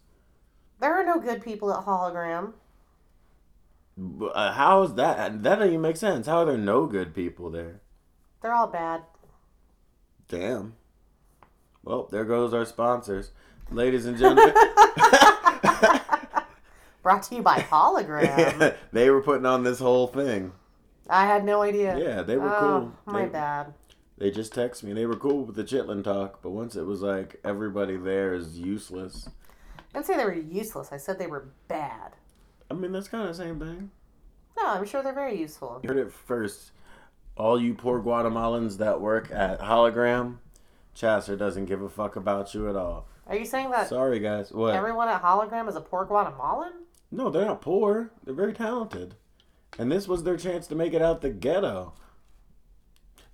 there 0.80 0.94
are 0.94 1.04
no 1.04 1.18
good 1.18 1.42
people 1.42 1.72
at 1.72 1.84
hologram. 1.84 2.52
Uh, 4.32 4.52
how 4.52 4.82
is 4.84 4.94
that? 4.94 5.42
That 5.42 5.58
doesn't 5.58 5.66
even 5.68 5.80
make 5.80 5.96
sense. 5.96 6.28
How 6.28 6.38
are 6.42 6.44
there 6.44 6.56
no 6.56 6.86
good 6.86 7.12
people 7.12 7.50
there? 7.50 7.80
They're 8.40 8.54
all 8.54 8.68
bad. 8.68 9.02
Damn. 10.28 10.74
Well, 11.82 12.06
there 12.12 12.24
goes 12.24 12.54
our 12.54 12.64
sponsors, 12.64 13.32
ladies 13.72 14.06
and 14.06 14.16
gentlemen. 14.16 14.54
Brought 17.08 17.22
to 17.22 17.36
you 17.36 17.42
by 17.42 17.56
hologram. 17.70 18.74
they 18.92 19.08
were 19.08 19.22
putting 19.22 19.46
on 19.46 19.62
this 19.62 19.78
whole 19.78 20.08
thing. 20.08 20.52
I 21.08 21.24
had 21.24 21.42
no 21.42 21.62
idea. 21.62 21.98
Yeah, 21.98 22.20
they 22.20 22.36
were 22.36 22.54
oh, 22.54 22.60
cool. 22.60 23.14
My 23.14 23.22
They- 23.22 23.30
bad. 23.30 23.72
They 24.18 24.30
just 24.30 24.52
text 24.52 24.84
me. 24.84 24.92
They 24.92 25.06
were 25.06 25.16
cool 25.16 25.46
with 25.46 25.56
the 25.56 25.64
Chitlin 25.64 26.04
talk, 26.04 26.42
but 26.42 26.50
once 26.50 26.76
it 26.76 26.82
was 26.82 27.00
like 27.00 27.40
everybody 27.42 27.96
there 27.96 28.34
is 28.34 28.58
useless. 28.58 29.26
I 29.78 29.82
didn't 29.94 30.04
say 30.04 30.18
they 30.18 30.24
were 30.26 30.34
useless. 30.34 30.92
I 30.92 30.98
said 30.98 31.18
they 31.18 31.28
were 31.28 31.48
bad. 31.66 32.16
I 32.70 32.74
mean, 32.74 32.92
that's 32.92 33.08
kind 33.08 33.26
of 33.26 33.34
the 33.34 33.42
same 33.42 33.58
thing. 33.58 33.90
No, 34.58 34.66
I'm 34.66 34.84
sure 34.84 35.02
they're 35.02 35.14
very 35.14 35.40
useful. 35.40 35.80
You 35.82 35.88
heard 35.88 35.96
it 35.96 36.12
first. 36.12 36.72
All 37.38 37.58
you 37.58 37.72
poor 37.72 38.02
Guatemalans 38.02 38.76
that 38.76 39.00
work 39.00 39.30
at 39.32 39.60
Hologram, 39.60 40.40
Chasser 40.92 41.36
doesn't 41.36 41.64
give 41.64 41.80
a 41.80 41.88
fuck 41.88 42.16
about 42.16 42.52
you 42.52 42.68
at 42.68 42.76
all. 42.76 43.06
Are 43.28 43.36
you 43.36 43.46
saying 43.46 43.70
that 43.70 43.88
Sorry, 43.88 44.18
guys. 44.18 44.52
What? 44.52 44.74
everyone 44.74 45.08
at 45.08 45.22
hologram 45.22 45.70
is 45.70 45.76
a 45.76 45.80
poor 45.80 46.04
Guatemalan? 46.04 46.72
No, 47.10 47.30
they're 47.30 47.44
not 47.46 47.60
poor. 47.60 48.10
They're 48.24 48.34
very 48.34 48.52
talented. 48.52 49.14
And 49.78 49.90
this 49.90 50.08
was 50.08 50.24
their 50.24 50.36
chance 50.36 50.66
to 50.68 50.74
make 50.74 50.92
it 50.92 51.02
out 51.02 51.20
the 51.20 51.30
ghetto. 51.30 51.94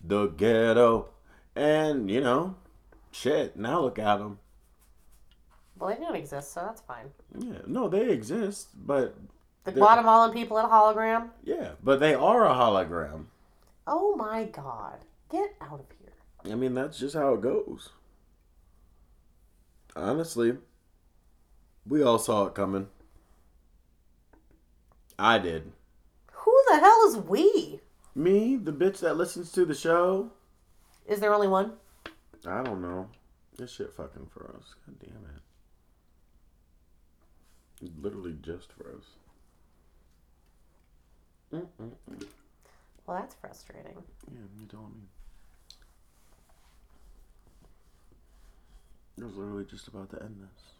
The 0.02 0.26
ghetto. 0.28 1.08
And, 1.56 2.10
you 2.10 2.20
know, 2.20 2.56
shit, 3.10 3.56
now 3.56 3.80
look 3.80 3.98
at 3.98 4.18
them. 4.18 4.38
Well, 5.78 5.90
they 5.90 6.00
don't 6.00 6.14
exist, 6.14 6.52
so 6.52 6.60
that's 6.60 6.80
fine. 6.82 7.06
Yeah, 7.36 7.58
no, 7.66 7.88
they 7.88 8.10
exist, 8.10 8.68
but 8.74 9.16
The 9.64 9.70
They're- 9.72 9.80
Guatemalan 9.80 10.32
people 10.32 10.58
at 10.58 10.66
a 10.66 10.68
hologram? 10.68 11.30
yeah, 11.42 11.72
but 11.82 11.98
they 12.00 12.14
are 12.14 12.44
a 12.46 12.50
hologram. 12.54 13.26
Oh 13.86 14.14
my 14.16 14.44
god. 14.44 14.98
Get 15.30 15.54
out 15.60 15.80
of 15.80 15.86
here. 15.98 16.52
I 16.52 16.54
mean, 16.56 16.74
that's 16.74 16.98
just 16.98 17.14
how 17.14 17.34
it 17.34 17.40
goes. 17.40 17.90
Honestly, 19.96 20.56
we 21.86 22.02
all 22.02 22.18
saw 22.18 22.46
it 22.46 22.54
coming. 22.54 22.88
I 25.18 25.38
did. 25.38 25.72
Who 26.32 26.62
the 26.68 26.78
hell 26.78 27.06
is 27.08 27.16
we? 27.16 27.80
Me, 28.14 28.56
the 28.56 28.72
bitch 28.72 29.00
that 29.00 29.16
listens 29.16 29.50
to 29.52 29.64
the 29.64 29.74
show, 29.74 30.30
Is 31.06 31.20
there 31.20 31.34
only 31.34 31.48
one? 31.48 31.72
I 32.46 32.62
don't 32.62 32.80
know. 32.80 33.08
This 33.56 33.72
shit 33.72 33.92
fucking 33.92 34.26
froze. 34.32 34.74
God 34.86 34.96
damn 35.00 35.24
it. 37.82 37.86
It 37.86 38.02
literally 38.02 38.36
just 38.42 38.72
froze. 38.72 39.16
Mm-mm-mm. 41.52 42.26
Well, 43.06 43.18
that's 43.18 43.34
frustrating. 43.34 44.02
Yeah, 44.32 44.40
you 44.60 44.66
told 44.66 44.94
me. 44.94 45.02
I 49.20 49.24
was 49.26 49.36
literally 49.36 49.64
just 49.64 49.86
about 49.88 50.10
to 50.10 50.22
end 50.22 50.36
this. 50.40 50.73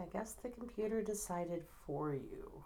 I 0.00 0.06
guess 0.12 0.34
the 0.34 0.48
computer 0.48 1.02
decided 1.02 1.64
for 1.86 2.14
you. 2.14 2.64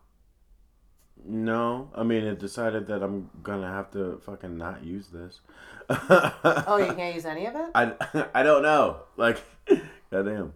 No, 1.24 1.90
I 1.94 2.02
mean 2.02 2.24
it 2.24 2.38
decided 2.38 2.86
that 2.88 3.02
I'm 3.02 3.30
gonna 3.42 3.70
have 3.70 3.90
to 3.92 4.20
fucking 4.24 4.56
not 4.56 4.84
use 4.84 5.08
this. 5.08 5.40
Oh, 5.88 6.78
you 6.78 6.92
can't 6.96 7.14
use 7.14 7.24
any 7.24 7.46
of 7.46 7.54
it? 7.54 7.70
I, 7.74 7.92
I 8.34 8.42
don't 8.42 8.62
know. 8.62 9.02
Like, 9.16 9.42
goddamn. 10.10 10.52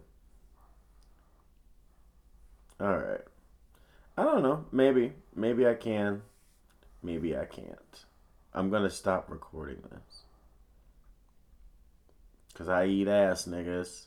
All 2.79 2.97
right. 2.97 3.21
I 4.17 4.23
don't 4.23 4.43
know. 4.43 4.65
Maybe. 4.71 5.13
Maybe 5.35 5.67
I 5.67 5.73
can. 5.73 6.21
Maybe 7.01 7.37
I 7.37 7.45
can't. 7.45 8.05
I'm 8.53 8.69
gonna 8.69 8.89
stop 8.89 9.29
recording 9.29 9.81
this. 9.89 10.23
Cause 12.55 12.67
I 12.69 12.85
eat 12.87 13.07
ass, 13.07 13.45
niggas. 13.45 14.06